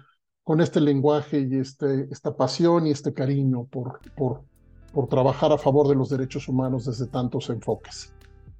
con 0.45 0.61
este 0.61 0.79
lenguaje 0.79 1.41
y 1.41 1.57
este, 1.57 2.07
esta 2.11 2.37
pasión 2.37 2.85
y 2.85 2.91
este 2.91 3.13
cariño 3.13 3.65
por, 3.65 3.99
por, 4.15 4.43
por 4.93 5.07
trabajar 5.07 5.51
a 5.51 5.57
favor 5.57 5.87
de 5.87 5.95
los 5.95 6.09
derechos 6.09 6.47
humanos 6.47 6.85
desde 6.85 7.07
tantos 7.07 7.49
enfoques. 7.49 8.13